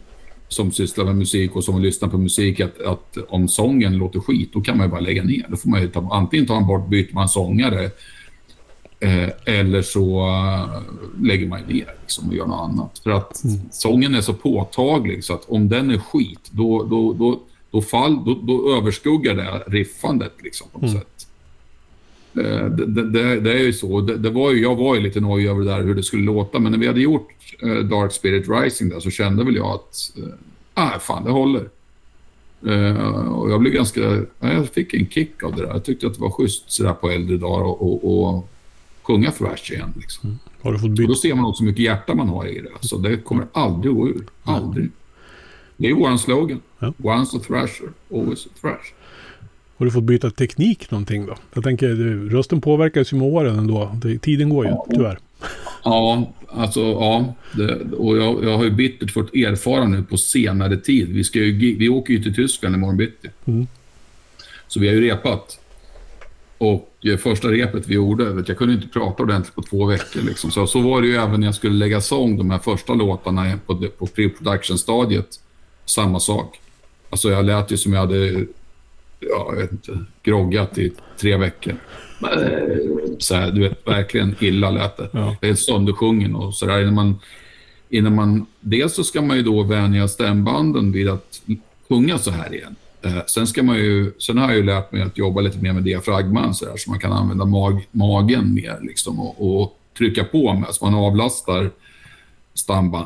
som 0.54 0.72
sysslar 0.72 1.04
med 1.04 1.16
musik 1.16 1.56
och 1.56 1.64
som 1.64 1.82
lyssnar 1.82 2.08
på 2.08 2.18
musik 2.18 2.60
att, 2.60 2.80
att 2.80 3.16
om 3.28 3.48
sången 3.48 3.96
låter 3.96 4.20
skit, 4.20 4.50
då 4.52 4.60
kan 4.60 4.76
man 4.76 4.86
ju 4.86 4.90
bara 4.90 5.00
lägga 5.00 5.22
ner. 5.22 5.46
Då 5.48 5.56
får 5.56 5.68
man 5.68 5.80
ju 5.82 5.88
ta, 5.88 6.08
antingen 6.12 6.46
tar 6.46 6.54
man 6.54 6.66
bort, 6.66 6.88
byter 6.88 7.14
man 7.14 7.28
sångare 7.28 7.84
eh, 9.00 9.28
eller 9.44 9.82
så 9.82 10.26
uh, 10.26 10.82
lägger 11.26 11.48
man 11.48 11.60
ner 11.60 11.94
liksom, 12.00 12.28
och 12.28 12.34
gör 12.34 12.46
något 12.46 12.70
annat. 12.70 12.98
För 12.98 13.10
att 13.10 13.44
mm. 13.44 13.60
sången 13.70 14.14
är 14.14 14.20
så 14.20 14.34
påtaglig 14.34 15.24
så 15.24 15.34
att 15.34 15.44
om 15.48 15.68
den 15.68 15.90
är 15.90 15.98
skit, 15.98 16.50
då, 16.50 16.84
då, 16.84 17.12
då, 17.12 17.40
då, 17.70 17.82
fall, 17.82 18.24
då, 18.24 18.34
då 18.34 18.76
överskuggar 18.76 19.34
det 19.34 19.62
riffandet 19.66 20.32
liksom, 20.42 20.68
på 20.72 20.78
något 20.78 20.90
mm. 20.90 21.00
sätt. 21.00 21.13
Eh, 22.36 22.66
det, 22.66 23.02
det, 23.02 23.40
det, 23.40 23.52
är 23.52 23.62
ju 23.62 23.72
så. 23.72 24.00
Det, 24.00 24.30
var 24.30 24.52
ju, 24.52 24.62
jag 24.62 24.76
var 24.76 24.94
ju 24.94 25.00
lite 25.00 25.20
nojig 25.20 25.48
över 25.48 25.60
det 25.60 25.70
där 25.70 25.82
hur 25.82 25.94
det 25.94 26.02
skulle 26.02 26.24
låta, 26.24 26.58
men 26.58 26.72
när 26.72 26.78
vi 26.78 26.86
hade 26.86 27.00
gjort 27.00 27.28
uh, 27.62 27.78
Dark 27.78 28.12
Spirit 28.12 28.48
Rising 28.48 28.88
där 28.88 29.00
så 29.00 29.10
kände 29.10 29.44
väl 29.44 29.56
jag 29.56 29.66
att, 29.66 30.12
uh, 30.18 30.28
ah, 30.74 30.98
fan 30.98 31.24
det 31.24 31.30
håller. 31.30 31.68
Uh, 32.66 33.28
och 33.28 33.50
jag 33.50 33.60
blev 33.60 33.72
ganska, 33.72 34.22
jag 34.40 34.68
fick 34.68 34.94
en 34.94 35.08
kick 35.08 35.42
av 35.42 35.56
det 35.56 35.62
där. 35.62 35.68
Jag 35.68 35.84
tyckte 35.84 36.06
att 36.06 36.14
det 36.14 36.20
var 36.20 36.30
schysst 36.30 36.72
sådär 36.72 36.92
på 36.92 37.10
äldre 37.10 37.36
dagar 37.36 37.64
och, 37.64 37.82
och, 37.82 38.28
och 38.34 38.48
sjunga 39.02 39.30
thrash 39.30 39.72
igen. 39.72 39.92
Liksom. 39.96 40.28
Mm. 40.28 40.38
Har 40.62 40.72
du 40.72 40.78
fått 40.78 40.90
byta? 40.90 41.02
Och 41.02 41.08
då 41.08 41.14
ser 41.14 41.34
man 41.34 41.44
också 41.44 41.62
hur 41.62 41.70
mycket 41.70 41.84
hjärta 41.84 42.14
man 42.14 42.28
har 42.28 42.46
i 42.46 42.60
det. 42.60 42.88
Så 42.88 42.98
det 42.98 43.16
kommer 43.16 43.46
aldrig 43.52 43.90
att 43.90 43.96
gå 43.96 44.08
ur. 44.08 44.26
Aldrig. 44.42 44.90
Det 45.76 45.90
är 45.90 45.94
vår 45.94 46.16
slogan. 46.16 46.60
Ja. 46.78 46.92
Once 47.02 47.36
a 47.36 47.40
thrasher, 47.46 47.88
always 48.10 48.46
a 48.46 48.50
thrash. 48.60 48.92
Har 49.76 49.86
du 49.86 49.92
fått 49.92 50.04
byta 50.04 50.30
teknik 50.30 50.90
någonting 50.90 51.26
då? 51.26 51.36
Jag 51.54 51.64
tänker, 51.64 51.88
rösten 52.30 52.60
påverkas 52.60 53.12
ju 53.12 53.16
med 53.16 53.28
åren 53.28 53.58
ändå. 53.58 53.96
tiden 54.22 54.48
går 54.48 54.64
ju, 54.64 54.70
ja. 54.70 54.86
tyvärr. 54.94 55.18
Ja, 55.84 56.32
alltså 56.48 56.80
ja. 56.80 57.34
Det, 57.52 57.96
och 57.96 58.16
jag, 58.16 58.44
jag 58.44 58.56
har 58.56 58.64
ju 58.64 58.70
bittert 58.70 59.10
fått 59.10 59.34
erfara 59.34 59.84
nu 59.84 60.02
på 60.02 60.16
senare 60.16 60.76
tid. 60.76 61.08
Vi, 61.08 61.24
ska 61.24 61.38
ju, 61.38 61.76
vi 61.76 61.88
åker 61.88 62.12
ju 62.12 62.22
till 62.22 62.34
Tyskland 62.34 62.74
imorgon 62.74 62.96
bitti. 62.96 63.28
Mm. 63.44 63.66
Så 64.68 64.80
vi 64.80 64.88
har 64.88 64.94
ju 64.94 65.00
repat. 65.00 65.60
Och 66.58 66.94
eh, 67.02 67.16
första 67.16 67.48
repet 67.48 67.88
vi 67.88 67.94
gjorde, 67.94 68.24
vet, 68.24 68.48
jag 68.48 68.58
kunde 68.58 68.74
inte 68.74 68.88
prata 68.88 69.22
ordentligt 69.22 69.54
på 69.54 69.62
två 69.62 69.86
veckor. 69.86 70.22
Liksom. 70.22 70.50
Så, 70.50 70.66
så 70.66 70.80
var 70.80 71.02
det 71.02 71.08
ju 71.08 71.14
även 71.14 71.40
när 71.40 71.46
jag 71.46 71.54
skulle 71.54 71.74
lägga 71.74 72.00
sång, 72.00 72.36
de 72.36 72.50
här 72.50 72.58
första 72.58 72.94
låtarna 72.94 73.58
på, 73.66 73.76
på 73.98 74.06
pre-production-stadiet. 74.06 75.40
Samma 75.84 76.20
sak. 76.20 76.60
Alltså 77.10 77.30
jag 77.30 77.44
lät 77.44 77.70
ju 77.70 77.76
som 77.76 77.92
jag 77.92 78.00
hade 78.00 78.46
ja, 79.30 79.46
jag 79.50 79.56
vet 79.60 79.72
inte, 79.72 79.98
groggat 80.22 80.78
i 80.78 80.92
tre 81.20 81.36
veckor. 81.36 81.74
Så 83.18 83.34
här, 83.34 83.50
du 83.50 83.60
vet, 83.60 83.86
verkligen 83.86 84.34
illa 84.40 84.70
lät 84.70 84.96
det. 84.96 85.08
Ja. 85.12 85.36
Är 85.40 85.54
söndersjungen 85.54 86.34
och 86.34 86.54
sådär. 86.54 86.80
Innan 86.80 86.94
man, 86.94 87.18
innan 87.88 88.14
man, 88.14 88.46
dels 88.60 88.94
så 88.94 89.04
ska 89.04 89.22
man 89.22 89.36
ju 89.36 89.42
då 89.42 89.62
vänja 89.62 90.08
stämbanden 90.08 90.92
vid 90.92 91.08
att 91.08 91.42
sjunga 91.88 92.18
så 92.18 92.30
här 92.30 92.54
igen. 92.54 92.76
Eh, 93.02 93.24
sen, 93.26 93.46
ska 93.46 93.62
man 93.62 93.76
ju, 93.76 94.12
sen 94.18 94.38
har 94.38 94.48
jag 94.48 94.56
ju 94.56 94.62
lärt 94.62 94.92
mig 94.92 95.02
att 95.02 95.18
jobba 95.18 95.40
lite 95.40 95.58
mer 95.58 95.72
med 95.72 95.82
diafragman 95.82 96.54
så, 96.54 96.64
där, 96.64 96.76
så 96.76 96.90
man 96.90 96.98
kan 97.00 97.12
använda 97.12 97.44
mag, 97.44 97.88
magen 97.90 98.54
mer 98.54 98.78
liksom, 98.82 99.20
och, 99.20 99.62
och 99.62 99.78
trycka 99.98 100.24
på 100.24 100.54
med 100.54 100.68
så 100.70 100.84
man 100.84 100.94
avlastar 100.94 101.70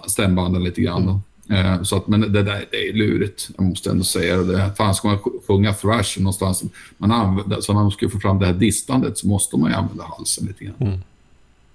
stämbanden 0.07 0.65
lite 0.65 0.81
grann. 0.81 1.03
Mm. 1.03 1.21
Eh, 1.51 1.83
så 1.83 1.97
att, 1.97 2.09
men 2.09 2.21
det 2.21 2.43
där 2.43 2.65
det 2.71 2.89
är 2.89 2.93
lurigt, 2.93 3.51
jag 3.57 3.67
måste 3.67 3.91
ändå 3.91 4.05
säga 4.05 4.37
det. 4.37 4.71
Fan, 4.77 4.95
ska 4.95 5.09
man 5.09 5.19
sjunga 5.47 5.73
thrash 5.73 6.19
någonstans, 6.19 6.65
man 6.99 7.13
använder, 7.13 7.61
så 7.61 7.73
man 7.73 7.91
ska 7.91 8.09
få 8.09 8.21
fram 8.21 8.39
det 8.39 8.47
här 8.47 8.53
distandet 8.53 9.19
så 9.19 9.29
måste 9.29 9.57
man 9.57 9.71
ju 9.71 9.77
använda 9.77 10.05
halsen 10.05 10.47
lite 10.47 10.65
grann. 10.65 10.75
Mm. 10.81 10.99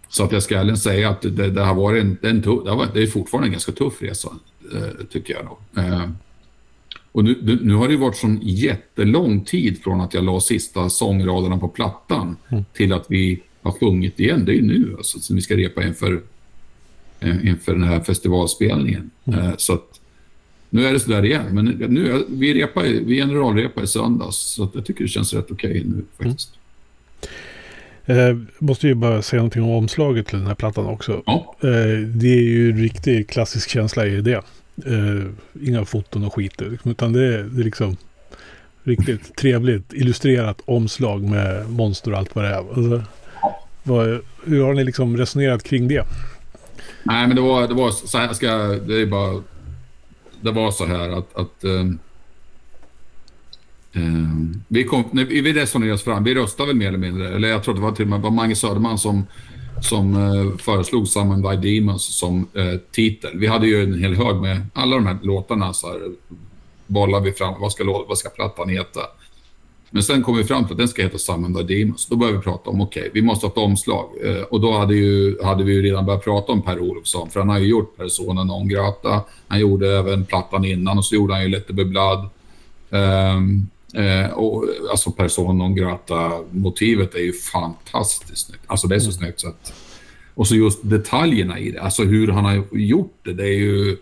Så 0.10 0.24
att 0.24 0.32
jag 0.32 0.44
ska 0.44 0.60
ärligen 0.60 0.78
säga 0.78 1.10
att 1.10 1.22
det, 1.22 1.50
det 1.50 1.62
har 1.62 1.76
varit 1.76 2.04
en, 2.04 2.18
en 2.22 2.42
tuff, 2.42 2.64
det, 2.64 2.70
har 2.70 2.78
varit, 2.78 2.94
det 2.94 3.04
är 3.04 3.08
fortfarande 3.08 3.48
en 3.48 3.52
ganska 3.52 3.72
tuff 3.72 4.02
resa, 4.02 4.30
eh, 4.74 5.06
tycker 5.12 5.34
jag. 5.34 5.46
Då. 5.46 5.82
Eh, 5.82 6.10
Och 7.12 7.24
nu, 7.24 7.60
nu 7.62 7.74
har 7.74 7.88
det 7.88 7.98
varit 7.98 8.18
sån 8.18 8.40
jättelång 8.42 9.44
tid 9.44 9.84
från 9.84 10.02
att 10.02 10.14
jag 10.14 10.24
la 10.24 10.40
sista 10.40 10.90
sångraderna 10.90 11.58
på 11.58 11.68
plattan 11.68 12.38
mm. 12.50 12.66
till 12.74 12.94
att 12.94 13.06
vi 13.10 13.42
har 13.62 13.72
sjungit 13.72 14.20
igen. 14.20 14.46
Det 14.46 14.52
är 14.52 14.56
ju 14.56 14.62
nu 14.62 14.96
alltså, 14.98 15.20
som 15.20 15.36
vi 15.36 15.42
ska 15.42 15.58
repa 15.58 15.84
inför, 15.84 16.22
inför 17.44 17.74
den 17.74 17.84
här 17.84 18.00
festivalspelningen. 18.00 19.12
Mm. 19.26 19.40
Eh, 19.40 19.54
så 19.58 19.74
att, 19.74 20.00
nu 20.70 20.86
är 20.86 20.94
det 20.94 21.00
sådär 21.00 21.26
igen. 21.26 21.46
Men 21.52 21.66
nu, 21.66 22.26
vi, 22.30 22.54
repar, 22.54 22.84
vi 22.84 23.16
generalrepar 23.16 23.84
i 23.84 23.88
söndags, 23.88 24.38
så 24.38 24.70
jag 24.74 24.86
tycker 24.86 25.04
det 25.04 25.10
känns 25.10 25.34
rätt 25.34 25.52
okej 25.52 25.72
okay 25.72 25.84
nu 25.84 26.04
faktiskt. 26.18 26.50
Mm. 26.50 26.60
Eh, 28.06 28.38
måste 28.60 28.88
ju 28.88 28.94
bara 28.94 29.22
säga 29.22 29.38
någonting 29.38 29.64
om 29.64 29.70
omslaget 29.70 30.28
till 30.28 30.38
den 30.38 30.48
här 30.48 30.56
plattan 30.56 30.86
också. 30.86 31.24
Ja. 31.26 31.56
Eh, 31.62 32.00
det 32.08 32.28
är 32.28 32.42
ju 32.42 32.72
en 32.72 32.78
riktig 32.78 33.30
klassisk 33.30 33.70
känsla 33.70 34.06
i 34.06 34.22
det. 34.22 34.44
Eh, 34.86 35.26
inga 35.68 35.86
foton 35.86 36.26
och 36.26 36.34
skit. 36.34 36.62
Liksom, 36.62 36.92
utan 36.92 37.14
det 37.14 37.26
är, 37.26 37.44
det 37.44 37.62
är 37.62 37.66
liksom 37.66 37.98
riktigt 38.84 39.36
trevligt 39.36 39.94
illustrerat 39.94 40.62
omslag 40.66 41.24
med 41.24 41.70
monster 41.70 42.12
och 42.12 42.18
allt 42.18 42.36
vad 42.36 42.46
det 42.46 42.50
är. 42.50 42.58
Alltså, 42.58 43.04
vad, 43.84 44.20
hur 44.46 44.64
har 44.64 44.74
ni 44.74 44.84
liksom 44.84 45.18
resonerat 45.18 45.64
kring 45.64 45.88
det? 45.88 46.06
Nej, 47.04 47.28
men 47.28 47.36
det 47.36 47.42
var, 47.42 47.68
det 47.68 47.74
var 47.74 47.92
så 47.92 48.18
här, 48.18 48.34
ska, 48.34 48.48
det 48.68 49.02
är 49.02 49.06
bara, 49.06 49.44
det 50.42 50.52
var 50.52 50.72
så 50.72 50.86
här 50.86 51.10
att, 51.10 51.36
att 51.36 51.64
um, 51.64 52.00
um, 53.94 54.64
vi, 54.68 54.84
kom, 54.84 55.04
vi 55.14 55.54
resonerade 55.54 55.94
oss 55.94 56.04
fram, 56.04 56.24
vi 56.24 56.36
röstade 56.36 56.68
väl 56.68 56.76
mer 56.76 56.88
eller 56.88 56.98
mindre, 56.98 57.36
eller 57.36 57.48
jag 57.48 57.64
tror 57.64 57.76
det 57.76 57.82
var 57.82 57.92
till 57.92 58.06
och 58.06 58.10
med 58.10 58.22
var 58.22 58.32
Mange 58.32 58.56
Söderman 58.56 58.98
som 58.98 59.26
som 59.82 60.16
eh, 60.16 60.58
föreslog 60.58 61.08
Summon 61.08 61.42
by 61.42 61.80
Demons 61.80 62.18
som 62.18 62.48
eh, 62.54 62.80
titel. 62.92 63.32
Vi 63.40 63.48
hade 63.48 63.68
ju 63.68 63.84
en 63.84 64.00
hel 64.00 64.16
hög 64.16 64.36
med 64.36 64.66
alla 64.74 64.96
de 64.96 65.08
här 65.08 65.18
låtarna. 65.22 65.74
Så 65.74 65.88
här, 65.88 66.00
bollade 66.88 67.26
vi 67.26 67.32
fram, 67.32 67.54
vad 67.60 67.72
ska, 67.72 67.84
vad 68.08 68.18
ska 68.18 68.30
plattan 68.30 68.70
heta? 68.70 69.00
Men 69.94 70.04
sen 70.04 70.24
kom 70.24 70.38
vi 70.38 70.44
fram 70.44 70.64
till 70.64 70.74
att 70.74 70.78
den 70.78 70.88
ska 70.88 71.02
heta 71.02 71.18
Summon 71.18 71.54
by 71.54 71.64
Demons. 71.64 72.06
Då 72.06 72.16
började 72.16 72.38
vi 72.38 72.44
prata 72.44 72.70
om, 72.70 72.82
okej, 72.82 73.02
okay, 73.02 73.12
vi 73.14 73.22
måste 73.22 73.46
ha 73.46 73.52
ett 73.52 73.58
omslag. 73.58 74.10
Eh, 74.24 74.42
och 74.42 74.62
då 74.62 74.72
hade, 74.72 74.96
ju, 74.96 75.44
hade 75.44 75.64
vi 75.64 75.74
ju 75.74 75.82
redan 75.82 76.06
börjat 76.06 76.24
prata 76.24 76.52
om 76.52 76.62
Per 76.62 76.80
Olofsson, 76.80 77.30
för 77.30 77.40
han 77.40 77.50
har 77.50 77.60
ju 77.60 77.68
gjort 77.68 77.98
Persona 77.98 78.44
non 78.44 78.68
grata. 78.68 79.22
Han 79.48 79.60
gjorde 79.60 79.98
även 79.98 80.26
plattan 80.26 80.66
innan 80.66 80.98
och 80.98 81.06
så 81.06 81.16
gjorde 81.16 81.34
han 81.34 81.44
ju 81.44 81.50
Let 81.50 81.68
Be 81.68 81.86
Blood. 81.86 82.30
Um, 82.90 83.70
Eh, 83.94 84.30
och, 84.30 84.66
alltså 84.92 85.12
Persona 85.12 85.54
non 85.54 85.76
grata-motivet 85.76 87.16
är 87.16 87.20
ju 87.20 87.34
fantastiskt 87.34 88.48
snyggt. 88.48 88.64
Alltså 88.68 88.88
det 88.88 88.96
är 88.96 89.00
så 89.00 89.06
mm. 89.06 89.18
snyggt 89.18 89.40
så 89.40 89.48
att... 89.48 89.74
Och 90.36 90.48
så 90.48 90.56
just 90.56 90.80
detaljerna 90.84 91.60
i 91.60 91.72
det, 91.72 91.82
alltså 91.82 92.04
hur 92.04 92.28
han 92.28 92.46
har 92.46 92.64
gjort 92.72 93.18
det. 93.24 93.34
Det 93.34 93.44
är 93.44 93.60
ju... 93.60 93.98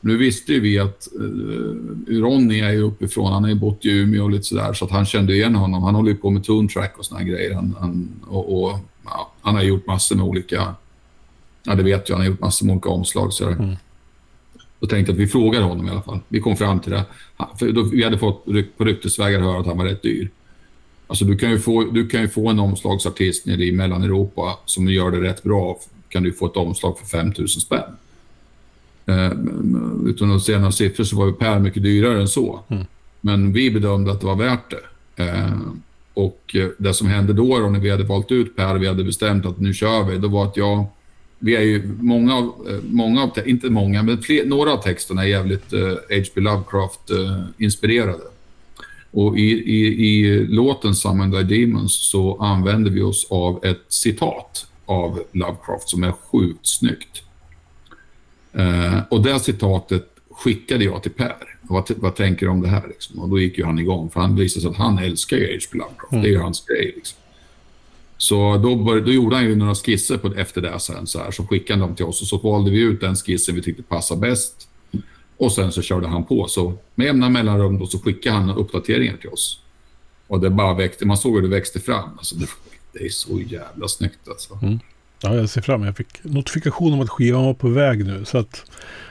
Nu 0.00 0.16
visste 0.16 0.52
ju 0.52 0.60
vi 0.60 0.78
att 0.78 1.08
eh, 1.14 2.14
Ronny 2.20 2.60
är 2.60 2.72
ju 2.72 2.82
uppifrån, 2.82 3.32
han 3.32 3.48
ju 3.48 3.54
bott 3.54 3.84
i 3.84 3.90
Umeå 3.90 4.24
och 4.24 4.30
lite 4.30 4.44
sådär, 4.44 4.72
så 4.72 4.84
att 4.84 4.90
han 4.90 5.06
kände 5.06 5.34
igen 5.34 5.54
honom. 5.54 5.82
Han 5.82 5.94
håller 5.94 6.10
ju 6.10 6.16
på 6.16 6.30
med 6.30 6.44
Toon 6.44 6.68
Track 6.68 6.98
och 6.98 7.04
såna 7.04 7.22
grejer. 7.22 7.54
Han, 7.54 7.76
han, 7.80 8.08
och, 8.26 8.62
och 8.62 8.78
ja, 9.04 9.32
han 9.40 9.54
har 9.54 9.62
gjort 9.62 9.86
massor 9.86 10.16
med 10.16 10.24
olika... 10.24 10.74
Ja, 11.62 11.74
det 11.74 11.82
vet 11.82 12.08
jag. 12.08 12.16
Han 12.16 12.26
har 12.26 12.30
gjort 12.30 12.40
massor 12.40 12.66
med 12.66 12.72
olika 12.72 12.88
omslag. 12.88 13.32
Så 13.32 13.48
mm. 13.48 13.76
Då 14.80 14.86
tänkte 14.86 15.12
att 15.12 15.18
vi 15.18 15.26
frågar 15.26 15.62
honom 15.62 15.88
i 15.88 15.90
alla 15.90 16.02
fall. 16.02 16.20
Vi 16.28 16.40
kom 16.40 16.56
fram 16.56 16.80
till 16.80 16.92
det. 16.92 17.04
För 17.58 17.72
då, 17.72 17.82
vi 17.82 18.04
hade 18.04 18.18
fått 18.18 18.44
på 18.76 18.84
ryktesvägar 18.84 19.40
höra 19.40 19.60
att 19.60 19.66
han 19.66 19.78
var 19.78 19.84
rätt 19.84 20.02
dyr. 20.02 20.30
Alltså 21.06 21.24
du 21.24 21.36
kan 21.36 21.50
ju 21.50 21.58
få, 21.58 21.84
du 21.84 22.08
kan 22.08 22.20
ju 22.20 22.28
få 22.28 22.48
en 22.48 22.58
omslagsartist 22.58 23.46
nere 23.46 23.64
i 23.64 23.72
Mellaneuropa 23.72 24.58
som 24.64 24.88
gör 24.88 25.10
det 25.10 25.20
rätt 25.20 25.42
bra. 25.42 25.78
kan 26.08 26.22
du 26.22 26.32
få 26.32 26.46
ett 26.46 26.56
omslag 26.56 26.98
för 26.98 27.06
5 27.06 27.32
000 27.38 27.48
spänn. 27.48 27.96
Eh, 29.06 29.32
utan 30.06 30.32
att 30.32 30.42
säga 30.42 30.58
några 30.58 30.72
siffror 30.72 31.04
så 31.04 31.16
var 31.16 31.26
ju 31.26 31.32
Per 31.32 31.58
mycket 31.58 31.82
dyrare 31.82 32.20
än 32.20 32.28
så. 32.28 32.60
Mm. 32.68 32.84
Men 33.20 33.52
vi 33.52 33.70
bedömde 33.70 34.12
att 34.12 34.20
det 34.20 34.26
var 34.26 34.36
värt 34.36 34.70
det. 34.70 35.24
Eh, 35.24 35.58
och 36.14 36.56
det 36.78 36.94
som 36.94 37.06
hände 37.06 37.32
då, 37.32 37.58
då 37.58 37.68
när 37.68 37.80
vi 37.80 37.90
hade 37.90 38.04
valt 38.04 38.32
ut 38.32 38.56
Per 38.56 38.74
och 38.74 38.82
vi 38.82 38.86
hade 38.86 39.04
bestämt 39.04 39.46
att 39.46 39.60
nu 39.60 39.74
kör 39.74 40.04
vi, 40.04 40.18
då 40.18 40.28
var 40.28 40.44
att 40.44 40.56
jag 40.56 40.86
vi 41.42 41.56
är 41.56 41.60
ju 41.60 41.96
många 42.00 42.36
av, 42.36 42.44
eh, 42.68 42.78
många 42.90 43.22
av 43.22 43.30
inte 43.46 43.70
många, 43.70 44.02
men 44.02 44.22
fler, 44.22 44.44
några 44.44 44.72
av 44.72 44.82
texterna 44.82 45.22
är 45.22 45.26
jävligt 45.26 45.72
uh, 45.72 45.82
eh, 45.82 45.88
H.P. 45.88 46.40
Lovecraft-inspirerade. 46.40 48.22
Och 49.10 49.38
i, 49.38 49.50
i, 49.50 50.06
i 50.06 50.46
låten 50.46 50.94
Summon 50.94 51.32
Thy 51.32 51.42
Demons 51.42 51.92
så 51.92 52.36
använder 52.40 52.90
vi 52.90 53.02
oss 53.02 53.26
av 53.30 53.64
ett 53.64 53.84
citat 53.88 54.66
av 54.86 55.22
Lovecraft 55.32 55.88
som 55.88 56.02
är 56.02 56.12
sjukt 56.12 56.66
snyggt. 56.66 57.22
Uh, 58.58 59.02
och 59.10 59.22
det 59.22 59.40
citatet 59.40 60.06
skickade 60.30 60.84
jag 60.84 61.02
till 61.02 61.12
Per. 61.12 61.58
Vad, 61.62 61.90
vad 61.96 62.16
tänker 62.16 62.46
du 62.46 62.52
om 62.52 62.60
det 62.60 62.68
här? 62.68 62.88
Liksom? 62.88 63.18
Och 63.18 63.28
då 63.28 63.40
gick 63.40 63.58
ju 63.58 63.64
han 63.64 63.78
igång, 63.78 64.10
för 64.10 64.20
han 64.20 64.36
visade 64.36 64.62
sig 64.62 64.70
att 64.70 64.76
han 64.76 64.98
älskar 64.98 65.36
ju 65.36 65.44
H.P. 65.44 65.78
Lovecraft. 65.78 66.12
Mm. 66.12 66.22
Det 66.22 66.28
är 66.28 66.32
ju 66.32 66.38
hans 66.38 66.66
grej. 66.66 66.92
Liksom. 66.96 67.18
Så 68.16 68.56
då, 68.56 68.76
bör, 68.76 69.00
då 69.00 69.12
gjorde 69.12 69.36
han 69.36 69.44
ju 69.44 69.56
några 69.56 69.74
skisser 69.74 70.18
på, 70.18 70.34
efter 70.34 70.60
det 70.60 70.80
sen, 70.80 71.06
så, 71.06 71.18
här, 71.18 71.30
så 71.30 71.46
skickade 71.46 71.80
han 71.80 71.88
dem 71.88 71.96
till 71.96 72.04
oss 72.04 72.22
och 72.22 72.28
så 72.28 72.36
valde 72.36 72.70
vi 72.70 72.80
ut 72.80 73.00
den 73.00 73.16
skissen 73.16 73.54
vi 73.54 73.62
tyckte 73.62 73.82
passade 73.82 74.20
bäst. 74.20 74.68
Och 75.36 75.52
sen 75.52 75.72
så 75.72 75.82
körde 75.82 76.08
han 76.08 76.24
på. 76.24 76.46
Så 76.48 76.74
med 76.94 77.06
jämna 77.06 77.28
mellanrum 77.28 77.78
då 77.78 77.86
så 77.86 77.98
skickade 77.98 78.36
han 78.36 78.50
uppdateringar 78.50 79.16
till 79.16 79.30
oss. 79.30 79.60
Och 80.26 80.40
det 80.40 80.50
bara 80.50 80.74
växte, 80.74 81.06
man 81.06 81.16
såg 81.16 81.34
hur 81.34 81.42
det 81.42 81.48
växte 81.48 81.80
fram. 81.80 82.10
Alltså 82.16 82.36
det, 82.36 82.46
det 82.92 83.04
är 83.04 83.08
så 83.08 83.40
jävla 83.40 83.88
snyggt 83.88 84.28
alltså. 84.28 84.58
Mm. 84.62 84.78
Ja, 85.22 85.36
jag 85.36 85.48
ser 85.48 85.60
fram 85.60 85.82
emot. 85.82 85.86
Jag 85.86 85.96
fick 85.96 86.24
notifikation 86.24 86.92
om 86.92 87.00
att 87.00 87.10
skivan 87.10 87.44
var 87.44 87.54
på 87.54 87.68
väg 87.68 88.06
nu. 88.06 88.24
Så 88.24 88.38
att 88.38 88.64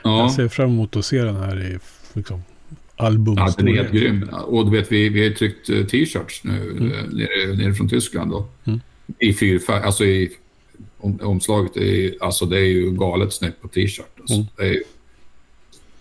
ja. 0.04 0.18
jag 0.18 0.32
ser 0.32 0.48
fram 0.48 0.70
emot 0.70 0.96
att 0.96 1.04
se 1.04 1.22
den 1.22 1.36
här 1.36 1.60
i 1.60 1.78
liksom, 2.12 2.42
album. 2.96 3.34
Ja, 3.38 3.54
den 3.56 3.68
är 3.68 3.74
helt 3.74 3.92
grym. 3.92 4.28
Och 4.32 4.70
du 4.70 4.76
vet, 4.76 4.92
vi, 4.92 5.08
vi 5.08 5.28
har 5.28 5.34
tryckt 5.34 5.70
eh, 5.70 5.86
t-shirts 5.86 6.44
nu 6.44 6.70
mm. 6.70 6.92
Eh, 6.92 7.04
nere, 7.12 7.56
nere 7.56 7.74
från 7.74 7.88
Tyskland. 7.88 8.30
Då. 8.30 8.48
Mm 8.64 8.80
i 9.18 9.32
fyrfärg, 9.32 9.82
alltså 9.82 10.04
i 10.04 10.36
om, 10.98 11.18
omslaget. 11.22 11.76
Är, 11.76 12.14
alltså 12.20 12.46
det 12.46 12.58
är 12.58 12.64
ju 12.64 12.90
galet 12.90 13.32
snyggt 13.32 13.62
på 13.62 13.68
t-shirt. 13.68 14.20
Alltså. 14.20 14.34
Mm. 14.34 14.46
Det 14.56 14.68
är 14.68 14.82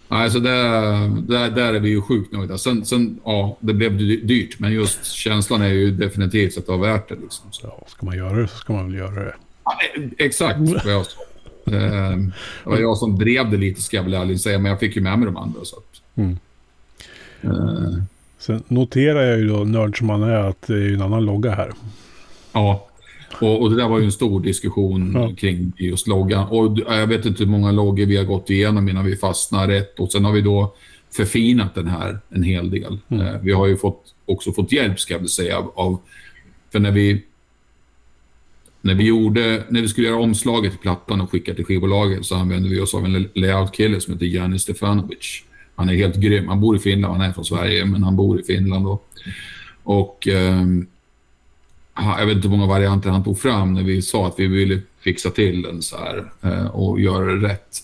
alltså 0.08 0.40
där, 0.40 1.22
där, 1.28 1.52
där 1.52 1.74
är 1.74 1.80
vi 1.80 1.90
ju 1.90 2.02
sjukt 2.02 2.34
nöjda. 2.34 2.58
Sen, 2.58 2.86
sen, 2.86 3.20
ja, 3.24 3.58
det 3.60 3.74
blev 3.74 3.98
dyrt, 4.28 4.60
men 4.60 4.72
just 4.72 5.06
känslan 5.06 5.62
är 5.62 5.68
ju 5.68 5.92
definitivt 5.92 6.58
att 6.58 6.66
det 6.66 6.72
var 6.72 6.80
värt 6.80 7.10
det. 7.10 7.16
Liksom. 7.16 7.52
Så. 7.52 7.68
Ja, 7.68 7.86
ska 7.88 8.06
man 8.06 8.18
göra 8.18 8.42
det 8.42 8.48
så 8.48 8.58
ska 8.58 8.74
man 8.74 8.86
väl 8.86 9.00
göra 9.00 9.24
det. 9.24 9.36
Ja, 9.70 10.02
exakt 10.18 10.60
vad 10.60 10.94
jag 10.94 11.06
sa. 11.06 11.22
Ehm, 11.72 12.32
det 12.64 12.70
var 12.70 12.78
jag 12.78 12.98
som 12.98 13.20
drev 13.20 13.52
det 13.52 13.58
lite, 13.58 13.82
ska 13.82 13.98
jag 13.98 14.04
väl 14.04 14.14
ärligt 14.14 14.42
säga, 14.42 14.60
men 14.60 14.70
jag 14.70 14.80
fick 14.80 14.96
ju 14.96 15.02
med 15.02 15.20
mig 15.20 15.26
de 15.26 15.38
andra. 15.38 15.60
Så 15.64 15.76
att, 15.76 16.02
mm. 16.16 16.38
uh. 17.44 18.04
Sen 18.40 18.64
noterar 18.68 19.24
jag 19.24 19.40
ju 19.40 19.48
då, 19.48 19.64
nörd 19.64 19.98
som 19.98 20.08
man 20.08 20.24
är, 20.24 20.36
att 20.36 20.62
det 20.68 20.74
är 20.74 20.94
en 20.94 21.02
annan 21.02 21.26
logga 21.26 21.52
här. 21.52 21.72
Ja, 22.52 22.88
och, 23.42 23.62
och, 23.62 23.70
det 23.70 23.76
där 23.76 23.90
var 23.90 24.00
ju 24.00 24.06
en 24.06 24.12
stor 24.12 24.42
diskussion 24.42 25.12
ja. 25.14 25.36
kring 25.38 25.74
just 25.78 26.08
loggan. 26.08 26.48
Och 26.48 26.78
jag 26.88 27.08
vet 27.08 27.26
inte 27.26 27.44
hur 27.44 27.52
många 27.52 27.72
loggor 27.72 28.06
vi 28.06 28.18
har 28.18 28.24
gått 28.24 28.50
igenom 28.50 28.90
innan 28.90 29.06
vi 29.06 29.16
fastnar 29.16 29.68
rätt. 29.68 30.00
Och 30.00 30.12
sen 30.12 30.26
har 30.26 30.32
vi 30.32 30.42
då 30.42 30.76
förfinat 31.16 31.76
den 31.76 31.88
här 31.88 32.20
en 32.30 32.44
hel 32.44 32.70
del. 32.70 32.98
Mm. 33.08 33.28
Eh, 33.28 33.42
vi 33.42 33.52
har 33.52 33.68
ju 33.68 33.78
fått, 33.78 34.04
också 34.26 34.52
fått 34.52 34.72
hjälp, 34.72 35.00
ska 35.00 35.14
jag 35.14 35.30
säga, 35.30 35.58
av... 35.76 36.00
För 36.72 36.80
när 36.80 36.92
vi, 36.92 37.24
när 38.82 38.96
vi, 38.96 39.04
gjorde, 39.04 39.64
när 39.70 39.82
vi 39.82 39.88
skulle 39.88 40.08
göra 40.08 40.20
omslaget 40.20 40.72
till 40.72 40.82
plattan 40.82 41.22
och 41.22 41.32
skicka 41.32 41.54
till 41.54 41.66
skivbolaget 41.66 42.26
så 42.26 42.36
använde 42.36 42.70
vi 42.70 42.80
oss 42.80 42.94
av 42.94 43.06
en 43.06 43.30
layout-kille 43.34 44.02
som 44.02 44.14
heter 44.14 44.26
Janis 44.26 44.62
Stefanovic. 44.62 45.44
Han 45.76 45.90
är 45.90 45.94
helt 45.94 46.16
grym. 46.16 46.48
Han 46.48 46.62
bor 46.62 46.76
i 46.76 46.80
Finland. 46.80 47.14
Han 47.14 47.30
är 47.30 47.34
från 47.34 47.46
Sverige, 47.46 47.86
men 47.86 48.04
han 48.04 48.16
bor 48.16 48.40
i 48.40 48.44
Finland. 48.44 48.86
Då. 48.86 49.02
Och... 49.84 50.28
Um, 50.28 50.88
jag 52.18 52.26
vet 52.26 52.36
inte 52.36 52.48
hur 52.48 52.58
många 52.58 52.70
varianter 52.70 53.10
han 53.10 53.24
tog 53.24 53.40
fram 53.40 53.74
när 53.74 53.84
vi 53.84 54.02
sa 54.02 54.28
att 54.28 54.40
vi 54.40 54.48
ville 54.48 54.82
fixa 55.00 55.30
till 55.30 55.62
den 55.62 55.82
så 55.82 55.98
här 55.98 56.32
eh, 56.42 56.66
och 56.66 57.00
göra 57.00 57.26
det 57.26 57.48
rätt. 57.48 57.78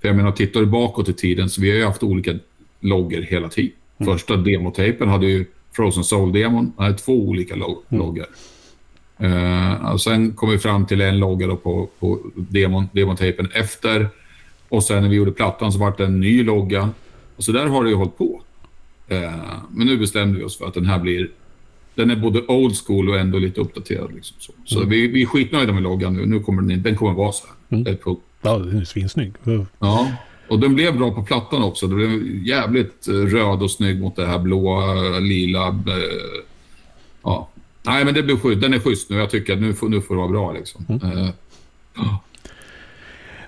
För 0.00 0.08
jag 0.08 0.16
menar, 0.16 0.32
tittar 0.32 0.60
du 0.60 0.66
bakåt 0.66 1.08
i 1.08 1.12
tiden 1.12 1.50
så 1.50 1.60
vi 1.60 1.70
har 1.70 1.76
ju 1.76 1.84
haft 1.84 2.02
olika 2.02 2.34
loggor 2.80 3.20
hela 3.20 3.48
tiden. 3.48 3.72
Mm. 3.98 4.12
Första 4.12 4.36
demotejpen 4.36 5.08
hade 5.08 5.26
ju 5.26 5.44
Frozen 5.72 6.04
Soul-demon. 6.04 6.72
Han 6.76 6.84
hade 6.84 6.98
två 6.98 7.12
olika 7.12 7.54
log 7.54 7.82
mm. 7.88 8.04
loggor. 8.04 8.26
Uh, 9.22 9.92
och 9.92 10.00
sen 10.00 10.32
kom 10.32 10.50
vi 10.50 10.58
fram 10.58 10.86
till 10.86 11.00
en 11.00 11.18
logga 11.18 11.56
på, 11.56 11.88
på 11.98 12.18
demon, 12.34 12.88
demotejpen 12.92 13.48
efter. 13.54 14.08
Och 14.68 14.84
sen 14.84 15.02
när 15.02 15.10
vi 15.10 15.16
gjorde 15.16 15.32
plattan 15.32 15.72
så 15.72 15.78
var 15.78 15.94
det 15.96 16.04
en 16.04 16.20
ny 16.20 16.44
logga. 16.44 16.90
Och 17.36 17.44
så 17.44 17.52
där 17.52 17.66
har 17.66 17.84
det 17.84 17.90
ju 17.90 17.96
hållit 17.96 18.18
på. 18.18 18.42
Uh, 19.12 19.30
men 19.70 19.86
nu 19.86 19.96
bestämde 19.96 20.38
vi 20.38 20.44
oss 20.44 20.58
för 20.58 20.66
att 20.66 20.74
den 20.74 20.86
här 20.86 20.98
blir 20.98 21.28
den 21.94 22.10
är 22.10 22.16
både 22.16 22.40
old 22.46 22.76
school 22.86 23.08
och 23.08 23.18
ändå 23.18 23.38
lite 23.38 23.60
uppdaterad. 23.60 24.14
Liksom, 24.14 24.36
så 24.40 24.52
så 24.64 24.76
mm. 24.76 24.88
vi, 24.88 25.06
vi 25.06 25.22
är 25.22 25.26
skitnöjda 25.26 25.72
med 25.72 25.82
loggan 25.82 26.14
nu. 26.14 26.26
Nu 26.26 26.40
kommer 26.40 26.62
den, 26.62 26.82
den 26.82 26.96
kommer 26.96 27.12
vara 27.12 27.32
så 27.32 27.46
här. 27.46 27.78
Mm. 27.78 27.84
Det 27.84 27.98
Ja, 28.42 28.58
den 28.58 28.78
är 28.78 28.84
svinsnygg. 28.84 29.32
Ja, 29.78 30.08
och 30.48 30.60
den 30.60 30.74
blev 30.74 30.98
bra 30.98 31.14
på 31.14 31.22
plattan 31.22 31.62
också. 31.62 31.86
Den 31.86 31.96
blev 31.96 32.46
jävligt 32.46 33.08
eh, 33.08 33.12
röd 33.12 33.62
och 33.62 33.70
snygg 33.70 34.00
mot 34.00 34.16
det 34.16 34.26
här 34.26 34.38
blåa, 34.38 35.18
lila. 35.18 35.68
Äh, 35.68 36.44
ja. 37.22 37.48
Nej, 37.82 38.04
men 38.04 38.14
det 38.14 38.22
blir 38.22 38.36
schysst. 38.36 38.60
Den 38.60 38.74
är 38.74 38.78
schysst 38.78 39.10
nu. 39.10 39.16
Jag 39.16 39.30
tycker 39.30 39.52
att 39.52 39.60
nu 39.60 39.74
får, 39.74 39.88
nu 39.88 40.00
får 40.00 40.14
det 40.14 40.18
vara 40.20 40.30
bra. 40.30 40.52
Liksom. 40.52 40.86
Mm. 40.88 41.18
Uh, 41.18 42.14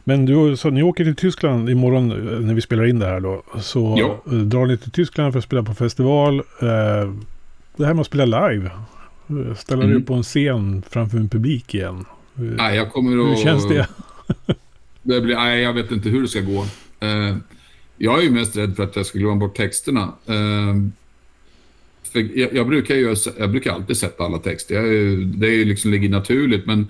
Men 0.05 0.27
du 0.27 0.57
sa 0.57 0.71
ni 0.71 0.83
åker 0.83 1.05
till 1.05 1.17
Tyskland 1.17 1.71
imorgon 1.71 2.11
eh, 2.13 2.41
när 2.41 2.55
vi 2.55 2.61
spelar 2.61 2.87
in 2.87 2.99
det 2.99 3.07
här 3.07 3.21
då. 3.21 3.43
Så 3.61 3.95
Ja. 3.99 4.23
eh, 4.33 4.39
drar 4.39 4.67
ni 4.67 4.77
till 4.79 4.91
Tyskland 4.91 5.33
för 5.33 5.39
att 5.39 5.45
spela 5.45 5.63
på 5.63 5.75
festival. 5.75 6.39
Eh, 6.39 7.13
det 7.77 7.87
här 7.87 7.95
med 7.95 8.01
att 8.01 8.07
spela 8.07 8.49
live. 8.49 8.71
eh, 9.29 9.55
Ställa 9.57 9.83
Mm. 9.83 9.95
dig 9.97 10.05
på 10.05 10.15
en 10.15 10.23
scen 10.23 10.83
framför 10.91 11.19
en 11.19 11.29
publik 11.29 11.75
igen. 11.75 12.05
Eh, 12.37 12.43
Nej, 12.43 12.77
jag 12.77 12.93
kommer 12.93 13.19
att... 13.33 13.39
Hur 13.39 13.43
känns 13.45 13.69
det? 13.69 13.89
det 15.03 15.21
blir, 15.21 15.35
nej, 15.37 15.63
jag 15.63 15.73
vet 15.73 15.91
inte 15.93 16.09
hur 16.09 16.23
det 16.23 16.29
ska 16.29 16.41
gå. 16.41 16.67
Eh, 17.01 17.37
jag 17.97 18.19
är 18.19 18.23
ju 18.23 18.31
mest 18.31 18.57
rädd 18.57 18.77
för 18.77 18.83
att 18.85 18.97
jag 18.97 19.07
ska 19.07 19.19
glömma 19.19 19.37
bort 19.37 19.57
texterna. 19.57 20.13
För 22.15 22.39
jag, 22.39 22.55
jag, 22.55 22.67
brukar 22.69 22.95
ju, 22.95 23.17
jag 23.39 23.51
brukar 23.51 23.73
alltid 23.73 23.97
sätta 23.97 24.25
alla 24.25 24.39
texter. 24.39 24.75
Jag, 24.75 24.85
det 25.27 25.47
är 25.61 25.65
liksom 25.65 25.91
ligger 25.91 26.09
naturligt, 26.09 26.67
men 26.67 26.87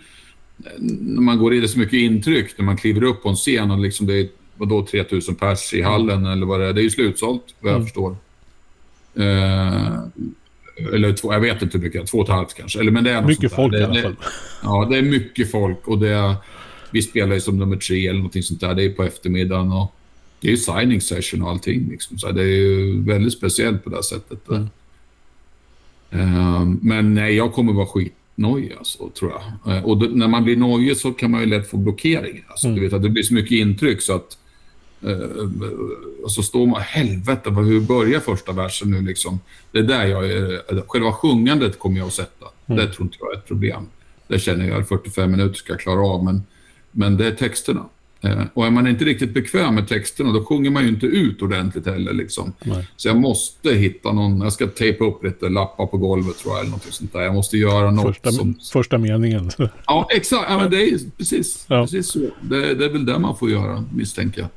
när 1.01 1.21
man 1.23 1.39
går 1.39 1.55
in, 1.55 1.61
det 1.63 1.69
så 1.69 1.79
mycket 1.79 1.95
intryck 1.95 2.59
när 2.59 2.65
man 2.65 2.77
kliver 2.77 3.03
upp 3.03 3.23
på 3.23 3.29
en 3.29 3.37
scen 3.37 3.71
och 3.71 3.79
liksom 3.79 4.07
det 4.07 4.15
är 4.21 4.29
vadå, 4.57 4.87
3000 4.91 5.35
pers 5.35 5.75
i 5.75 5.83
hallen 5.83 6.27
eller 6.27 6.47
vad 6.47 6.61
det 6.61 6.67
är. 6.67 6.73
Det 6.73 6.81
är 6.81 6.83
ju 6.83 6.91
slutsålt, 6.91 7.43
vad 7.61 7.71
jag 7.73 7.77
Mm. 7.77 7.87
förstår. 7.87 8.17
Eh, 9.15 9.99
eller 10.95 11.13
två, 11.13 11.33
jag 11.33 11.41
vet 11.41 11.63
inte 11.63 11.79
hur 11.79 11.85
mycket, 11.85 12.07
två 12.07 12.19
och 12.19 12.25
ett 12.25 12.31
halvt 12.35 12.55
kanske. 12.55 12.81
Eller, 12.81 12.91
men 12.91 13.05
det 13.05 13.11
är 13.11 13.23
Mycket 13.27 13.53
folk 13.53 13.73
där. 13.73 13.79
i 13.79 13.81
det, 13.81 13.87
alla 13.87 13.95
det- 13.95 14.03
fall. 14.03 14.17
Ja, 14.63 14.89
det 14.91 14.99
är 14.99 15.03
mycket 15.03 15.51
folk 15.51 15.89
och 15.89 15.99
det 15.99 16.09
är, 16.09 16.35
vi 16.91 17.03
spelar 17.03 17.35
ju 17.35 17.41
som 17.41 17.59
nummer 17.59 17.77
tre 17.77 18.07
eller 18.07 18.19
någonting 18.19 18.43
sånt 18.43 18.61
där. 18.61 18.75
Det 18.75 18.83
är 18.85 18.91
på 18.91 19.03
eftermiddagen 19.03 19.73
och 19.73 19.95
det 20.41 20.49
är 20.49 20.51
ju 20.51 20.57
signing 20.57 21.01
session 21.01 21.43
och 21.43 21.51
allting. 21.51 21.89
Liksom. 21.91 22.19
Så 22.19 22.31
det 22.33 22.43
är 22.43 22.47
ju 22.47 23.03
väldigt 23.03 23.33
speciellt 23.33 23.85
på 23.85 23.91
det 23.91 24.03
sättet. 24.03 24.49
Mm. 24.49 24.69
Ehm, 26.15 26.79
men 26.83 27.15
nej, 27.15 27.35
jag 27.35 27.53
kommer 27.53 27.73
vara 27.73 27.87
skitnojig 27.87 28.73
alltså, 28.79 29.09
tror 29.19 29.33
jag. 29.33 29.77
Eh, 29.77 29.85
och 29.85 29.99
då, 29.99 30.07
när 30.07 30.29
man 30.29 30.45
blir 30.45 30.57
nojig 30.57 30.97
så 30.97 31.13
kan 31.13 31.31
man 31.31 31.41
ju 31.41 31.47
lätt 31.47 31.71
få 31.71 31.77
blockeringar. 31.77 32.45
Alltså, 32.49 32.67
Mm. 32.67 32.77
du 32.79 32.85
vet 32.85 32.93
att 32.93 33.03
det 33.03 33.09
blir 33.11 33.23
så 33.23 33.35
mycket 33.35 33.53
intryck 33.53 34.03
så 34.03 34.15
att 34.15 34.39
eh, 35.03 35.19
och 36.23 36.33
så 36.33 36.43
står 36.43 36.67
man, 36.67 36.81
helvete, 36.81 37.51
hur 37.51 37.81
börjar 37.81 38.21
första 38.21 38.53
versen 38.53 38.91
nu 38.91 39.01
liksom? 39.01 39.41
Det 39.73 39.79
är 39.79 39.83
där 39.83 40.07
jag 40.07 40.31
är, 40.31 40.89
själva 40.89 41.13
sjungandet 41.13 41.79
kommer 41.79 41.99
jag 41.99 42.07
att 42.07 42.13
sätta. 42.13 42.47
Mm. 42.67 42.79
Det 42.87 42.93
tror 42.93 43.07
inte 43.07 43.17
jag 43.21 43.33
är 43.33 43.37
ett 43.39 43.47
problem. 43.49 43.87
Det 44.29 44.39
känner 44.39 44.69
jag, 44.69 44.89
45 44.89 45.31
minuter 45.31 45.55
ska 45.55 45.73
jag 45.73 45.81
klara 45.81 46.01
av, 46.07 46.25
men, 46.25 46.43
men 46.91 47.17
det 47.17 47.27
är 47.27 47.31
texterna. 47.35 47.85
Eh, 48.25 48.43
och 48.55 48.67
är 48.67 48.71
man 48.71 48.87
inte 48.87 49.05
riktigt 49.05 49.35
bekväm 49.35 49.75
med 49.75 49.89
texterna, 49.89 50.33
då 50.33 50.45
sjunger 50.45 50.71
man 50.71 50.83
ju 50.83 50.89
inte 50.89 51.07
ut 51.07 51.43
ordentligt 51.43 51.87
heller. 51.87 52.13
Liksom. 52.13 52.53
Så 52.97 53.09
jag 53.09 53.17
måste 53.17 53.75
hitta 53.75 54.13
någon, 54.13 54.41
jag 54.41 54.53
ska 54.53 54.67
tejpa 54.67 55.05
upp 55.05 55.25
lite 55.25 55.49
lappar 55.49 55.87
på 55.87 55.97
golvet 55.99 56.39
tror 56.39 56.55
jag, 56.55 56.61
eller 56.61 56.71
något 56.71 56.83
sånt 56.91 57.13
där. 57.13 57.21
Jag 57.21 57.35
måste 57.35 57.57
göra 57.57 57.91
något 57.91 58.07
Första, 58.07 58.33
som... 58.33 58.55
första 58.73 58.99
meningen. 58.99 59.51
Ja, 59.87 60.09
exakt. 60.11 60.47
Ja, 60.51 60.59
men 60.59 60.71
det 60.71 60.83
är 60.91 60.99
precis, 61.19 61.67
Ja. 61.69 61.83
precis 61.83 62.07
så. 62.07 62.19
Det, 62.41 62.75
det 62.75 62.85
är 62.85 62.91
väl 62.91 63.07
det 63.07 63.19
man 63.19 63.37
får 63.37 63.51
göra, 63.51 63.85
misstänker 63.95 64.41
jag. 64.41 64.49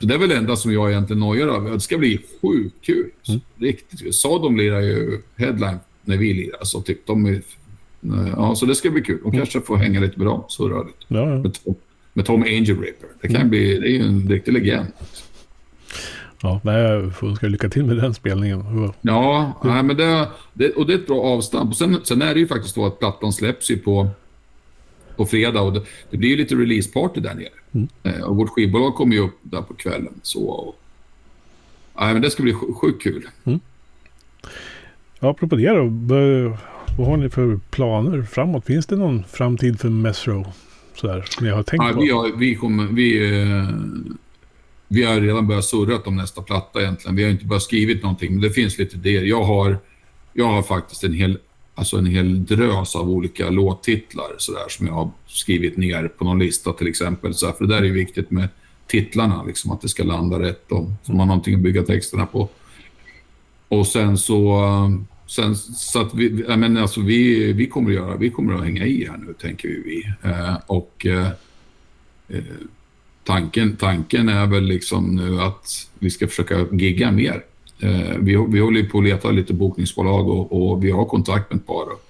Så 0.00 0.06
det 0.06 0.14
är 0.14 0.18
väl 0.18 0.28
det 0.28 0.36
enda 0.36 0.56
som 0.56 0.72
jag 0.72 0.90
egentligen 0.90 1.20
nojar 1.20 1.48
över. 1.48 1.70
Det 1.70 1.80
ska 1.80 1.98
bli 1.98 2.20
sjukt 2.42 2.76
kul. 2.82 3.10
Mm. 3.28 3.40
Riktigt 3.56 4.00
kul. 4.00 4.12
Sadom 4.12 4.56
lirar 4.56 4.80
ju 4.80 5.22
headline 5.36 5.78
när 6.04 6.16
vi 6.16 6.34
lirar, 6.34 6.64
så 6.64 6.80
typ 6.80 7.06
de 7.06 7.26
är... 7.26 7.42
Ja, 8.36 8.54
så 8.54 8.66
det 8.66 8.74
ska 8.74 8.90
bli 8.90 9.02
kul. 9.02 9.20
De 9.22 9.32
kanske 9.32 9.60
får 9.60 9.76
hänga 9.76 10.00
lite 10.00 10.18
bra, 10.18 10.46
så 10.48 10.68
rörligt. 10.68 10.96
Ja, 11.08 11.42
ja. 11.64 11.74
Med 12.18 12.26
Tom, 12.26 12.42
Angel 12.42 12.66
Ripper. 12.80 13.08
Det 13.20 13.28
kan 13.28 13.36
Mm. 13.36 13.48
bli... 13.50 13.78
Det 13.78 13.86
är 13.86 13.90
ju 13.90 14.02
en 14.02 14.28
riktig 14.28 14.52
legend. 14.52 14.86
ja 16.42 16.60
jag 16.64 17.16
får 17.16 17.28
önska 17.28 17.46
lycka 17.46 17.68
till 17.68 17.84
med 17.84 17.96
den 17.96 18.14
spelningen. 18.14 18.92
Ja, 19.00 19.52
nej, 19.64 19.82
men 19.82 19.96
det, 19.96 20.28
det, 20.52 20.70
och 20.70 20.86
det 20.86 20.92
är 20.92 20.98
ett 20.98 21.06
bra 21.06 21.20
avstamp. 21.22 21.70
Och 21.70 21.76
sen, 21.76 22.00
sen 22.04 22.22
är 22.22 22.34
det 22.34 22.40
ju 22.40 22.46
faktiskt 22.46 22.74
så 22.74 22.86
att 22.86 22.98
plattan 22.98 23.32
släpps 23.32 23.70
ju 23.70 23.78
på, 23.78 24.08
på 25.16 25.26
fredag 25.26 25.60
och 25.60 25.72
det, 25.72 25.82
det 26.10 26.16
blir 26.16 26.28
ju 26.30 26.36
lite 26.36 26.54
releaseparty 26.54 27.20
där 27.20 27.34
nere. 27.34 27.48
Mm. 27.72 27.88
Eh, 28.02 28.22
och 28.22 28.36
vårt 28.36 28.48
skivbolag 28.50 28.94
kommer 28.94 29.14
ju 29.16 29.20
upp 29.22 29.38
där 29.42 29.62
på 29.62 29.74
kvällen. 29.74 30.14
Så, 30.22 30.48
och, 30.48 30.74
nej, 32.00 32.12
men 32.12 32.22
det 32.22 32.30
ska 32.30 32.42
bli 32.42 32.52
sj- 32.52 32.74
sjukt 32.74 33.02
kul. 33.02 33.26
Ja, 35.20 35.30
apropå 35.30 35.56
det 35.56 35.68
då. 35.68 35.88
vad- 35.90 36.58
har 37.08 37.16
ni 37.16 37.28
för 37.30 37.60
planer 37.70 38.22
framåt? 38.22 38.64
Finns 38.64 38.86
det 38.86 38.96
någon 38.96 39.24
framtid 39.24 39.80
för 39.80 39.88
Mesro? 39.88 40.46
Sådär, 41.00 41.24
som 41.28 41.46
jag 41.46 41.54
har 41.56 41.62
tänkt 41.62 41.84
Ja, 41.84 41.92
på? 41.92 42.00
vi, 42.00 42.10
har, 42.10 42.36
vi, 42.36 42.54
kommer, 42.54 42.86
vi, 42.86 43.40
eh, 43.40 43.68
vi 44.88 45.02
har 45.04 45.20
redan 45.20 45.46
börjat 45.46 45.64
surra 45.64 45.98
om 46.04 46.16
nästa 46.16 46.42
platta 46.42 46.80
egentligen. 46.80 47.16
Vi 47.16 47.22
har 47.22 47.30
inte 47.30 47.44
börjat 47.44 47.62
skrivit 47.62 48.02
någonting, 48.02 48.32
men 48.32 48.40
det 48.40 48.50
finns 48.50 48.78
lite 48.78 48.96
idéer. 48.96 49.22
Jag 49.22 49.42
har, 49.42 49.78
jag 50.32 50.46
har 50.46 50.62
faktiskt 50.62 51.04
en 51.04 51.12
hel, 51.12 51.38
alltså 51.74 51.96
en 51.96 52.06
hel 52.06 52.44
drös 52.44 52.96
av 52.96 53.10
olika 53.10 53.50
låttitlar 53.50 54.34
så 54.38 54.52
där, 54.52 54.68
som 54.68 54.86
jag 54.86 54.94
har 54.94 55.10
skrivit 55.26 55.76
ner 55.76 56.08
på 56.08 56.24
någon 56.24 56.38
lista 56.38 56.72
till 56.72 56.86
exempel. 56.88 57.34
Så 57.34 57.52
för 57.52 57.66
det 57.66 57.74
där 57.74 57.82
är 57.82 57.90
viktigt 57.92 58.30
med 58.30 58.48
titlarna, 58.86 59.44
liksom, 59.44 59.70
att 59.70 59.80
det 59.80 59.88
ska 59.88 60.02
landa 60.04 60.38
rätt 60.38 60.72
och 60.72 60.88
så 61.02 61.12
man 61.12 61.18
har 61.20 61.26
någonting 61.26 61.54
att 61.54 61.60
bygga 61.60 61.82
texterna 61.82 62.26
på. 62.26 62.48
Och 63.68 63.86
sen 63.86 64.18
så... 64.18 64.62
Sen, 65.28 65.56
så 65.56 66.00
att 66.00 66.14
vi, 66.14 66.30
menar, 66.56 66.82
alltså 66.82 67.00
vi, 67.00 67.52
vi, 67.52 67.66
kommer 67.66 67.90
att 67.90 67.96
göra, 67.96 68.16
vi 68.16 68.30
kommer 68.30 68.54
att 68.54 68.64
hänga 68.64 68.86
i 68.86 69.06
här 69.10 69.16
nu, 69.16 69.34
tänker 69.40 69.68
vi. 69.68 70.12
Eh, 70.22 70.56
och 70.66 71.06
eh, 71.06 71.26
eh, 72.28 72.42
tanken, 73.24 73.76
tanken 73.76 74.28
är 74.28 74.46
väl 74.46 74.64
liksom 74.64 75.16
nu 75.16 75.40
att 75.40 75.88
vi 75.98 76.10
ska 76.10 76.28
försöka 76.28 76.66
gigga 76.72 77.10
mer. 77.10 77.44
Eh, 77.80 78.16
vi, 78.18 78.46
vi 78.48 78.60
håller 78.60 78.82
på 78.82 78.98
att 78.98 79.04
leta 79.04 79.30
lite 79.30 79.54
bokningsbolag 79.54 80.28
och, 80.28 80.70
och 80.72 80.84
vi 80.84 80.90
har 80.90 81.04
kontakt 81.04 81.50
med 81.50 81.60
ett 81.60 81.66
par. 81.66 81.82
och 81.82 82.04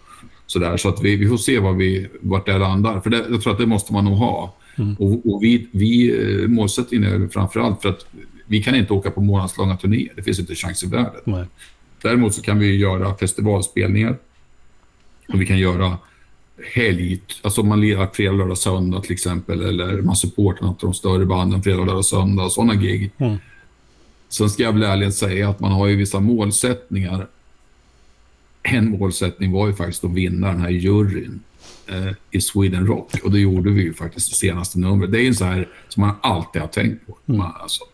Sådär, 0.46 0.76
så 0.76 0.88
att 0.88 1.02
vi, 1.02 1.16
vi 1.16 1.28
får 1.28 1.36
se 1.36 1.58
vad 1.58 1.76
vi, 1.76 2.08
vart 2.20 2.46
det 2.46 2.58
landar. 2.58 3.00
För 3.00 3.10
det, 3.10 3.24
jag 3.30 3.42
tror 3.42 3.52
att 3.52 3.58
det 3.58 3.66
måste 3.66 3.92
man 3.92 4.04
nog 4.04 4.14
ha. 4.14 4.54
Mm. 4.76 4.94
Och, 4.94 5.32
och 5.32 5.42
vi, 5.42 5.68
vi, 5.72 6.20
eh, 6.20 6.48
målsättningen 6.48 7.22
är 7.22 7.28
framför 7.28 7.60
allt 7.60 7.82
för 7.82 7.88
att 7.88 8.06
vi 8.46 8.62
kan 8.62 8.74
inte 8.74 8.92
åka 8.92 9.10
på 9.10 9.20
månadslånga 9.20 9.76
turnéer. 9.76 10.12
Det 10.16 10.22
finns 10.22 10.38
inte 10.38 10.54
chans 10.54 10.84
i 10.84 10.86
världen. 10.86 11.20
Nej. 11.24 11.44
Däremot 12.02 12.34
så 12.34 12.42
kan 12.42 12.58
vi 12.58 12.76
göra 12.76 13.14
festivalspelningar. 13.14 14.18
Och 15.28 15.40
vi 15.40 15.46
kan 15.46 15.58
göra 15.58 15.98
helg, 16.74 17.20
alltså 17.42 17.62
man 17.62 17.80
lirar 17.80 18.08
fredag, 18.12 18.32
lördag, 18.32 18.58
söndag 18.58 19.00
till 19.00 19.12
exempel. 19.12 19.62
Eller 19.62 20.02
man 20.02 20.16
supportar 20.16 20.66
något 20.66 20.84
av 20.84 20.90
de 20.90 20.94
större 20.94 21.26
banden 21.26 21.62
fredag, 21.62 21.84
lördag, 21.84 22.04
söndag. 22.04 22.50
Sådana 22.50 22.74
gig. 22.74 23.10
Mm. 23.18 23.36
Sen 24.28 24.50
ska 24.50 24.62
jag 24.62 24.72
väl 24.72 24.82
ärligt 24.82 25.14
säga 25.14 25.48
att 25.48 25.60
man 25.60 25.72
har 25.72 25.86
ju 25.86 25.96
vissa 25.96 26.20
målsättningar. 26.20 27.26
En 28.62 28.90
målsättning 28.90 29.52
var 29.52 29.66
ju 29.66 29.74
faktiskt 29.74 30.04
att 30.04 30.10
vinna 30.10 30.46
den 30.46 30.60
här 30.60 30.70
juryn 30.70 31.40
eh, 31.86 32.12
i 32.30 32.40
Sweden 32.40 32.86
Rock. 32.86 33.14
Och 33.24 33.30
det 33.30 33.40
gjorde 33.40 33.70
vi 33.70 33.82
ju 33.82 33.94
faktiskt 33.94 34.32
i 34.32 34.34
senaste 34.34 34.78
numret. 34.78 35.12
Det 35.12 35.18
är 35.18 35.24
ju 35.24 35.34
så 35.34 35.44
här 35.44 35.68
som 35.88 36.00
man 36.00 36.14
alltid 36.20 36.62
har 36.62 36.68
tänkt 36.68 37.06
på. 37.06 37.18
Man, 37.24 37.52
alltså, 37.60 37.84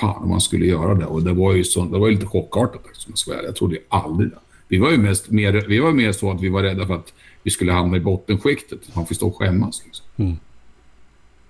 fan 0.00 0.22
om 0.22 0.28
man 0.28 0.40
skulle 0.40 0.66
göra 0.66 0.94
det. 0.94 1.06
Och 1.06 1.22
det 1.22 1.32
var 1.32 1.52
ju, 1.54 1.64
så, 1.64 1.84
det 1.84 1.98
var 1.98 2.08
ju 2.08 2.14
lite 2.14 2.26
chockartat 2.26 2.82
som 2.92 3.10
jag 3.12 3.18
ska 3.18 3.30
vara. 3.30 3.42
Jag 3.44 3.56
trodde 3.56 3.74
ju 3.74 3.80
aldrig 3.88 4.30
det. 4.30 4.38
Vi 4.68 4.78
var 4.78 4.90
ju 4.90 4.98
mest, 4.98 5.30
mer, 5.30 5.64
vi 5.68 5.78
var 5.78 5.92
mer 5.92 6.12
så 6.12 6.30
att 6.30 6.40
vi 6.40 6.48
var 6.48 6.62
rädda 6.62 6.86
för 6.86 6.94
att 6.94 7.12
vi 7.42 7.50
skulle 7.50 7.72
hamna 7.72 7.96
i 7.96 8.00
bottenskiktet. 8.00 8.96
Man 8.96 9.06
får 9.06 9.14
stå 9.14 9.26
och 9.28 9.36
skämmas. 9.36 9.82
Liksom. 9.84 10.06
Mm. 10.16 10.36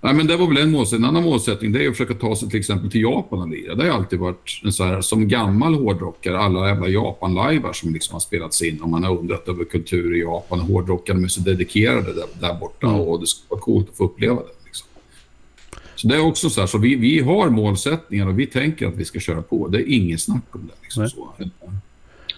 Nej, 0.01 0.13
men 0.13 0.27
det 0.27 0.37
var 0.37 0.47
väl 0.47 0.57
en 0.57 0.71
målsättning. 0.71 1.03
En 1.03 1.09
annan 1.15 1.23
målsättning 1.23 1.71
det 1.71 1.85
är 1.85 1.89
att 1.89 1.93
försöka 1.97 2.13
ta 2.13 2.35
sig 2.35 2.49
till 2.49 2.59
exempel 2.59 2.91
till 2.91 3.01
Japan 3.01 3.41
och 3.41 3.47
lira. 3.49 3.75
Det 3.75 3.83
har 3.83 3.97
alltid 3.97 4.19
varit 4.19 4.61
en 4.63 4.71
så 4.73 4.83
här, 4.83 5.01
som 5.01 5.27
gammal 5.27 5.73
hårdrockare, 5.73 6.39
alla 6.39 6.67
jävla 6.67 6.87
Japan-lajvar 6.87 7.73
som 7.73 7.93
liksom 7.93 8.13
har 8.13 8.19
spelats 8.19 8.61
in 8.61 8.81
och 8.81 8.89
man 8.89 9.03
har 9.03 9.17
undrat 9.17 9.47
över 9.47 9.65
kultur 9.65 10.15
i 10.15 10.19
Japan. 10.19 10.59
Hårdrockarna 10.59 11.23
är 11.23 11.27
så 11.27 11.41
dedikerade 11.41 12.13
där, 12.13 12.25
där 12.39 12.53
borta 12.53 12.87
Mm. 12.87 12.99
och 12.99 13.19
det 13.19 13.27
skulle 13.27 13.45
vara 13.49 13.59
coolt 13.61 13.89
att 13.89 13.97
få 13.97 14.03
uppleva 14.03 14.35
det. 14.35 14.64
Så 15.95 16.07
det 16.07 16.15
är 16.15 16.21
också 16.21 16.49
så 16.49 16.61
här, 16.61 16.67
så 16.67 16.77
vi, 16.77 16.95
vi 16.95 17.19
har 17.19 17.49
målsättningar 17.49 18.27
och 18.27 18.39
vi 18.39 18.45
tänker 18.45 18.87
att 18.87 18.95
vi 18.95 19.05
ska 19.05 19.19
köra 19.19 19.41
på. 19.41 19.67
Det 19.67 19.77
är 19.77 19.93
inget 19.93 20.21
snack 20.21 20.43
om 20.51 20.67
det. 20.67 20.73
Liksom, 20.81 21.09
så. 21.09 21.33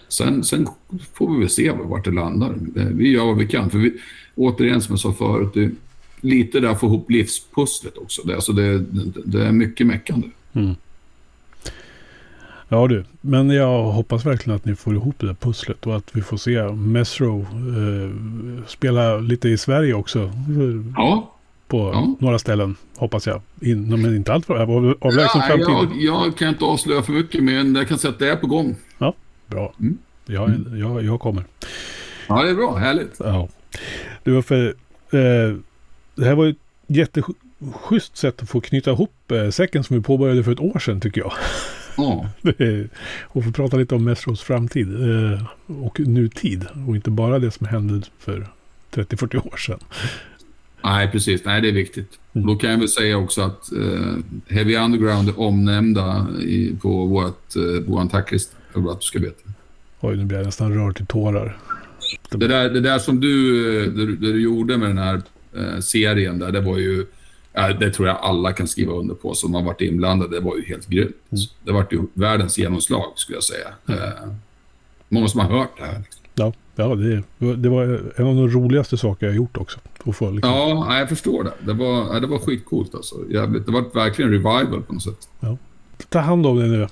Sen, 0.08 0.44
sen 0.44 0.68
får 1.12 1.32
vi 1.34 1.38
väl 1.38 1.50
se 1.50 1.70
vart 1.70 2.04
det 2.04 2.10
landar. 2.10 2.54
Vi 2.74 3.08
gör 3.08 3.24
vad 3.24 3.36
vi 3.36 3.46
kan. 3.46 3.70
För 3.70 3.78
vi, 3.78 3.92
återigen, 4.34 4.80
som 4.80 4.92
jag 4.92 5.00
sa 5.00 5.12
förut, 5.12 5.50
det, 5.54 5.70
lite 6.20 6.60
där 6.60 6.68
att 6.68 6.80
få 6.80 6.86
ihop 6.86 7.10
livspusslet 7.10 7.98
också. 7.98 8.22
Det, 8.22 8.34
alltså 8.34 8.52
det, 8.52 8.78
det, 8.78 9.22
det 9.24 9.46
är 9.46 9.52
mycket 9.52 9.86
meckande. 9.86 10.28
Mm. 10.52 10.74
Ja 12.68 12.86
du, 12.86 13.04
men 13.20 13.50
jag 13.50 13.82
hoppas 13.82 14.26
verkligen 14.26 14.56
att 14.56 14.64
ni 14.64 14.76
får 14.76 14.94
ihop 14.94 15.14
det 15.18 15.26
där 15.26 15.34
pusslet 15.34 15.86
och 15.86 15.96
att 15.96 16.16
vi 16.16 16.22
får 16.22 16.36
se 16.36 16.62
Mesro 16.72 17.40
eh, 17.40 18.66
spela 18.66 19.18
lite 19.18 19.48
i 19.48 19.58
Sverige 19.58 19.94
också. 19.94 20.32
Ja, 20.96 21.37
På 21.68 21.90
Ja. 21.94 22.16
några 22.20 22.38
ställen, 22.38 22.76
hoppas 22.96 23.26
jag. 23.26 23.40
In, 23.60 24.02
men 24.02 24.16
inte 24.16 24.32
allt 24.32 24.46
för 24.46 24.54
av, 24.54 24.94
avlägsen 25.00 25.40
ja 25.40 25.46
framtid. 25.46 25.96
jag, 26.04 26.24
jag 26.24 26.36
kan 26.36 26.48
inte 26.48 26.64
avslöja 26.64 27.02
för 27.02 27.12
mycket, 27.12 27.44
men 27.44 27.74
jag 27.74 27.88
kan 27.88 27.98
säga 27.98 28.12
att 28.12 28.18
det 28.18 28.30
är 28.30 28.36
på 28.36 28.46
gång. 28.46 28.76
Bra. 29.46 29.74
Mm. 29.80 29.98
Jag, 30.26 30.50
jag, 30.78 31.04
jag 31.04 31.20
kommer. 31.20 31.44
Ja, 32.28 32.42
det 32.42 32.50
är 32.50 32.54
bra. 32.54 32.76
Härligt. 32.76 33.16
Ja. 33.18 33.48
Du, 34.22 34.32
var 34.32 34.42
för, 34.42 34.66
eh, 35.10 35.56
det 36.14 36.24
här 36.24 36.34
var 36.34 36.44
ju 36.44 36.50
ett 36.50 36.56
jätteschysst 36.86 38.16
sätt 38.16 38.42
att 38.42 38.48
få 38.48 38.60
knyta 38.60 38.90
ihop 38.90 39.30
eh, 39.32 39.50
säcken 39.50 39.84
som 39.84 39.96
vi 39.96 40.02
påbörjade 40.02 40.44
för 40.44 40.52
ett 40.52 40.60
år 40.60 40.78
sedan 40.78 41.00
tycker 41.00 41.20
jag. 41.20 41.32
Ja, 41.96 42.28
och 43.22 43.44
få 43.44 43.52
prata 43.52 43.76
lite 43.76 43.94
om 43.94 44.04
Mesros 44.04 44.40
framtid 44.42 44.88
eh, 44.94 45.42
och 45.82 46.00
nutid. 46.00 46.66
Och 46.88 46.96
inte 46.96 47.10
bara 47.10 47.38
det 47.38 47.50
som 47.50 47.66
hände 47.66 48.06
för 48.18 48.46
30-40 48.94 49.52
år 49.52 49.56
sedan. 49.56 49.78
Nej, 50.84 51.10
precis. 51.12 51.44
Nej, 51.44 51.60
det 51.60 51.68
är 51.68 51.72
viktigt. 51.72 52.18
Mm. 52.32 52.46
Då 52.46 52.56
kan 52.56 52.70
jag 52.70 52.78
väl 52.78 52.88
säga 52.88 53.16
också 53.16 53.42
att 53.42 53.68
uh, 53.76 54.16
Heavy 54.48 54.76
Underground 54.76 55.28
är 55.28 55.40
omnämnda 55.40 56.26
i, 56.40 56.76
på 56.82 57.06
vårt, 57.06 57.56
uh, 57.56 57.80
vår 57.86 58.08
tacklista. 58.08 58.56
Jag 58.74 58.80
vill 58.80 58.90
att 58.90 59.00
du 59.00 59.06
ska 59.06 59.18
veta. 59.18 59.50
Oj, 60.00 60.16
nu 60.16 60.24
blir 60.24 60.38
jag 60.38 60.46
nästan 60.46 60.74
rörd 60.74 60.96
till 60.96 61.06
tårar. 61.06 61.58
Det 62.30 62.48
där, 62.48 62.70
det 62.70 62.80
där 62.80 62.98
som 62.98 63.20
du, 63.20 63.90
det, 63.90 64.06
det 64.06 64.32
du 64.32 64.42
gjorde 64.42 64.76
med 64.76 64.88
den 64.90 64.98
här 64.98 65.22
uh, 65.56 65.80
serien 65.80 66.38
där, 66.38 66.52
det 66.52 66.60
var 66.60 66.78
ju... 66.78 67.06
Det 67.80 67.90
tror 67.90 68.08
jag 68.08 68.16
alla 68.16 68.52
kan 68.52 68.68
skriva 68.68 68.92
under 68.92 69.14
på 69.14 69.34
som 69.34 69.54
har 69.54 69.62
varit 69.62 69.80
inblandade. 69.80 70.36
Det 70.36 70.40
var 70.40 70.56
ju 70.56 70.64
helt 70.64 70.86
grymt. 70.86 71.16
Mm. 71.30 71.44
Det 71.64 71.72
var 71.72 71.86
ju 71.90 72.02
världens 72.14 72.58
genomslag, 72.58 73.12
skulle 73.16 73.36
jag 73.36 73.44
säga. 73.44 73.68
Mm. 73.86 74.00
Uh, 74.00 74.34
många 75.08 75.28
som 75.28 75.40
har 75.40 75.58
hört 75.58 75.70
det 75.78 75.84
här. 75.84 75.98
Liksom. 75.98 76.22
Ja, 76.80 76.94
det, 76.94 77.22
det 77.56 77.68
var 77.68 77.82
en 78.16 78.26
av 78.26 78.34
de 78.34 78.48
roligaste 78.48 78.96
saker 78.96 79.26
jag 79.26 79.36
gjort 79.36 79.56
också. 79.56 79.80
Få, 80.04 80.30
liksom. 80.30 80.52
Ja, 80.52 80.98
jag 80.98 81.08
förstår 81.08 81.44
det. 81.44 81.52
Det 81.60 81.72
var, 81.72 82.20
det 82.20 82.26
var 82.26 82.38
skitcoolt 82.38 82.94
alltså. 82.94 83.16
Jävligt. 83.30 83.66
Det 83.66 83.72
var 83.72 83.84
verkligen 83.94 84.30
revival 84.30 84.82
på 84.82 84.92
något 84.92 85.02
sätt. 85.02 85.28
Ja. 85.40 85.56
Ta 86.08 86.18
hand 86.18 86.46
om 86.46 86.58
dig 86.58 86.68
nu. 86.68 86.88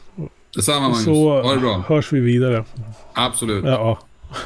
Detsamma 0.55 0.81
Magnus. 0.81 1.05
Så 1.05 1.43
ha 1.43 1.55
det 1.55 1.61
bra. 1.61 1.85
hörs 1.89 2.13
vi 2.13 2.21
vidare. 2.21 2.65
Absolut. 3.13 3.65
Ja. 3.65 3.99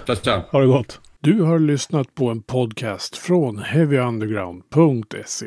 Tja, 0.07 0.16
tja. 0.16 0.43
Ha 0.51 0.61
det 0.61 0.66
gott. 0.66 1.01
Du 1.20 1.43
har 1.43 1.59
lyssnat 1.59 2.14
på 2.14 2.28
en 2.28 2.43
podcast 2.43 3.16
från 3.16 3.59
heavyunderground.se. 3.59 5.47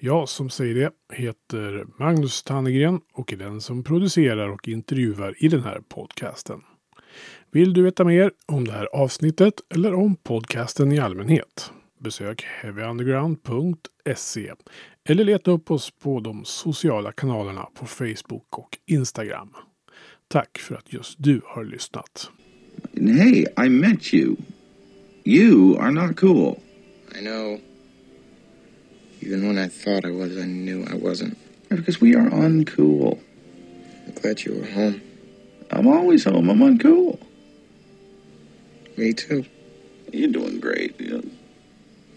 Jag 0.00 0.28
som 0.28 0.50
säger 0.50 0.74
det 0.74 0.90
heter 1.16 1.84
Magnus 1.98 2.42
Tannegren 2.42 3.00
och 3.14 3.32
är 3.32 3.36
den 3.36 3.60
som 3.60 3.82
producerar 3.84 4.48
och 4.48 4.68
intervjuar 4.68 5.34
i 5.38 5.48
den 5.48 5.62
här 5.62 5.80
podcasten. 5.88 6.60
Vill 7.50 7.72
du 7.72 7.82
veta 7.82 8.04
mer 8.04 8.32
om 8.46 8.64
det 8.64 8.72
här 8.72 8.86
avsnittet 8.92 9.54
eller 9.74 9.94
om 9.94 10.16
podcasten 10.16 10.92
i 10.92 10.98
allmänhet? 10.98 11.72
Besök 12.00 12.44
heavyunderground.se 12.62 14.52
eller 15.04 15.24
leta 15.24 15.50
upp 15.50 15.70
oss 15.70 15.90
på 15.90 16.20
de 16.20 16.44
sociala 16.44 17.12
kanalerna 17.12 17.66
på 17.74 17.86
Facebook 17.86 18.58
och 18.58 18.78
Instagram. 18.86 19.54
Tack 20.28 20.58
för 20.58 20.74
att 20.74 20.92
just 20.92 21.14
du 21.18 21.40
har 21.44 21.64
lyssnat. 21.64 22.30
Hey, 22.94 23.46
I 23.66 23.68
met 23.68 24.14
you. 24.14 24.36
You 25.24 25.78
are 25.78 25.90
not 25.90 26.16
cool. 26.16 26.56
I 27.18 27.20
know. 27.20 27.58
Even 29.20 29.48
when 29.48 29.66
I 29.66 29.68
thought 29.68 30.04
I 30.04 30.10
was, 30.10 30.30
I 30.32 30.46
knew 30.46 30.82
I 30.82 30.98
wasn't. 31.02 31.34
Because 31.68 32.00
we 32.00 32.16
are 32.16 32.30
uncool. 32.30 33.18
I'm 34.06 34.22
glad 34.22 34.40
you 34.46 34.54
were 34.54 34.72
home. 34.74 35.00
I'm 35.70 35.86
always 35.86 36.24
home. 36.24 36.50
I'm 36.50 36.62
uncool. 36.62 37.18
Me 38.98 39.12
too. 39.12 39.44
You're 40.12 40.32
doing 40.32 40.58
great. 40.58 40.98
The 40.98 41.22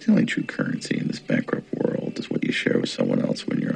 only 0.09 0.25
true 0.25 0.41
currency 0.41 0.97
in 0.97 1.07
this 1.09 1.19
bankrupt 1.19 1.71
world 1.75 2.17
is 2.17 2.27
what 2.27 2.43
you 2.43 2.51
share 2.51 2.79
with 2.79 2.89
someone 2.89 3.21
else 3.21 3.45
when 3.45 3.59
you're 3.59 3.75